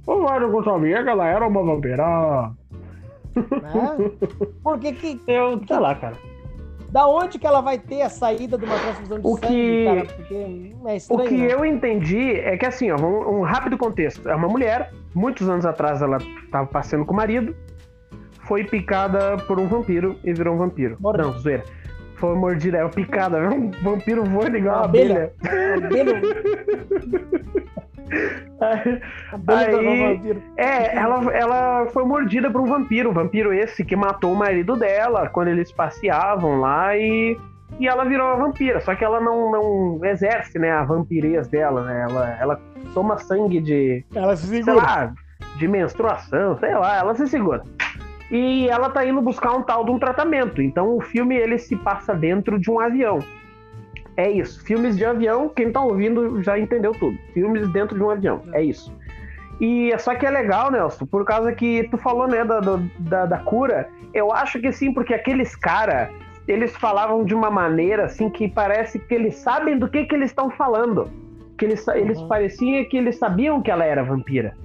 O 0.06 0.16
médico 0.22 0.64
sabia 0.64 1.02
que 1.02 1.08
ela 1.08 1.26
era 1.26 1.46
uma 1.46 1.62
vampira. 1.62 2.50
Né? 3.36 4.10
Porque 4.62 4.92
que. 4.92 5.20
Eu, 5.26 5.60
sei 5.66 5.78
lá, 5.78 5.94
cara. 5.94 6.16
Da 6.90 7.06
onde 7.06 7.38
que 7.38 7.46
ela 7.46 7.60
vai 7.60 7.78
ter 7.78 8.02
a 8.02 8.08
saída 8.08 8.56
de 8.56 8.64
uma 8.64 8.78
transfusão 8.78 9.20
de 9.20 9.26
o 9.26 9.36
sangue, 9.36 9.46
que... 9.46 9.84
cara? 9.84 10.06
Porque 10.06 10.74
é 10.86 10.96
estranho, 10.96 11.22
O 11.22 11.28
que 11.28 11.36
né? 11.36 11.52
eu 11.52 11.64
entendi 11.64 12.32
é 12.32 12.56
que 12.56 12.64
assim, 12.64 12.90
ó, 12.90 12.96
um, 12.96 13.40
um, 13.40 13.42
rápido 13.42 13.76
contexto. 13.76 14.28
É 14.28 14.34
uma 14.34 14.48
mulher, 14.48 14.92
muitos 15.14 15.48
anos 15.48 15.66
atrás 15.66 16.00
ela 16.00 16.16
estava 16.44 16.66
passeando 16.66 17.04
com 17.04 17.12
o 17.12 17.16
marido, 17.16 17.54
foi 18.46 18.64
picada 18.64 19.36
por 19.46 19.58
um 19.58 19.66
vampiro 19.66 20.18
e 20.24 20.32
virou 20.32 20.54
um 20.54 20.58
vampiro. 20.58 20.96
Mordida. 20.98 21.28
Não, 21.28 21.38
zoeira. 21.38 21.64
Foi 22.16 22.34
mordida, 22.34 22.78
é 22.78 22.88
picada, 22.88 23.38
um 23.52 23.70
vampiro 23.70 24.24
voando 24.24 24.56
igual 24.56 24.76
uma 24.76 24.84
abelha. 24.86 25.32
abelha. 25.42 26.20
Aí, 29.46 30.42
é, 30.56 30.96
ela, 30.96 31.32
ela 31.32 31.86
foi 31.86 32.04
mordida 32.04 32.50
por 32.50 32.60
um 32.60 32.66
vampiro, 32.66 33.10
um 33.10 33.12
vampiro 33.12 33.52
esse 33.52 33.84
que 33.84 33.94
matou 33.94 34.32
o 34.32 34.36
marido 34.36 34.76
dela 34.76 35.28
quando 35.28 35.48
eles 35.48 35.70
passeavam 35.70 36.60
lá 36.60 36.96
e, 36.96 37.38
e 37.78 37.86
ela 37.86 38.04
virou 38.04 38.26
uma 38.26 38.46
vampira. 38.46 38.80
Só 38.80 38.94
que 38.94 39.04
ela 39.04 39.20
não, 39.20 39.50
não 39.50 40.04
exerce 40.04 40.58
né, 40.58 40.70
a 40.70 40.84
vampirez 40.84 41.46
dela, 41.48 41.82
né? 41.82 42.06
Ela, 42.08 42.36
ela 42.40 42.60
toma 42.94 43.18
sangue 43.18 43.60
de. 43.60 44.04
Ela 44.14 44.34
se 44.36 44.46
segura. 44.46 44.76
Lá, 44.76 45.14
de 45.56 45.68
menstruação, 45.68 46.58
sei 46.58 46.74
lá, 46.74 46.96
ela 46.96 47.14
se 47.14 47.26
segura. 47.28 47.62
E 48.30 48.68
ela 48.68 48.90
tá 48.90 49.04
indo 49.06 49.20
buscar 49.22 49.52
um 49.52 49.62
tal 49.62 49.84
de 49.84 49.90
um 49.90 49.98
tratamento. 49.98 50.60
Então 50.60 50.96
o 50.96 51.00
filme 51.00 51.36
ele 51.36 51.58
se 51.58 51.76
passa 51.76 52.14
dentro 52.14 52.58
de 52.58 52.70
um 52.70 52.78
avião. 52.78 53.18
É 54.18 54.28
isso. 54.28 54.64
Filmes 54.64 54.96
de 54.96 55.04
avião, 55.04 55.48
quem 55.48 55.70
tá 55.70 55.80
ouvindo 55.80 56.42
já 56.42 56.58
entendeu 56.58 56.90
tudo. 56.90 57.16
Filmes 57.32 57.72
dentro 57.72 57.96
de 57.96 58.02
um 58.02 58.10
avião. 58.10 58.42
É 58.52 58.60
isso. 58.60 58.92
E 59.60 59.96
só 59.96 60.12
que 60.16 60.26
é 60.26 60.30
legal, 60.30 60.72
Nelson, 60.72 61.06
por 61.06 61.24
causa 61.24 61.52
que 61.52 61.88
tu 61.88 61.96
falou, 61.96 62.26
né, 62.26 62.44
da, 62.44 62.60
da, 62.98 63.26
da 63.26 63.38
cura. 63.38 63.88
Eu 64.12 64.32
acho 64.32 64.60
que 64.60 64.72
sim, 64.72 64.92
porque 64.92 65.14
aqueles 65.14 65.54
caras, 65.54 66.10
eles 66.48 66.76
falavam 66.76 67.24
de 67.24 67.32
uma 67.32 67.48
maneira 67.48 68.06
assim 68.06 68.28
que 68.28 68.48
parece 68.48 68.98
que 68.98 69.14
eles 69.14 69.36
sabem 69.36 69.78
do 69.78 69.88
que, 69.88 70.04
que 70.04 70.16
eles 70.16 70.30
estão 70.30 70.50
falando. 70.50 71.08
Que 71.56 71.66
eles, 71.66 71.86
uhum. 71.86 71.94
eles 71.94 72.20
pareciam 72.22 72.84
que 72.86 72.96
eles 72.96 73.18
sabiam 73.18 73.62
que 73.62 73.70
ela 73.70 73.84
era 73.84 74.02
vampira. 74.02 74.56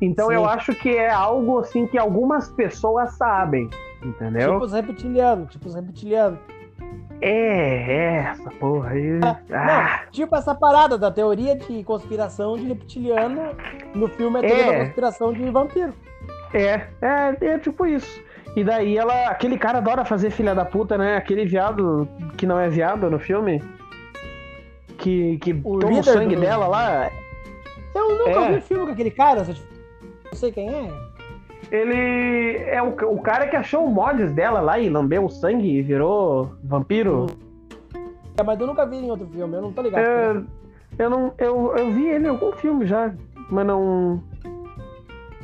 Então 0.00 0.28
sim. 0.28 0.34
eu 0.34 0.46
acho 0.46 0.74
que 0.74 0.88
é 0.88 1.10
algo 1.10 1.58
assim 1.58 1.86
que 1.86 1.98
algumas 1.98 2.48
pessoas 2.48 3.12
sabem, 3.12 3.68
entendeu? 4.02 4.54
Tipo 4.54 4.64
os 4.64 4.72
reptilianos, 4.72 5.52
tipo 5.52 5.68
os 5.68 5.74
reptilianos. 5.74 6.38
É, 7.22 7.28
é, 7.28 8.14
essa 8.32 8.50
porra 8.50 8.90
aí. 8.90 9.20
Ah, 9.22 9.38
ah. 9.52 10.00
Não, 10.04 10.10
tipo 10.10 10.34
essa 10.34 10.54
parada 10.56 10.98
da 10.98 11.08
teoria 11.08 11.56
de 11.56 11.84
conspiração 11.84 12.56
de 12.56 12.66
reptiliano 12.66 13.54
no 13.94 14.08
filme 14.08 14.40
é 14.40 14.42
teoria 14.42 14.64
é. 14.64 14.72
da 14.72 14.84
conspiração 14.86 15.32
de 15.32 15.50
vampiro. 15.50 15.94
É, 16.52 16.88
é, 17.00 17.36
é 17.40 17.58
tipo 17.58 17.86
isso. 17.86 18.20
E 18.56 18.64
daí 18.64 18.98
ela. 18.98 19.28
Aquele 19.28 19.56
cara 19.56 19.78
adora 19.78 20.04
fazer 20.04 20.30
filha 20.30 20.52
da 20.52 20.64
puta, 20.64 20.98
né? 20.98 21.16
Aquele 21.16 21.46
viado 21.46 22.08
que 22.36 22.44
não 22.44 22.58
é 22.58 22.68
viado 22.68 23.08
no 23.08 23.20
filme. 23.20 23.62
Que, 24.98 25.38
que 25.38 25.52
o 25.64 25.78
toma 25.78 26.00
o 26.00 26.04
sangue 26.04 26.34
do... 26.34 26.40
dela 26.40 26.66
lá. 26.66 27.10
Eu 27.94 28.18
nunca 28.18 28.30
é. 28.30 28.52
vi 28.54 28.60
filme 28.62 28.86
com 28.86 28.92
aquele 28.92 29.10
cara, 29.10 29.44
não 29.44 30.32
sei 30.32 30.50
quem 30.50 30.68
é. 30.68 31.11
Ele 31.72 32.58
é 32.66 32.82
o, 32.82 32.90
o 32.90 33.22
cara 33.22 33.48
que 33.48 33.56
achou 33.56 33.86
o 33.86 33.90
mods 33.90 34.30
dela 34.34 34.60
lá 34.60 34.78
e 34.78 34.90
lambeu 34.90 35.24
o 35.24 35.30
sangue 35.30 35.78
e 35.78 35.80
virou 35.80 36.54
vampiro. 36.62 37.28
É, 38.38 38.42
mas 38.42 38.60
eu 38.60 38.66
nunca 38.66 38.84
vi 38.84 38.96
em 38.96 39.10
outro 39.10 39.26
filme, 39.28 39.56
eu 39.56 39.62
não 39.62 39.72
tô 39.72 39.80
ligado. 39.80 40.02
É, 40.02 40.42
eu 40.98 41.08
não. 41.08 41.32
Eu, 41.38 41.74
eu 41.74 41.90
vi 41.90 42.06
ele 42.08 42.26
em 42.26 42.28
algum 42.28 42.52
filme 42.52 42.84
já, 42.84 43.14
mas 43.50 43.66
não. 43.66 44.22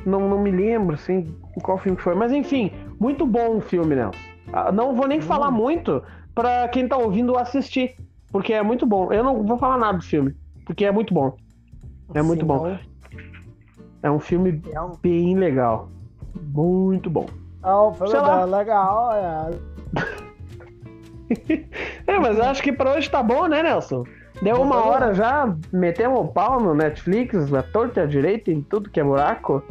Não, 0.04 0.28
não 0.28 0.38
me 0.38 0.50
lembro, 0.50 0.96
assim, 0.96 1.34
qual 1.62 1.78
filme 1.78 1.98
foi. 1.98 2.14
Mas 2.14 2.30
enfim, 2.30 2.72
muito 3.00 3.26
bom 3.26 3.56
o 3.56 3.60
filme, 3.62 3.94
Nelson. 3.94 4.20
Ah, 4.52 4.70
não 4.70 4.94
vou 4.94 5.08
nem 5.08 5.20
hum. 5.20 5.22
falar 5.22 5.50
muito 5.50 6.02
para 6.34 6.68
quem 6.68 6.86
tá 6.86 6.98
ouvindo 6.98 7.38
assistir, 7.38 7.96
porque 8.30 8.52
é 8.52 8.62
muito 8.62 8.84
bom. 8.84 9.10
Eu 9.10 9.24
não 9.24 9.42
vou 9.44 9.56
falar 9.56 9.78
nada 9.78 9.96
do 9.96 10.04
filme, 10.04 10.36
porque 10.66 10.84
é 10.84 10.92
muito 10.92 11.14
bom. 11.14 11.34
É 12.12 12.20
muito 12.20 12.44
bom. 12.44 12.68
Não. 12.68 12.78
É 14.02 14.10
um 14.10 14.20
filme 14.20 14.62
é 14.70 14.78
bem 15.02 15.34
legal. 15.34 15.88
Muito 16.34 17.08
bom. 17.10 17.26
É 17.64 17.74
um 17.74 17.92
filme 17.92 18.44
legal, 18.46 19.12
é. 19.12 19.50
é, 22.06 22.18
mas 22.18 22.38
eu 22.38 22.44
acho 22.44 22.62
que 22.62 22.72
pra 22.72 22.94
hoje 22.94 23.10
tá 23.10 23.22
bom, 23.22 23.46
né, 23.46 23.62
Nelson? 23.62 24.04
Deu 24.40 24.62
uma 24.62 24.84
hora 24.86 25.12
já, 25.14 25.52
metemos 25.72 26.20
o 26.20 26.28
pau 26.28 26.60
no 26.60 26.74
Netflix, 26.74 27.52
a 27.52 27.62
torta 27.62 28.06
direita 28.06 28.52
em 28.52 28.62
tudo 28.62 28.90
que 28.90 29.00
é 29.00 29.04
buraco. 29.04 29.62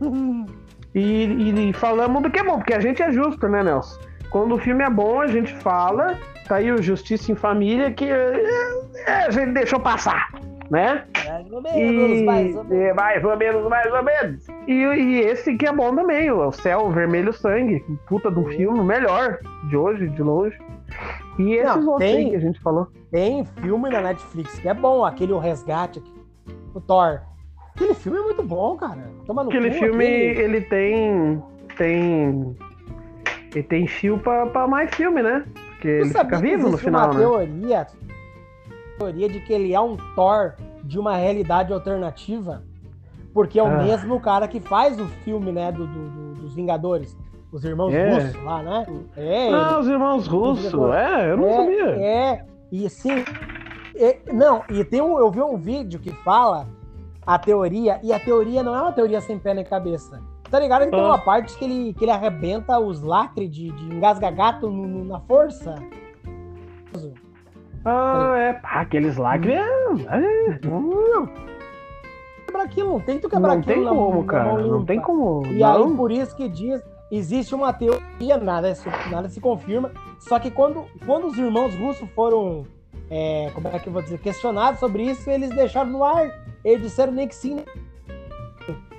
e, 0.94 1.68
e, 1.68 1.72
falamos 1.74 2.22
do 2.22 2.30
que 2.30 2.38
é 2.38 2.44
bom, 2.44 2.56
porque 2.56 2.74
a 2.74 2.80
gente 2.80 3.02
é 3.02 3.12
justo, 3.12 3.46
né, 3.48 3.62
Nelson? 3.62 4.00
Quando 4.30 4.54
o 4.54 4.58
filme 4.58 4.82
é 4.82 4.90
bom, 4.90 5.20
a 5.20 5.26
gente 5.26 5.54
fala. 5.56 6.18
Tá 6.48 6.56
aí 6.56 6.70
o 6.70 6.80
Justiça 6.80 7.32
em 7.32 7.34
Família 7.34 7.90
que 7.90 8.04
é, 8.04 9.26
a 9.26 9.30
gente 9.30 9.52
deixou 9.52 9.80
passar 9.80 10.28
né? 10.70 11.04
Mais 11.26 11.50
ou 11.50 11.62
menos, 11.62 12.18
e, 12.18 12.24
mais 12.24 12.56
ou 12.56 12.64
menos. 12.64 12.96
Mais 12.96 13.24
ou 13.24 13.36
menos, 13.36 13.68
mais 13.68 13.92
ou 13.92 14.02
menos. 14.02 14.48
E, 14.66 14.72
e 14.72 15.20
esse 15.20 15.56
que 15.56 15.66
é 15.66 15.72
bom 15.72 15.94
também, 15.94 16.30
o 16.30 16.50
Céu 16.52 16.90
Vermelho 16.90 17.32
Sangue, 17.32 17.84
puta 18.06 18.30
de 18.30 18.38
um 18.38 18.46
filme, 18.46 18.80
melhor 18.82 19.38
de 19.68 19.76
hoje, 19.76 20.08
de 20.08 20.22
longe. 20.22 20.56
E 21.38 21.54
esses 21.54 21.84
Não, 21.84 21.92
outros 21.92 22.10
tem, 22.10 22.30
que 22.30 22.36
a 22.36 22.40
gente 22.40 22.60
falou. 22.60 22.88
Tem 23.10 23.44
filme 23.44 23.90
na 23.90 24.00
Netflix 24.00 24.58
que 24.58 24.68
é 24.68 24.74
bom, 24.74 25.04
aquele 25.04 25.32
O 25.32 25.38
Resgate, 25.38 26.02
o 26.74 26.80
Thor. 26.80 27.20
Aquele 27.74 27.94
filme 27.94 28.18
é 28.18 28.22
muito 28.22 28.42
bom, 28.42 28.76
cara. 28.76 29.02
Toma 29.26 29.44
no 29.44 29.50
aquele 29.50 29.70
cu, 29.70 29.76
filme, 29.76 30.04
aquele... 30.04 30.40
ele 30.40 30.60
tem. 30.62 31.42
Tem. 31.76 32.56
Ele 33.54 33.62
tem 33.62 33.86
fio 33.86 34.18
pra, 34.18 34.46
pra 34.46 34.66
mais 34.66 34.94
filme, 34.94 35.22
né? 35.22 35.44
Porque 35.70 35.88
ele 35.88 36.08
fica 36.08 36.38
vivo 36.38 36.70
no 36.70 36.78
final, 36.78 37.12
né? 37.12 37.20
teoria 37.20 37.86
teoria 38.98 39.28
de 39.28 39.40
que 39.40 39.52
ele 39.52 39.72
é 39.72 39.80
um 39.80 39.96
Thor 40.14 40.54
de 40.82 40.98
uma 40.98 41.16
realidade 41.16 41.72
alternativa, 41.72 42.62
porque 43.32 43.58
é 43.58 43.62
o 43.62 43.66
ah. 43.66 43.82
mesmo 43.82 44.20
cara 44.20 44.48
que 44.48 44.60
faz 44.60 44.98
o 45.00 45.06
filme, 45.24 45.52
né, 45.52 45.70
do, 45.72 45.86
do, 45.86 46.10
do 46.10 46.26
dos 46.46 46.54
Vingadores. 46.54 47.16
Os 47.52 47.64
irmãos 47.64 47.92
é. 47.92 48.14
russos 48.14 48.44
lá, 48.44 48.62
né? 48.62 48.86
É, 49.16 49.52
ah, 49.52 49.78
os 49.78 49.86
irmãos 49.86 50.26
russos. 50.26 50.72
É, 50.94 51.30
eu 51.30 51.36
não 51.36 51.48
é, 51.48 51.56
sabia. 51.56 51.90
É, 51.96 52.44
e 52.70 52.86
assim. 52.86 53.24
É, 53.94 54.18
não, 54.32 54.62
e 54.68 54.84
tem 54.84 55.00
um, 55.00 55.18
eu 55.18 55.30
vi 55.30 55.40
um 55.40 55.56
vídeo 55.56 55.98
que 55.98 56.10
fala 56.22 56.66
a 57.26 57.38
teoria, 57.38 57.98
e 58.02 58.12
a 58.12 58.20
teoria 58.20 58.62
não 58.62 58.74
é 58.74 58.82
uma 58.82 58.92
teoria 58.92 59.20
sem 59.20 59.38
pé 59.38 59.54
nem 59.54 59.64
cabeça. 59.64 60.20
Tá 60.50 60.60
ligado? 60.60 60.82
Que 60.82 60.94
ah. 60.94 60.98
tem 60.98 61.00
uma 61.00 61.18
parte 61.18 61.56
que 61.56 61.64
ele, 61.64 61.94
que 61.94 62.04
ele 62.04 62.10
arrebenta 62.10 62.78
os 62.78 63.00
lacres 63.00 63.50
de, 63.50 63.70
de 63.70 63.94
engasga-gato 63.94 64.70
na 64.70 65.20
força. 65.20 65.74
Ah, 67.88 68.34
é. 68.36 68.60
Aqueles 68.64 69.16
lacres. 69.16 69.56
É... 69.56 70.58
Quebra 72.44 72.62
aquilo, 72.64 72.90
não 72.90 73.00
tem 73.00 73.20
tu 73.20 73.28
quebrar 73.28 73.52
aquilo. 73.58 73.84
Não 73.84 73.92
tem 73.92 73.96
como, 73.96 74.24
cara. 74.24 74.58
Não 74.58 74.84
tem 74.84 75.00
como. 75.00 75.46
E 75.46 75.62
aí, 75.62 75.96
por 75.96 76.10
isso 76.10 76.34
que 76.34 76.48
diz. 76.48 76.82
Existe 77.08 77.54
uma 77.54 77.72
teoria, 77.72 78.36
nada, 78.36 78.74
nada 79.08 79.28
se 79.28 79.40
confirma. 79.40 79.92
Só 80.18 80.40
que 80.40 80.50
quando, 80.50 80.86
quando 81.06 81.28
os 81.28 81.38
irmãos 81.38 81.72
russos 81.76 82.08
foram. 82.10 82.64
É, 83.08 83.52
como 83.54 83.68
é 83.68 83.78
que 83.78 83.86
eu 83.86 83.92
vou 83.92 84.02
dizer? 84.02 84.18
Questionados 84.18 84.80
sobre 84.80 85.04
isso, 85.04 85.30
eles 85.30 85.50
deixaram 85.50 85.88
no 85.88 86.02
ar. 86.02 86.28
Eles 86.64 86.82
disseram 86.82 87.12
nem 87.12 87.28
que 87.28 87.34
sim. 87.36 87.64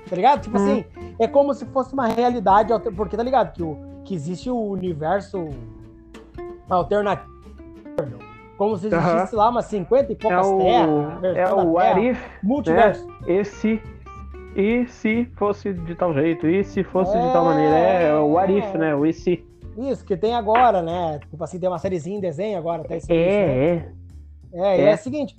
Tá 0.08 0.16
ligado? 0.16 0.40
Tipo 0.40 0.58
hum. 0.58 0.64
assim, 0.64 0.84
é 1.18 1.28
como 1.28 1.52
se 1.52 1.66
fosse 1.66 1.92
uma 1.92 2.06
realidade. 2.06 2.72
Porque 2.96 3.14
tá 3.14 3.22
ligado? 3.22 3.52
Que, 3.52 3.62
o, 3.62 3.76
que 4.06 4.14
existe 4.14 4.48
o 4.48 4.58
universo 4.58 5.50
alternativo 6.70 7.28
como 8.58 8.76
se 8.76 8.88
existisse 8.88 9.34
uhum. 9.34 9.38
lá 9.38 9.48
umas 9.50 9.66
50 9.66 10.12
e 10.12 10.16
poucas 10.16 10.46
é 10.46 10.50
o, 10.50 10.58
terras. 10.58 11.36
É 11.36 11.54
o 11.54 11.78
Arif. 11.78 12.20
Multiverso. 12.42 13.06
Né? 13.06 13.14
Esse. 13.28 13.80
E 14.56 14.84
se 14.88 15.26
fosse 15.36 15.72
de 15.72 15.94
tal 15.94 16.12
jeito? 16.12 16.48
E 16.48 16.64
se 16.64 16.82
fosse 16.82 17.16
é... 17.16 17.24
de 17.24 17.32
tal 17.32 17.44
maneira? 17.44 17.76
É 17.76 18.18
o 18.18 18.36
Arif, 18.36 18.76
né? 18.76 18.96
O 18.96 19.06
e 19.06 19.12
se. 19.12 19.46
Isso, 19.76 20.04
que 20.04 20.16
tem 20.16 20.34
agora, 20.34 20.82
né? 20.82 21.20
Tipo 21.30 21.44
assim, 21.44 21.60
tem 21.60 21.68
uma 21.68 21.78
sériezinha 21.78 22.18
em 22.18 22.20
desenho 22.20 22.58
agora. 22.58 22.82
Até 22.82 22.96
esse 22.96 23.12
é, 23.12 23.16
é. 23.16 23.74
é. 23.76 23.92
É, 24.52 24.80
é. 24.80 24.90
é 24.90 24.94
o 24.94 24.98
seguinte. 24.98 25.36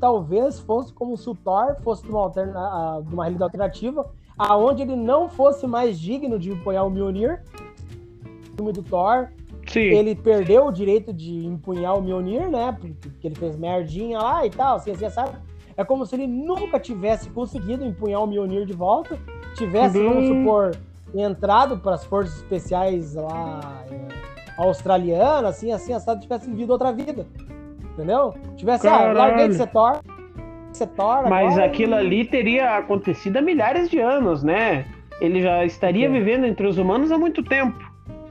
Talvez 0.00 0.58
fosse 0.58 0.92
como 0.92 1.16
se 1.16 1.30
o 1.30 1.34
Thor 1.36 1.76
fosse 1.80 2.02
de 2.02 2.10
uma, 2.10 2.22
alterna... 2.22 3.02
de 3.06 3.14
uma 3.14 3.22
realidade 3.22 3.44
alternativa, 3.44 4.10
aonde 4.36 4.82
ele 4.82 4.96
não 4.96 5.28
fosse 5.28 5.64
mais 5.64 6.00
digno 6.00 6.40
de 6.40 6.50
apoiar 6.50 6.82
o 6.82 6.90
Mjolnir, 6.90 7.40
filme 8.56 8.72
do 8.72 8.82
Thor, 8.82 9.28
Sim. 9.70 9.80
Ele 9.80 10.16
perdeu 10.16 10.66
o 10.66 10.72
direito 10.72 11.12
de 11.12 11.46
empunhar 11.46 11.96
o 11.96 12.02
Mjolnir, 12.02 12.50
né? 12.50 12.76
Porque 12.78 13.26
ele 13.28 13.36
fez 13.36 13.56
merdinha 13.56 14.18
lá 14.18 14.44
e 14.44 14.50
tal, 14.50 14.76
assim, 14.76 14.90
assim, 14.90 15.08
sabe? 15.08 15.30
É 15.76 15.84
como 15.84 16.04
se 16.04 16.16
ele 16.16 16.26
nunca 16.26 16.80
tivesse 16.80 17.30
conseguido 17.30 17.84
empunhar 17.84 18.20
o 18.20 18.26
Mjolnir 18.26 18.66
de 18.66 18.72
volta, 18.72 19.16
tivesse, 19.54 19.96
uhum. 19.96 20.08
vamos 20.08 20.26
supor, 20.26 20.76
entrado 21.14 21.78
para 21.78 21.94
as 21.94 22.04
forças 22.04 22.38
especiais 22.38 23.14
lá 23.14 23.84
é, 23.92 24.60
australianas, 24.60 25.56
assim, 25.56 25.70
assim, 25.70 25.92
assado, 25.92 26.20
tivesse 26.20 26.50
vivido 26.50 26.70
outra 26.70 26.92
vida. 26.92 27.24
Entendeu? 27.92 28.34
Tivesse, 28.56 28.82
Caralho. 28.82 29.10
ah, 29.10 29.22
larguei 29.22 29.48
de 29.48 29.54
ser 29.54 29.68
Thor 29.68 30.00
Mas 31.28 31.52
agora, 31.52 31.64
aquilo 31.64 31.94
e... 31.94 31.98
ali 31.98 32.24
teria 32.24 32.76
acontecido 32.76 33.36
há 33.36 33.40
milhares 33.40 33.88
de 33.88 34.00
anos, 34.00 34.42
né? 34.42 34.84
Ele 35.20 35.40
já 35.40 35.64
estaria 35.64 36.06
é. 36.06 36.10
vivendo 36.10 36.44
entre 36.44 36.66
os 36.66 36.76
humanos 36.76 37.12
há 37.12 37.18
muito 37.18 37.40
tempo, 37.44 37.78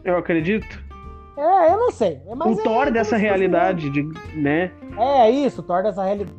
eu 0.03 0.17
acredito. 0.17 0.88
É, 1.39 1.71
eu 1.71 1.77
não 1.77 1.91
sei. 1.91 2.21
Mas 2.35 2.57
o 2.57 2.59
é, 2.59 2.63
Thor 2.63 2.91
dessa 2.91 3.15
realidade, 3.15 3.89
de, 3.89 4.03
né? 4.35 4.71
É, 4.97 5.29
isso, 5.29 5.61
o 5.61 5.63
Thor 5.63 5.83
dessa 5.83 6.03
realidade. 6.03 6.37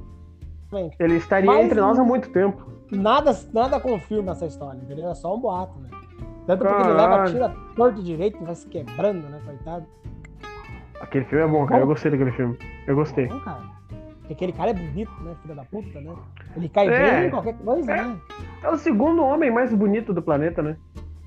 Ele 0.98 1.16
estaria 1.16 1.50
mas, 1.50 1.64
entre 1.64 1.80
nós 1.80 1.98
há 1.98 2.04
muito 2.04 2.28
tempo. 2.28 2.70
Nada, 2.92 3.36
nada 3.52 3.80
confirma 3.80 4.32
essa 4.32 4.46
história, 4.46 4.78
entendeu? 4.78 5.08
É 5.08 5.14
só 5.14 5.34
um 5.34 5.40
boato, 5.40 5.78
né? 5.80 5.88
Tanto 6.46 6.64
porque 6.64 6.82
ele 6.82 6.92
leva, 6.92 7.24
tira 7.24 7.54
torto 7.74 8.02
direito 8.02 8.38
e 8.40 8.44
vai 8.44 8.54
se 8.54 8.66
quebrando, 8.68 9.28
né, 9.28 9.40
coitado. 9.44 9.86
Aquele 11.00 11.24
filme 11.24 11.44
é 11.44 11.48
bom, 11.48 11.66
cara. 11.66 11.82
Eu 11.82 11.86
gostei 11.86 12.10
daquele 12.10 12.32
filme. 12.32 12.58
Eu 12.86 12.94
gostei. 12.94 13.24
É 13.24 13.28
bom, 13.28 13.40
cara. 13.40 13.62
Porque 14.18 14.32
aquele 14.34 14.52
cara 14.52 14.70
é 14.70 14.74
bonito, 14.74 15.12
né, 15.22 15.34
filho 15.42 15.54
da 15.54 15.64
puta, 15.64 16.00
né? 16.00 16.14
Ele 16.56 16.68
cai 16.68 16.88
é, 16.88 17.20
bem 17.20 17.26
em 17.26 17.30
qualquer 17.30 17.54
coisa, 17.54 17.90
é, 17.90 18.04
né? 18.04 18.16
É 18.62 18.68
o 18.68 18.76
segundo 18.76 19.22
homem 19.22 19.50
mais 19.50 19.72
bonito 19.72 20.12
do 20.12 20.22
planeta, 20.22 20.62
né? 20.62 20.76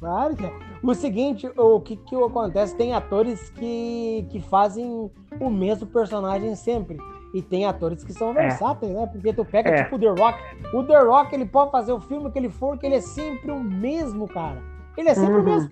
Claro 0.04 0.36
que 0.36 0.46
é. 0.46 0.52
O 0.84 0.94
seguinte, 0.94 1.50
o 1.56 1.80
que, 1.80 1.96
que 1.96 2.14
acontece? 2.14 2.76
Tem 2.76 2.94
atores 2.94 3.50
que, 3.52 4.28
que 4.30 4.42
fazem 4.42 5.10
o 5.40 5.50
mesmo 5.50 5.88
personagem 5.88 6.54
sempre. 6.58 6.98
E 7.34 7.42
tem 7.42 7.66
atores 7.66 8.04
que 8.04 8.12
são 8.12 8.32
é. 8.32 8.34
versáteis, 8.34 8.92
né? 8.92 9.08
Porque 9.10 9.32
tu 9.32 9.46
pega, 9.46 9.70
é. 9.70 9.84
tipo, 9.84 9.96
o 9.96 10.00
The 10.00 10.10
Rock. 10.10 10.38
O 10.74 10.84
The 10.84 11.00
Rock, 11.00 11.34
ele 11.34 11.46
pode 11.46 11.72
fazer 11.72 11.94
o 11.94 12.02
filme 12.02 12.30
que 12.30 12.38
ele 12.38 12.50
for, 12.50 12.78
que 12.78 12.86
ele 12.86 12.96
é 12.96 13.02
sempre 13.02 13.50
o 13.50 13.64
mesmo, 13.64 14.28
cara. 14.28 14.58
Ele 14.98 15.08
é 15.08 15.16
sempre 15.16 15.36
uhum. 15.36 15.42
o 15.42 15.46
mesmo. 15.46 15.72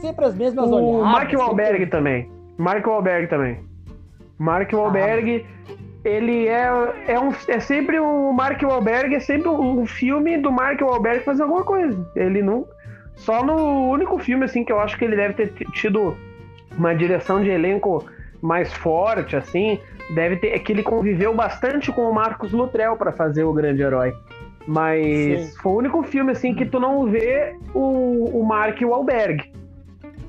Sempre 0.00 0.24
as 0.24 0.34
mesmas 0.34 0.70
o 0.70 0.74
olhadas. 0.74 1.00
O 1.00 1.04
Mark 1.04 1.32
Wahlberg 1.34 1.72
sempre... 1.72 1.90
também. 1.90 2.30
Mark 2.56 2.86
Wahlberg 2.86 3.26
também. 3.28 3.60
Mark 4.38 4.72
Wahlberg, 4.72 5.46
ah, 5.46 5.72
ele 6.04 6.48
é, 6.48 6.94
é, 7.06 7.20
um, 7.20 7.32
é 7.48 7.60
sempre 7.60 8.00
o 8.00 8.32
Mark 8.32 8.62
Wahlberg, 8.62 9.14
é 9.14 9.20
sempre 9.20 9.50
um 9.50 9.84
filme 9.86 10.38
do 10.38 10.50
Mark 10.50 10.80
Wahlberg 10.80 11.22
fazer 11.22 11.42
alguma 11.42 11.64
coisa. 11.64 12.10
Ele 12.16 12.40
não 12.40 12.66
só 13.18 13.44
no 13.44 13.90
único 13.90 14.18
filme, 14.18 14.44
assim, 14.44 14.64
que 14.64 14.72
eu 14.72 14.80
acho 14.80 14.96
que 14.96 15.04
ele 15.04 15.16
deve 15.16 15.34
ter 15.34 15.52
tido 15.72 16.16
uma 16.76 16.94
direção 16.94 17.42
de 17.42 17.50
elenco 17.50 18.04
mais 18.40 18.72
forte, 18.72 19.36
assim, 19.36 19.78
deve 20.14 20.36
ter. 20.36 20.48
É 20.48 20.58
que 20.58 20.72
ele 20.72 20.82
conviveu 20.82 21.34
bastante 21.34 21.92
com 21.92 22.08
o 22.08 22.14
Marcos 22.14 22.52
Lutrell 22.52 22.96
para 22.96 23.12
fazer 23.12 23.44
o 23.44 23.52
grande 23.52 23.82
herói. 23.82 24.14
Mas 24.66 25.50
Sim. 25.50 25.58
foi 25.60 25.72
o 25.72 25.76
único 25.76 26.02
filme, 26.04 26.32
assim, 26.32 26.54
que 26.54 26.64
tu 26.64 26.78
não 26.78 27.06
vê 27.06 27.56
o, 27.74 28.40
o 28.40 28.46
Mark 28.46 28.80
Wahlberg, 28.80 29.52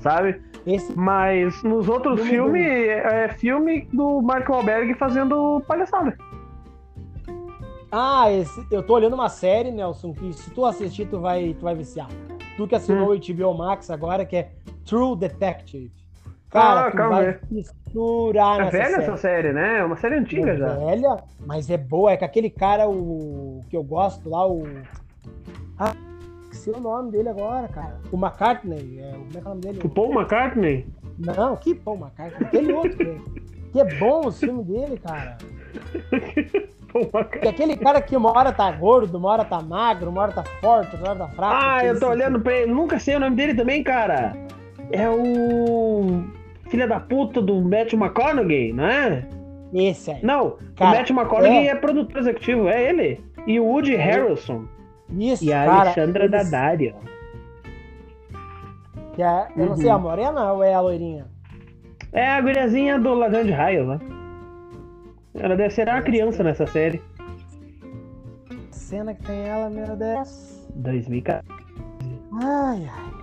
sabe? 0.00 0.40
Esse... 0.66 0.92
Mas 0.98 1.62
nos 1.62 1.88
outros 1.88 2.20
filmes, 2.26 2.66
é, 2.66 3.24
é 3.24 3.28
filme 3.28 3.86
do 3.92 4.20
Mark 4.20 4.48
Wahlberg 4.48 4.94
fazendo 4.94 5.62
palhaçada. 5.66 6.16
Ah, 7.92 8.32
esse, 8.32 8.64
eu 8.70 8.82
tô 8.82 8.94
olhando 8.94 9.14
uma 9.14 9.28
série, 9.28 9.70
Nelson, 9.70 10.12
que 10.12 10.32
se 10.32 10.50
tu 10.50 10.64
assistir, 10.64 11.06
tu 11.06 11.20
vai, 11.20 11.54
tu 11.54 11.64
vai 11.64 11.74
viciar. 11.74 12.08
Tu 12.60 12.68
que 12.68 12.74
assinou 12.74 13.10
hum. 13.10 13.16
o 13.16 13.34
HBO 13.34 13.56
Max 13.56 13.88
agora, 13.88 14.26
que 14.26 14.36
é 14.36 14.50
True 14.84 15.16
Detective. 15.16 15.90
Cara, 16.50 16.88
ah, 16.88 16.92
calma 16.92 17.22
vai 17.22 17.38
misturar 17.50 18.60
é 18.60 18.70
velha 18.70 18.88
série. 18.90 19.02
essa 19.02 19.16
série, 19.16 19.52
né? 19.54 19.78
É 19.78 19.84
uma 19.84 19.96
série 19.96 20.16
antiga 20.16 20.50
é 20.50 20.56
já. 20.58 20.74
velha, 20.74 21.16
mas 21.46 21.70
é 21.70 21.78
boa. 21.78 22.12
É 22.12 22.18
com 22.18 22.24
aquele 22.26 22.50
cara, 22.50 22.86
o 22.86 23.62
que 23.70 23.74
eu 23.74 23.82
gosto 23.82 24.28
lá, 24.28 24.46
o... 24.46 24.64
Ah, 25.78 25.94
esqueci 26.42 26.68
o 26.68 26.78
nome 26.78 27.12
dele 27.12 27.30
agora, 27.30 27.66
cara. 27.68 27.98
O 28.12 28.16
McCartney. 28.18 29.00
É, 29.00 29.12
como 29.12 29.24
é 29.24 29.30
que 29.30 29.38
é 29.38 29.40
o 29.40 29.44
nome 29.44 29.60
dele? 29.62 29.80
O 29.82 29.88
Paul 29.88 30.12
McCartney? 30.12 30.86
Não, 31.18 31.56
que 31.56 31.74
Paul 31.74 31.96
McCartney? 31.96 32.46
Aquele 32.46 32.72
outro, 32.74 33.22
que, 33.42 33.50
que 33.72 33.80
é 33.80 33.98
bom 33.98 34.26
o 34.26 34.32
filme 34.32 34.62
dele, 34.64 34.98
cara. 34.98 35.38
Que 37.40 37.48
aquele 37.48 37.76
cara 37.76 38.00
que 38.00 38.16
uma 38.16 38.36
hora 38.36 38.52
tá 38.52 38.70
gordo, 38.72 39.16
uma 39.16 39.30
hora 39.30 39.44
tá 39.44 39.60
magro, 39.60 40.10
uma 40.10 40.22
hora 40.22 40.32
tá 40.32 40.44
forte, 40.60 40.94
uma 40.96 41.10
hora 41.10 41.18
tá 41.18 41.28
fraco. 41.28 41.54
Ah, 41.56 41.84
eu 41.84 41.98
tô 41.98 42.08
olhando 42.08 42.40
pra 42.40 42.56
ele. 42.56 42.72
Nunca 42.72 42.98
sei 42.98 43.16
o 43.16 43.20
nome 43.20 43.36
dele 43.36 43.54
também, 43.54 43.82
cara. 43.82 44.34
É 44.90 45.08
o. 45.08 46.24
Filha 46.68 46.86
da 46.86 47.00
puta 47.00 47.40
do 47.40 47.60
Matt 47.60 47.92
McConaughey, 47.92 48.72
não 48.72 48.84
é? 48.84 49.26
Esse 49.72 50.10
aí. 50.10 50.18
Não, 50.22 50.56
cara, 50.76 50.90
o 50.90 50.96
Matt 50.96 51.10
McConaughey 51.10 51.68
é... 51.68 51.70
é 51.70 51.74
produtor 51.74 52.20
executivo, 52.20 52.68
é 52.68 52.88
ele. 52.88 53.24
E 53.46 53.58
o 53.58 53.64
Woody 53.64 53.96
Harrelson. 53.96 54.64
Isso, 55.18 55.44
E 55.44 55.52
a 55.52 55.64
cara, 55.64 55.80
Alexandra 55.80 56.24
eles... 56.24 56.50
Daddario. 56.50 56.94
Que 59.14 59.22
é, 59.22 59.48
eu 59.56 59.66
não 59.66 59.76
sei, 59.76 59.90
a 59.90 59.96
uhum. 59.96 60.02
morena 60.02 60.52
ou 60.52 60.62
é 60.62 60.72
a 60.72 60.80
loirinha? 60.80 61.26
É 62.12 62.26
a 62.26 62.40
guriazinha 62.40 62.98
do 62.98 63.14
Ladrão 63.14 63.44
de 63.44 63.52
Raio, 63.52 63.86
né? 63.86 63.98
Ela 65.34 65.56
deve 65.56 65.70
ser 65.70 65.88
uma 65.88 66.02
criança 66.02 66.42
nessa 66.42 66.66
série. 66.66 67.00
Cena 68.70 69.14
que 69.14 69.22
tem 69.22 69.46
ela, 69.46 69.70
meu 69.70 69.96
Deus. 69.96 70.68
2014. 70.74 71.44
Ai, 72.42 72.90
ai. 72.90 73.20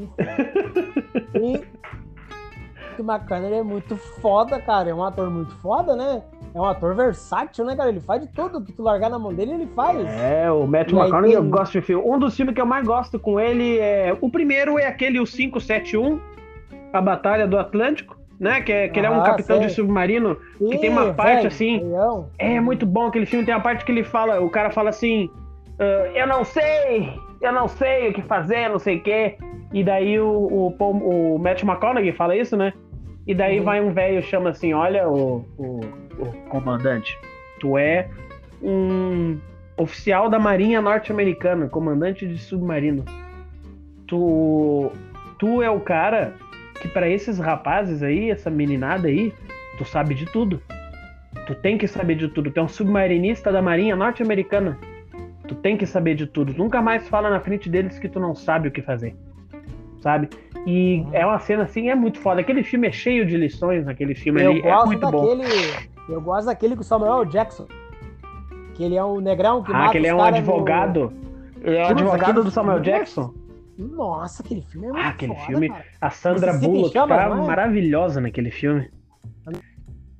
e 1.34 3.00
o 3.00 3.02
McConaughey 3.02 3.58
é 3.58 3.62
muito 3.62 3.96
foda, 3.96 4.60
cara. 4.60 4.90
É 4.90 4.94
um 4.94 5.02
ator 5.02 5.30
muito 5.30 5.54
foda, 5.56 5.94
né? 5.94 6.22
É 6.54 6.60
um 6.60 6.64
ator 6.64 6.94
versátil, 6.94 7.64
né, 7.64 7.76
cara? 7.76 7.90
Ele 7.90 8.00
faz 8.00 8.22
de 8.22 8.28
tudo 8.28 8.62
que 8.62 8.72
tu 8.72 8.82
largar 8.82 9.10
na 9.10 9.18
mão 9.18 9.32
dele, 9.32 9.52
ele 9.52 9.66
faz. 9.74 10.06
É, 10.06 10.50
o 10.50 10.66
Matt 10.66 10.92
McConaughey, 10.92 11.30
tem... 11.30 11.34
eu 11.34 11.44
gosto 11.44 11.72
de 11.72 11.82
filme. 11.82 12.04
Um 12.04 12.18
dos 12.18 12.34
filmes 12.34 12.54
que 12.54 12.60
eu 12.60 12.66
mais 12.66 12.86
gosto 12.86 13.18
com 13.18 13.38
ele 13.38 13.78
é. 13.78 14.16
O 14.20 14.30
primeiro 14.30 14.78
é 14.78 14.86
aquele 14.86 15.20
o 15.20 15.24
571, 15.24 16.20
A 16.92 17.00
Batalha 17.00 17.46
do 17.46 17.58
Atlântico 17.58 18.19
né? 18.40 18.62
Que, 18.62 18.72
é, 18.72 18.88
que 18.88 18.98
ele 18.98 19.06
é 19.06 19.10
um 19.10 19.20
ah, 19.20 19.24
capitão 19.24 19.58
sei. 19.58 19.66
de 19.66 19.74
submarino, 19.74 20.38
que 20.58 20.78
tem 20.78 20.88
uma 20.88 21.12
parte 21.12 21.46
assim. 21.46 21.82
É 22.38 22.58
muito 22.58 22.86
bom 22.86 23.06
aquele 23.06 23.26
filme, 23.26 23.44
tem 23.44 23.54
uma 23.54 23.60
parte 23.60 23.84
que 23.84 23.92
ele 23.92 24.02
fala, 24.02 24.40
o 24.40 24.48
cara 24.48 24.70
fala 24.70 24.88
assim, 24.88 25.26
uh, 25.78 26.06
eu 26.14 26.26
não 26.26 26.42
sei, 26.42 27.12
eu 27.42 27.52
não 27.52 27.68
sei 27.68 28.08
o 28.08 28.14
que 28.14 28.22
fazer, 28.22 28.70
não 28.70 28.78
sei 28.78 28.96
o 28.96 29.02
quê. 29.02 29.36
E 29.72 29.84
daí 29.84 30.18
o, 30.18 30.26
o, 30.26 30.74
o 30.78 31.38
Matt 31.38 31.62
McConaughey 31.62 32.12
fala 32.12 32.34
isso, 32.34 32.56
né? 32.56 32.72
E 33.26 33.34
daí 33.34 33.58
uhum. 33.58 33.64
vai 33.64 33.80
um 33.80 33.92
velho 33.92 34.22
chama 34.22 34.50
assim, 34.50 34.72
olha, 34.72 35.06
o, 35.06 35.44
o, 35.58 35.80
o 36.18 36.32
comandante, 36.48 37.16
tu 37.60 37.76
é 37.76 38.08
um 38.62 39.38
oficial 39.76 40.28
da 40.28 40.38
Marinha 40.38 40.80
Norte-Americana, 40.80 41.68
comandante 41.68 42.26
de 42.26 42.38
submarino. 42.38 43.04
Tu, 44.06 44.90
tu 45.38 45.62
é 45.62 45.70
o 45.70 45.78
cara 45.80 46.34
que 46.80 46.88
para 46.88 47.08
esses 47.08 47.38
rapazes 47.38 48.02
aí, 48.02 48.30
essa 48.30 48.50
meninada 48.50 49.08
aí, 49.08 49.32
tu 49.78 49.84
sabe 49.84 50.14
de 50.14 50.26
tudo. 50.26 50.60
Tu 51.46 51.54
tem 51.54 51.78
que 51.78 51.86
saber 51.86 52.16
de 52.16 52.28
tudo. 52.28 52.50
Tu 52.50 52.58
é 52.58 52.62
um 52.62 52.68
submarinista 52.68 53.52
da 53.52 53.60
Marinha 53.60 53.94
Norte-Americana. 53.94 54.78
Tu 55.46 55.54
tem 55.56 55.76
que 55.76 55.86
saber 55.86 56.14
de 56.14 56.26
tudo. 56.26 56.54
Nunca 56.54 56.80
mais 56.80 57.08
fala 57.08 57.28
na 57.28 57.40
frente 57.40 57.68
deles 57.68 57.98
que 57.98 58.08
tu 58.08 58.18
não 58.18 58.34
sabe 58.34 58.68
o 58.68 58.70
que 58.70 58.82
fazer. 58.82 59.14
Sabe? 60.00 60.28
E 60.66 61.04
é 61.12 61.24
uma 61.24 61.38
cena 61.38 61.64
assim, 61.64 61.90
é 61.90 61.94
muito 61.94 62.18
foda. 62.18 62.40
Aquele 62.40 62.62
filme 62.62 62.88
é 62.88 62.92
cheio 62.92 63.26
de 63.26 63.36
lições, 63.36 63.86
aquele 63.86 64.14
filme 64.14 64.42
eu 64.42 64.50
ali. 64.50 64.62
É 64.62 64.84
muito 64.84 65.00
daquele, 65.00 65.42
bom. 65.42 66.14
Eu 66.14 66.20
gosto 66.20 66.46
daquele 66.46 66.74
com 66.74 66.82
o 66.82 66.84
Samuel 66.84 67.24
Jackson. 67.26 67.66
Que 68.74 68.84
ele 68.84 68.96
é 68.96 69.04
um 69.04 69.20
negrão 69.20 69.62
que 69.62 69.72
ah, 69.72 69.78
mata 69.78 69.92
que 69.92 69.98
ele 69.98 70.06
é 70.06 70.14
um 70.14 70.22
advogado. 70.22 71.12
No... 71.12 71.68
Ele 71.68 71.76
é 71.76 71.84
o 71.84 71.88
advogado 71.88 72.42
do 72.42 72.50
Samuel 72.50 72.80
Jackson? 72.80 73.34
Nossa, 73.80 74.42
aquele 74.42 74.62
filme 74.62 74.88
é 74.88 74.92
muito 74.92 75.04
Ah, 75.04 75.08
aquele 75.08 75.34
foda, 75.34 75.46
filme. 75.46 75.68
Cara. 75.68 75.84
A 76.00 76.10
Sandra 76.10 76.52
Bullock 76.52 76.92
chamas, 76.92 77.16
tá 77.16 77.24
é? 77.24 77.46
maravilhosa 77.46 78.20
naquele 78.20 78.50
filme. 78.50 78.90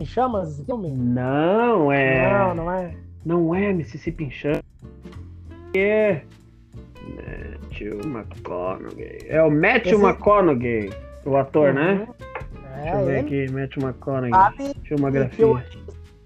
Em 0.01 0.05
chamas 0.07 0.53
esse 0.53 0.65
filme? 0.65 0.91
Não, 0.91 1.93
é. 1.93 2.33
Não, 2.33 2.55
não 2.55 2.73
é. 2.73 2.97
Não 3.25 3.55
é 3.55 3.73
Mississippi 3.73 4.25
em 4.25 4.31
chamas. 4.31 4.63
É. 5.77 6.23
Matthew 7.71 8.01
McConaughey. 8.05 9.19
É 9.29 9.43
o 9.43 9.51
Matthew 9.51 9.99
esse... 9.99 10.05
McConaughey, 10.05 10.91
o 11.27 11.37
ator, 11.37 11.75
né? 11.75 11.93
uhum. 11.93 11.99
né? 11.99 12.09
É, 12.73 12.83
Deixa 12.83 12.97
eu 12.97 13.05
ver 13.05 13.19
ele... 13.19 13.27
aqui, 13.27 13.53
Matthew 13.53 13.83
McConaughey. 13.83 14.31
Sabe 14.31 14.75
Filmografia. 14.85 15.45
Eu 15.45 15.61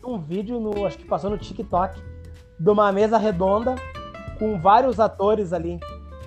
um 0.07 0.19
vídeo, 0.19 0.61
no, 0.61 0.87
acho 0.87 0.99
que 0.99 1.05
passou 1.07 1.31
no 1.31 1.39
TikTok, 1.39 2.01
de 2.61 2.71
uma 2.71 2.93
mesa 2.93 3.19
redonda 3.19 3.75
com 4.39 4.59
vários 4.59 5.01
atores 5.01 5.53
ali 5.53 5.81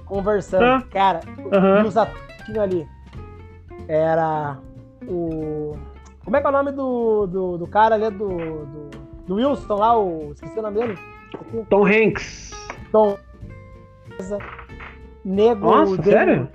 conversando. 0.08 0.64
Ah. 0.64 0.84
Cara, 0.92 1.22
uhum. 1.38 1.88
os 1.88 1.98
atores 1.98 2.58
ali. 2.58 2.88
Era 3.88 4.58
o. 5.08 5.76
Como 6.24 6.36
é 6.36 6.42
que 6.42 6.48
é 6.48 6.50
o 6.50 6.54
nome 6.54 6.72
do, 6.72 7.28
do, 7.28 7.58
do 7.58 7.68
cara 7.68 7.96
ali 7.96 8.10
do, 8.10 8.28
do, 8.28 8.90
do, 9.28 9.36
Wilson 9.36 9.76
lá? 9.76 9.98
O, 9.98 10.32
esqueci 10.34 10.60
o 10.60 10.62
nome 10.62 10.80
dele. 10.80 10.98
Tom 11.70 11.86
Hanks. 11.86 12.52
Tom. 12.92 13.18
Nego. 15.24 15.66
Nossa, 15.66 15.98
Denzo, 15.98 16.10
sério? 16.10 16.50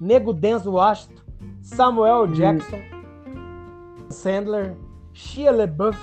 Nego 0.00 0.32
Denzel 0.32 0.72
Washington. 0.72 1.22
Samuel 1.60 2.22
hum. 2.22 2.32
Jackson. 2.32 2.76
Hum. 3.26 4.06
Sandler. 4.08 4.74
Shia 5.12 5.50
LaBeouf. 5.50 5.98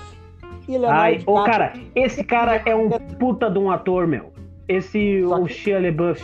E 0.68 0.76
Leonardo 0.76 1.00
Ai, 1.00 1.22
ô, 1.26 1.44
cara, 1.44 1.72
esse 1.94 2.24
cara 2.24 2.56
é 2.66 2.74
um 2.74 2.90
puta 3.18 3.48
de 3.48 3.58
um 3.58 3.70
ator, 3.70 4.06
meu. 4.06 4.32
Esse, 4.68 5.22
Só 5.24 5.40
o. 5.40 5.48
Shia 5.48 5.80
LaBeouf. 5.80 6.22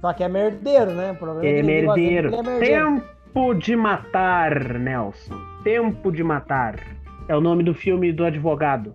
Só 0.00 0.12
que 0.12 0.22
é 0.22 0.28
merdeiro, 0.28 0.92
né? 0.92 1.16
É, 1.42 1.58
é 1.58 1.62
merdeiro. 1.62 2.34
é 2.34 2.42
merdeiro. 2.42 2.60
Tempo 2.60 3.54
de 3.54 3.76
Matar, 3.76 4.78
Nelson. 4.78 5.34
Tempo 5.64 6.12
de 6.12 6.22
Matar. 6.22 6.78
É 7.28 7.36
o 7.36 7.40
nome 7.40 7.62
do 7.62 7.74
filme 7.74 8.12
do 8.12 8.24
advogado. 8.24 8.94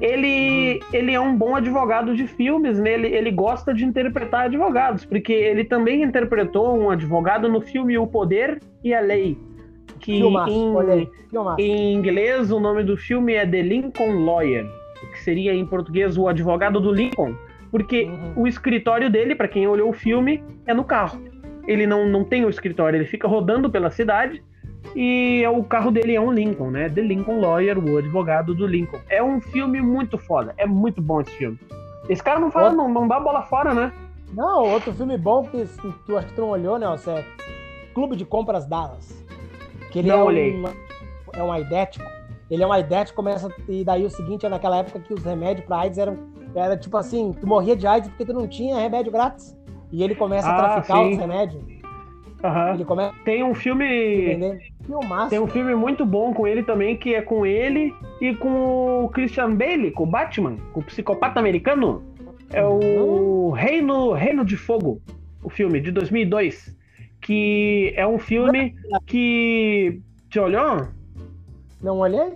Ele, 0.00 0.80
ele 0.92 1.12
é 1.12 1.20
um 1.20 1.36
bom 1.36 1.56
advogado 1.56 2.14
de 2.14 2.26
filmes, 2.26 2.78
né? 2.78 2.94
Ele, 2.94 3.08
ele 3.08 3.30
gosta 3.30 3.72
de 3.72 3.84
interpretar 3.84 4.44
advogados, 4.44 5.04
porque 5.04 5.32
ele 5.32 5.64
também 5.64 6.02
interpretou 6.02 6.76
um 6.76 6.90
advogado 6.90 7.48
no 7.48 7.60
filme 7.62 7.96
O 7.96 8.06
Poder 8.06 8.60
e 8.84 8.92
a 8.92 9.00
Lei. 9.00 9.38
Que 9.98 10.18
Filmaço, 10.18 10.76
em, 11.58 11.64
em 11.64 11.94
inglês 11.94 12.52
o 12.52 12.60
nome 12.60 12.84
do 12.84 12.96
filme 12.96 13.32
é 13.34 13.46
The 13.46 13.62
Lincoln 13.62 14.24
Lawyer, 14.24 14.66
que 15.12 15.18
seria 15.20 15.54
em 15.54 15.64
português 15.64 16.18
o 16.18 16.28
advogado 16.28 16.78
do 16.78 16.92
Lincoln 16.92 17.34
porque 17.76 18.04
uhum. 18.04 18.32
o 18.36 18.48
escritório 18.48 19.10
dele, 19.10 19.34
para 19.34 19.46
quem 19.46 19.68
olhou 19.68 19.90
o 19.90 19.92
filme, 19.92 20.42
é 20.64 20.72
no 20.72 20.82
carro. 20.82 21.20
Ele 21.68 21.86
não, 21.86 22.08
não 22.08 22.24
tem 22.24 22.42
o 22.42 22.48
escritório, 22.48 22.96
ele 22.96 23.04
fica 23.04 23.28
rodando 23.28 23.68
pela 23.68 23.90
cidade 23.90 24.42
e 24.94 25.44
o 25.46 25.62
carro 25.62 25.90
dele 25.90 26.14
é 26.14 26.20
um 26.20 26.32
Lincoln, 26.32 26.70
né? 26.70 26.88
The 26.88 27.02
Lincoln 27.02 27.38
Lawyer, 27.38 27.78
o 27.78 27.98
advogado 27.98 28.54
do 28.54 28.66
Lincoln. 28.66 28.98
É 29.10 29.22
um 29.22 29.42
filme 29.42 29.82
muito 29.82 30.16
foda, 30.16 30.54
é 30.56 30.66
muito 30.66 31.02
bom 31.02 31.20
esse 31.20 31.32
filme. 31.32 31.58
Esse 32.08 32.22
cara 32.22 32.40
não 32.40 32.50
fala, 32.50 32.72
não, 32.72 32.88
não 32.88 33.06
dá 33.06 33.20
bola 33.20 33.42
fora, 33.42 33.74
né? 33.74 33.92
Não, 34.32 34.64
outro 34.64 34.94
filme 34.94 35.18
bom 35.18 35.44
que 35.44 35.68
tu 36.06 36.16
acho 36.16 36.28
que 36.28 36.34
tu 36.34 36.40
não 36.40 36.48
olhou, 36.48 36.78
né? 36.78 36.86
Você 36.88 37.10
é 37.10 37.24
Clube 37.92 38.16
de 38.16 38.24
Compras 38.24 38.64
Dallas. 38.64 39.22
Que 39.90 39.98
ele 39.98 40.08
não 40.08 40.20
é 40.20 40.24
olhei. 40.24 40.56
Um, 40.56 40.64
é 41.34 41.42
um 41.42 41.52
aidético. 41.52 42.06
Ele 42.50 42.62
é 42.62 42.66
um 42.66 42.72
aidético, 42.72 43.16
começa. 43.16 43.52
E 43.68 43.84
daí 43.84 44.02
o 44.06 44.08
seguinte 44.08 44.46
é 44.46 44.48
naquela 44.48 44.78
época 44.78 44.98
que 44.98 45.12
os 45.12 45.22
remédios 45.22 45.66
para 45.66 45.80
AIDS 45.80 45.98
eram 45.98 46.16
era 46.58 46.76
tipo 46.76 46.96
assim, 46.96 47.32
tu 47.38 47.46
morria 47.46 47.76
de 47.76 47.86
AIDS 47.86 48.08
porque 48.08 48.24
tu 48.24 48.32
não 48.32 48.46
tinha 48.46 48.78
remédio 48.78 49.12
grátis. 49.12 49.56
E 49.92 50.02
ele 50.02 50.14
começa 50.14 50.48
ah, 50.48 50.52
a 50.52 50.72
traficar 50.72 50.98
sim. 50.98 51.12
os 51.12 51.18
remédios. 51.18 51.62
Uhum. 52.42 52.74
Ele 52.74 52.84
começa... 52.84 53.14
Tem 53.24 53.42
um 53.42 53.54
filme. 53.54 54.38
Tem 55.30 55.40
um 55.40 55.46
filme 55.46 55.74
muito 55.74 56.04
bom 56.04 56.32
com 56.34 56.46
ele 56.46 56.62
também, 56.62 56.96
que 56.96 57.14
é 57.14 57.22
com 57.22 57.46
ele 57.46 57.94
e 58.20 58.34
com 58.34 59.04
o 59.04 59.08
Christian 59.08 59.54
Bale, 59.54 59.90
com 59.90 60.04
o 60.04 60.06
Batman, 60.06 60.56
com 60.72 60.80
o 60.80 60.84
psicopata 60.84 61.40
americano. 61.40 62.02
É 62.52 62.64
o 62.64 62.78
uhum. 62.78 63.50
Reino, 63.50 64.12
Reino 64.12 64.44
de 64.44 64.56
Fogo, 64.56 65.00
o 65.42 65.48
filme, 65.48 65.80
de 65.80 65.90
2002. 65.90 66.76
Que 67.20 67.92
é 67.96 68.06
um 68.06 68.18
filme 68.18 68.74
que. 69.06 70.00
Te 70.28 70.38
olhou? 70.40 70.88
Não 71.82 71.98
olhei? 71.98 72.34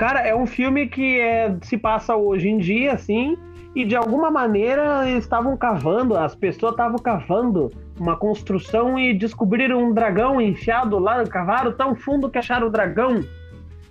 Cara, 0.00 0.20
é 0.20 0.34
um 0.34 0.46
filme 0.46 0.86
que 0.86 1.20
é, 1.20 1.54
se 1.60 1.76
passa 1.76 2.16
hoje 2.16 2.48
em 2.48 2.56
dia, 2.56 2.94
assim, 2.94 3.36
e 3.76 3.84
de 3.84 3.94
alguma 3.94 4.30
maneira 4.30 5.06
estavam 5.10 5.54
cavando, 5.58 6.16
as 6.16 6.34
pessoas 6.34 6.72
estavam 6.72 6.98
cavando 6.98 7.70
uma 7.98 8.16
construção 8.16 8.98
e 8.98 9.12
descobriram 9.12 9.78
um 9.78 9.92
dragão 9.92 10.40
enfiado 10.40 10.98
lá, 10.98 11.22
cavaram 11.26 11.70
tão 11.72 11.94
fundo 11.94 12.30
que 12.30 12.38
acharam 12.38 12.68
o 12.68 12.70
dragão. 12.70 13.20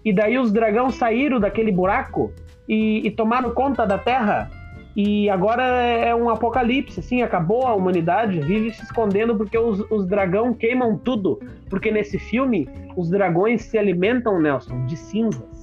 E 0.03 0.11
daí 0.11 0.39
os 0.39 0.51
dragões 0.51 0.95
saíram 0.95 1.39
daquele 1.39 1.71
buraco 1.71 2.33
e, 2.67 3.05
e 3.05 3.11
tomaram 3.11 3.51
conta 3.51 3.85
da 3.85 3.99
terra. 3.99 4.49
E 4.95 5.29
agora 5.29 5.61
é 5.63 6.15
um 6.15 6.27
apocalipse, 6.27 7.01
assim, 7.01 7.21
acabou 7.21 7.67
a 7.67 7.75
humanidade, 7.75 8.39
vive 8.39 8.71
se 8.71 8.81
escondendo 8.81 9.35
porque 9.35 9.59
os, 9.59 9.79
os 9.91 10.07
dragão 10.07 10.55
queimam 10.55 10.97
tudo. 10.97 11.39
Porque 11.69 11.91
nesse 11.91 12.17
filme, 12.17 12.67
os 12.97 13.11
dragões 13.11 13.61
se 13.61 13.77
alimentam, 13.77 14.41
Nelson, 14.41 14.87
de 14.87 14.97
cinzas. 14.97 15.58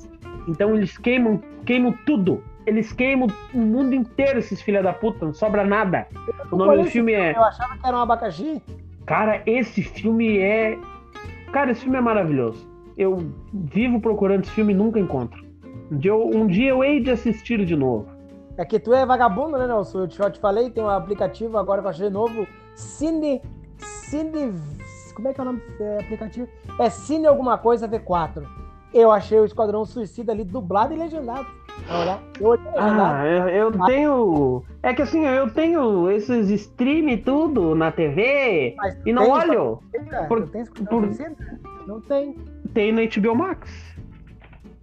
Então 0.46 0.74
eles 0.74 0.96
queimam, 0.98 1.40
queimam 1.64 1.92
tudo. 2.04 2.42
Eles 2.66 2.92
queimam 2.92 3.28
o 3.54 3.58
mundo 3.58 3.94
inteiro, 3.94 4.38
esses 4.40 4.60
filha 4.60 4.82
da 4.82 4.92
puta, 4.92 5.26
não 5.26 5.32
sobra 5.32 5.64
nada. 5.64 6.06
O 6.50 6.56
nome 6.56 6.82
do 6.82 6.90
filme 6.90 7.12
é. 7.12 7.36
Eu 7.36 7.44
achava 7.44 7.78
que 7.78 7.86
era 7.86 7.96
um 7.96 8.00
abacaxi. 8.00 8.62
Cara, 9.06 9.42
esse 9.46 9.82
filme 9.82 10.38
é. 10.38 10.78
Cara, 11.52 11.70
esse 11.70 11.82
filme 11.82 11.96
é 11.96 12.00
maravilhoso. 12.00 12.68
Eu 12.98 13.30
vivo 13.52 14.00
procurando 14.00 14.42
esse 14.42 14.50
filme 14.50 14.72
e 14.72 14.76
nunca 14.76 14.98
encontro. 14.98 15.44
Um 15.90 15.98
dia, 15.98 16.10
eu, 16.10 16.26
um 16.26 16.46
dia 16.46 16.70
eu 16.70 16.82
hei 16.82 17.00
de 17.00 17.10
assistir 17.10 17.64
de 17.64 17.76
novo. 17.76 18.08
É 18.58 18.64
que 18.64 18.80
tu 18.80 18.92
é 18.92 19.06
vagabundo, 19.06 19.58
né, 19.58 19.66
Nelson? 19.66 20.00
Eu 20.00 20.08
te, 20.08 20.18
eu 20.18 20.30
te 20.30 20.40
falei, 20.40 20.70
tem 20.70 20.82
um 20.82 20.88
aplicativo 20.88 21.58
agora 21.58 21.80
que 21.80 21.86
eu 21.86 21.90
achei 21.90 22.10
novo. 22.10 22.48
Cine. 22.74 23.40
Cine. 23.76 24.54
Como 25.14 25.28
é 25.28 25.34
que 25.34 25.40
é 25.40 25.42
o 25.42 25.46
nome 25.46 25.60
desse 25.60 26.04
aplicativo? 26.04 26.48
É 26.80 26.90
Cine 26.90 27.26
Alguma 27.26 27.58
Coisa 27.58 27.88
V4. 27.88 28.44
Eu 28.92 29.10
achei 29.10 29.38
o 29.38 29.44
Esquadrão 29.44 29.84
Suicida 29.84 30.32
ali 30.32 30.44
dublado 30.44 30.94
e 30.94 30.96
legendado. 30.96 31.46
Olha, 31.88 32.18
eu, 32.40 32.58
ah, 32.76 33.26
eu, 33.26 33.48
eu 33.48 33.86
tenho. 33.86 34.64
É 34.82 34.94
que 34.94 35.02
assim, 35.02 35.26
eu 35.26 35.50
tenho 35.50 36.10
esses 36.10 36.48
stream 36.48 37.10
e 37.10 37.18
tudo 37.18 37.74
na 37.74 37.92
TV 37.92 38.74
e 39.04 39.12
não 39.12 39.30
olho. 39.30 39.80
Por, 40.26 40.48
tem 40.48 40.64
por... 40.64 41.08
Não 41.86 42.00
tem. 42.00 42.34
Tem 42.72 42.92
no 42.92 43.02
HBO 43.06 43.36
Max. 43.36 43.70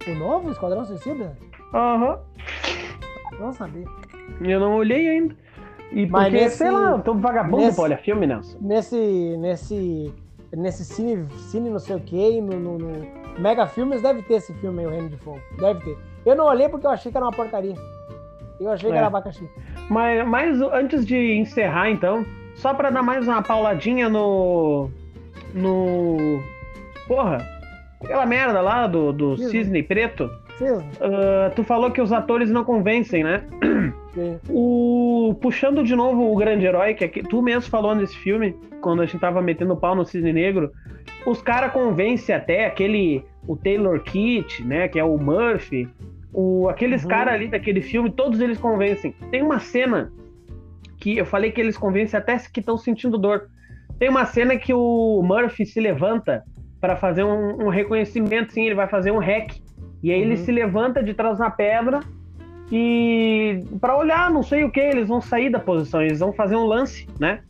O 0.06 0.14
novo 0.14 0.50
Esquadrão 0.50 0.84
Suicida? 0.84 1.36
Aham. 1.74 2.12
Uhum. 2.12 3.38
Não 3.40 3.52
sabia. 3.52 3.86
Eu 4.40 4.60
não 4.60 4.76
olhei 4.76 5.08
ainda. 5.08 5.34
E 5.92 6.06
Mas 6.06 6.24
porque, 6.24 6.44
nesse, 6.44 6.56
sei 6.58 6.70
lá, 6.70 6.92
eu 6.92 7.00
tô 7.00 7.14
vagabundo 7.14 7.58
nesse, 7.58 7.76
pra 7.76 7.84
olhar 7.84 7.98
filme, 7.98 8.26
Nelson. 8.26 8.58
Nesse. 8.60 9.36
Nesse. 9.38 10.14
Nesse 10.52 10.84
cine, 10.84 11.26
cine 11.50 11.68
não 11.68 11.80
sei 11.80 11.96
o 11.96 12.00
que, 12.00 12.40
no, 12.40 12.58
no, 12.60 12.78
no, 12.78 13.23
Mega 13.38 13.66
Filmes 13.66 14.02
deve 14.02 14.22
ter 14.22 14.34
esse 14.34 14.52
filme 14.54 14.80
aí, 14.80 14.86
O 14.86 14.90
Reino 14.90 15.08
de 15.08 15.16
Fogo. 15.16 15.40
Deve 15.58 15.80
ter. 15.80 15.98
Eu 16.24 16.36
não 16.36 16.46
olhei 16.46 16.68
porque 16.68 16.86
eu 16.86 16.90
achei 16.90 17.10
que 17.10 17.16
era 17.16 17.26
uma 17.26 17.32
porcaria. 17.32 17.74
Eu 18.60 18.70
achei 18.70 18.88
é. 18.88 18.92
que 18.92 18.98
era 18.98 19.06
abacaxi. 19.08 19.48
Mas, 19.90 20.26
mas 20.26 20.60
antes 20.60 21.04
de 21.04 21.34
encerrar, 21.34 21.90
então, 21.90 22.24
só 22.54 22.72
pra 22.72 22.90
dar 22.90 23.02
mais 23.02 23.26
uma 23.26 23.42
pauladinha 23.42 24.08
no. 24.08 24.90
No. 25.52 26.42
Porra! 27.06 27.38
Aquela 28.02 28.26
merda 28.26 28.60
lá 28.60 28.86
do, 28.86 29.12
do 29.12 29.36
Cisne 29.36 29.82
Preto. 29.82 30.30
Uh, 30.60 31.54
tu 31.54 31.64
falou 31.64 31.90
que 31.90 32.00
os 32.00 32.12
atores 32.12 32.50
não 32.50 32.64
convencem, 32.64 33.24
né? 33.24 33.44
Sim. 34.14 34.38
O, 34.48 35.34
puxando 35.40 35.82
de 35.82 35.96
novo 35.96 36.32
o 36.32 36.36
grande 36.36 36.64
herói, 36.64 36.94
que 36.94 37.04
é 37.04 37.08
tu 37.08 37.42
mesmo 37.42 37.68
falou 37.68 37.94
nesse 37.94 38.16
filme, 38.16 38.56
quando 38.80 39.02
a 39.02 39.06
gente 39.06 39.18
tava 39.18 39.42
metendo 39.42 39.76
pau 39.76 39.94
no 39.94 40.04
Cisne 40.04 40.32
Negro, 40.32 40.70
os 41.26 41.42
caras 41.42 41.72
convencem 41.72 42.34
até 42.34 42.66
aquele. 42.66 43.24
O 43.46 43.56
Taylor 43.56 44.00
Kitt, 44.00 44.64
né? 44.64 44.88
Que 44.88 44.98
é 44.98 45.04
o 45.04 45.18
Murphy. 45.18 45.86
O, 46.32 46.68
aqueles 46.68 47.02
uhum. 47.02 47.10
caras 47.10 47.34
ali 47.34 47.48
daquele 47.48 47.82
filme, 47.82 48.10
todos 48.10 48.40
eles 48.40 48.58
convencem. 48.58 49.14
Tem 49.30 49.42
uma 49.42 49.58
cena 49.58 50.10
que 50.98 51.18
eu 51.18 51.26
falei 51.26 51.52
que 51.52 51.60
eles 51.60 51.76
convencem 51.76 52.18
até 52.18 52.38
que 52.38 52.60
estão 52.60 52.78
sentindo 52.78 53.18
dor. 53.18 53.48
Tem 53.98 54.08
uma 54.08 54.24
cena 54.24 54.56
que 54.56 54.72
o 54.72 55.22
Murphy 55.22 55.66
se 55.66 55.78
levanta 55.78 56.42
para 56.80 56.96
fazer 56.96 57.24
um, 57.24 57.66
um, 57.66 57.68
reconhecimento, 57.68 58.52
sim, 58.52 58.66
ele 58.66 58.74
vai 58.74 58.88
fazer 58.88 59.10
um 59.10 59.18
hack 59.18 59.52
e 60.04 60.12
aí 60.12 60.20
uhum. 60.20 60.26
ele 60.26 60.36
se 60.36 60.52
levanta 60.52 61.02
de 61.02 61.14
trás 61.14 61.38
na 61.38 61.48
pedra 61.48 62.00
e 62.70 63.64
para 63.80 63.96
olhar, 63.96 64.30
não 64.30 64.42
sei 64.42 64.62
o 64.62 64.70
que, 64.70 64.78
eles 64.78 65.08
vão 65.08 65.18
sair 65.18 65.48
da 65.48 65.58
posição, 65.58 66.02
eles 66.02 66.20
vão 66.20 66.30
fazer 66.30 66.56
um 66.56 66.66
lance, 66.66 67.08
né? 67.18 67.40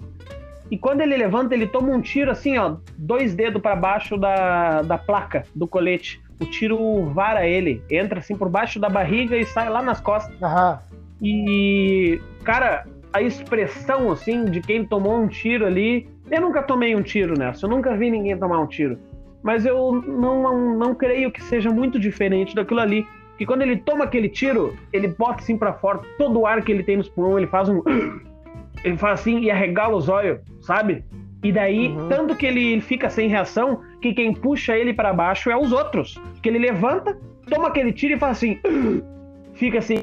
E 0.71 0.79
quando 0.79 1.01
ele 1.01 1.17
levanta, 1.17 1.53
ele 1.53 1.67
toma 1.67 1.91
um 1.91 2.01
tiro 2.01 2.31
assim, 2.31 2.57
ó, 2.57 2.77
dois 2.97 3.35
dedos 3.35 3.61
para 3.61 3.75
baixo 3.75 4.17
da, 4.17 4.83
da 4.83 4.97
placa 4.97 5.43
do 5.53 5.67
colete. 5.67 6.23
O 6.41 6.47
tiro 6.47 7.07
vara 7.07 7.45
ele, 7.45 7.83
entra 7.91 8.21
assim 8.21 8.37
por 8.37 8.49
baixo 8.49 8.79
da 8.79 8.89
barriga 8.89 9.37
e 9.37 9.45
sai 9.45 9.69
lá 9.69 9.83
nas 9.83 10.01
costas. 10.01 10.33
Uhum. 10.41 10.79
E, 11.21 12.23
cara, 12.45 12.87
a 13.13 13.21
expressão 13.21 14.13
assim 14.13 14.45
de 14.45 14.61
quem 14.61 14.85
tomou 14.85 15.19
um 15.19 15.27
tiro 15.27 15.67
ali. 15.67 16.09
Eu 16.31 16.41
nunca 16.41 16.63
tomei 16.63 16.95
um 16.95 17.03
tiro 17.03 17.37
nessa, 17.37 17.67
eu 17.67 17.71
nunca 17.71 17.97
vi 17.97 18.11
ninguém 18.11 18.39
tomar 18.39 18.61
um 18.61 18.67
tiro 18.67 18.97
mas 19.45 19.67
eu 19.67 19.93
não, 19.93 20.75
não, 20.75 20.95
creio 20.95 21.31
que 21.31 21.43
seja 21.43 21.71
muito 21.71 22.01
diferente 22.01 22.55
daquilo 22.55 22.81
ali. 22.81 23.07
Que 23.37 23.45
quando 23.45 23.61
ele 23.61 23.77
toma 23.77 24.05
aquele 24.05 24.27
tiro, 24.27 24.75
ele 24.91 25.07
bota 25.07 25.43
assim 25.43 25.59
para 25.59 25.75
fora 25.75 26.01
todo 26.17 26.41
o 26.41 26.47
ar 26.47 26.63
que 26.63 26.73
ele 26.73 26.83
tem 26.83 26.97
nos 26.97 27.11
pulmões, 27.11 27.37
ele 27.37 27.47
faz 27.47 27.69
um. 27.69 27.83
Ele 28.83 28.99
faz 28.99 29.21
assim 29.21 29.39
e 29.39 29.51
arregala 29.51 29.97
os 29.97 30.11
olhos, 30.11 30.41
sabe? 30.61 31.03
E 31.43 31.51
daí, 31.51 31.89
uhum. 31.89 32.09
tanto 32.09 32.37
que 32.37 32.45
ele 32.45 32.83
fica 32.83 33.09
sem 33.09 33.29
reação, 33.29 33.81
que 34.03 34.13
quem 34.13 34.35
puxa 34.35 34.77
ele 34.77 34.93
para 34.93 35.11
baixo 35.11 35.49
é 35.51 35.57
os 35.57 35.73
outros. 35.73 36.21
Que 36.43 36.51
ele 36.51 36.59
levanta, 36.59 37.19
toma 37.49 37.69
aquele 37.69 37.93
tiro 37.93 38.15
e 38.15 38.19
faz 38.19 38.37
assim. 38.37 38.59
Fica 39.55 39.79
assim, 39.79 40.03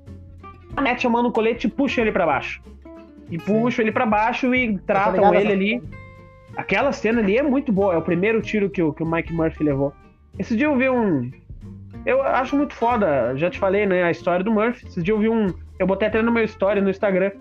mete 0.81 1.05
a 1.05 1.09
mão 1.11 1.21
no 1.21 1.31
colete 1.31 1.67
e 1.67 1.69
puxa 1.69 2.01
ele 2.01 2.11
para 2.11 2.25
baixo. 2.25 2.59
E 3.29 3.37
puxa 3.37 3.83
ele 3.83 3.91
para 3.91 4.05
baixo 4.05 4.55
e 4.55 4.79
tratam 4.79 5.31
ele 5.35 5.51
ali. 5.51 5.83
Aquela 6.55 6.91
cena 6.91 7.19
ali 7.21 7.37
é 7.37 7.43
muito 7.43 7.71
boa. 7.71 7.93
É 7.93 7.97
o 7.97 8.01
primeiro 8.01 8.41
tiro 8.41 8.69
que 8.69 8.81
o, 8.81 8.93
que 8.93 9.03
o 9.03 9.05
Mike 9.05 9.33
Murphy 9.33 9.63
levou. 9.63 9.93
Esse 10.37 10.55
dia 10.55 10.67
eu 10.67 10.77
vi 10.77 10.89
um. 10.89 11.31
Eu 12.05 12.21
acho 12.21 12.55
muito 12.55 12.73
foda. 12.73 13.35
Já 13.35 13.49
te 13.49 13.59
falei, 13.59 13.85
né? 13.85 14.03
A 14.03 14.11
história 14.11 14.43
do 14.43 14.51
Murphy. 14.51 14.85
Esse 14.87 15.01
dia 15.01 15.13
eu 15.13 15.19
vi 15.19 15.29
um. 15.29 15.47
Eu 15.79 15.87
botei 15.87 16.07
até 16.07 16.21
no 16.21 16.31
meu 16.31 16.43
story 16.43 16.81
no 16.81 16.89
Instagram. 16.89 17.31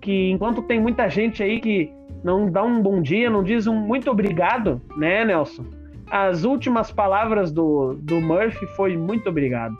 Que 0.00 0.30
enquanto 0.30 0.62
tem 0.62 0.80
muita 0.80 1.08
gente 1.08 1.42
aí 1.42 1.60
que 1.60 1.90
não 2.22 2.50
dá 2.50 2.62
um 2.62 2.80
bom 2.80 3.00
dia, 3.00 3.28
não 3.28 3.42
diz 3.42 3.66
um 3.66 3.74
muito 3.74 4.10
obrigado, 4.10 4.80
né, 4.96 5.24
Nelson? 5.24 5.64
As 6.10 6.44
últimas 6.44 6.92
palavras 6.92 7.50
do, 7.50 7.94
do 7.94 8.20
Murphy 8.20 8.66
foi 8.68 8.96
muito 8.96 9.28
obrigado. 9.28 9.76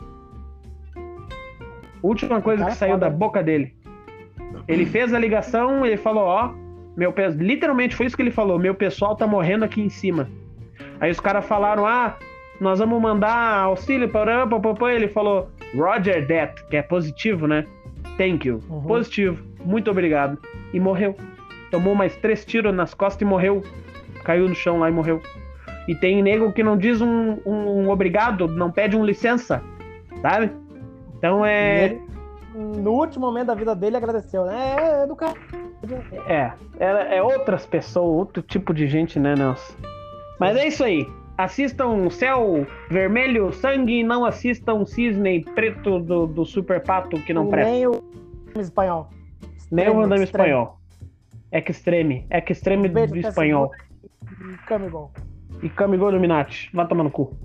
Última 2.01 2.41
coisa 2.41 2.65
que 2.65 2.75
saiu 2.75 2.97
da 2.97 3.09
boca 3.09 3.41
dele. 3.41 3.75
Ele 4.67 4.85
fez 4.85 5.13
a 5.13 5.19
ligação, 5.19 5.85
ele 5.85 5.97
falou, 5.97 6.23
ó, 6.23 6.53
meu 6.95 7.13
literalmente 7.37 7.95
foi 7.95 8.05
isso 8.05 8.15
que 8.15 8.21
ele 8.21 8.31
falou. 8.31 8.57
Meu 8.57 8.73
pessoal 8.73 9.15
tá 9.15 9.27
morrendo 9.27 9.65
aqui 9.65 9.81
em 9.81 9.89
cima. 9.89 10.29
Aí 10.99 11.11
os 11.11 11.19
caras 11.19 11.45
falaram: 11.45 11.85
"Ah, 11.85 12.17
nós 12.59 12.79
vamos 12.79 13.01
mandar 13.01 13.59
auxílio 13.59 14.09
para 14.09 14.47
ele 14.93 15.07
falou: 15.07 15.49
"Roger 15.75 16.25
that", 16.27 16.63
que 16.69 16.77
é 16.77 16.81
positivo, 16.81 17.47
né? 17.47 17.65
Thank 18.17 18.47
you. 18.47 18.61
Uhum. 18.69 18.81
Positivo. 18.83 19.43
Muito 19.63 19.91
obrigado. 19.91 20.37
E 20.73 20.79
morreu. 20.79 21.15
Tomou 21.71 21.95
mais 21.95 22.15
três 22.17 22.45
tiros 22.45 22.73
nas 22.73 22.93
costas 22.93 23.21
e 23.21 23.25
morreu. 23.25 23.63
Caiu 24.23 24.47
no 24.47 24.55
chão 24.55 24.79
lá 24.79 24.89
e 24.89 24.93
morreu. 24.93 25.21
E 25.87 25.93
tem 25.93 26.21
nego 26.21 26.51
que 26.51 26.63
não 26.63 26.77
diz 26.77 27.01
um, 27.01 27.37
um, 27.45 27.83
um 27.83 27.89
obrigado, 27.89 28.47
não 28.47 28.71
pede 28.71 28.95
um 28.95 29.05
licença, 29.05 29.61
sabe? 30.21 30.51
Então 31.17 31.45
é. 31.45 31.97
No 32.55 32.91
último 32.91 33.25
momento 33.25 33.47
da 33.47 33.55
vida 33.55 33.75
dele, 33.75 33.97
agradeceu, 33.97 34.45
né? 34.45 34.75
É, 34.77 35.03
é 35.03 35.07
do 35.07 35.15
cara. 35.15 35.33
É, 36.27 36.51
é, 36.79 37.17
é 37.17 37.21
outras 37.21 37.65
pessoas, 37.65 38.17
outro 38.17 38.41
tipo 38.41 38.73
de 38.73 38.87
gente, 38.87 39.19
né, 39.19 39.35
Nelson? 39.35 39.73
Mas 40.39 40.57
é 40.57 40.67
isso 40.67 40.83
aí. 40.83 41.05
Assistam 41.37 42.09
Céu 42.09 42.65
Vermelho 42.89 43.51
Sangue 43.51 43.99
e 43.99 44.03
não 44.03 44.23
assistam 44.23 44.85
Cisne 44.85 45.43
Preto 45.43 45.99
do, 45.99 46.27
do 46.27 46.45
Super 46.45 46.81
Pato 46.81 47.19
que 47.21 47.33
não 47.33 47.47
presta. 47.47 47.71
Nem 47.71 47.87
o 47.87 48.01
espanhol. 48.57 49.09
Nem 49.69 49.89
o 49.89 50.01
andame 50.01 50.23
espanhol. 50.23 50.77
Extreme. 51.51 52.25
Extreme 52.49 52.87
do 52.87 53.17
espanhol. 53.17 53.71
E 54.23 54.57
Camigol. 54.65 55.11
E 55.61 55.69
Camigol 55.69 56.09
Illuminati. 56.09 56.69
Vai 56.73 56.87
tomar 56.87 57.03
no 57.03 57.11
cu. 57.11 57.35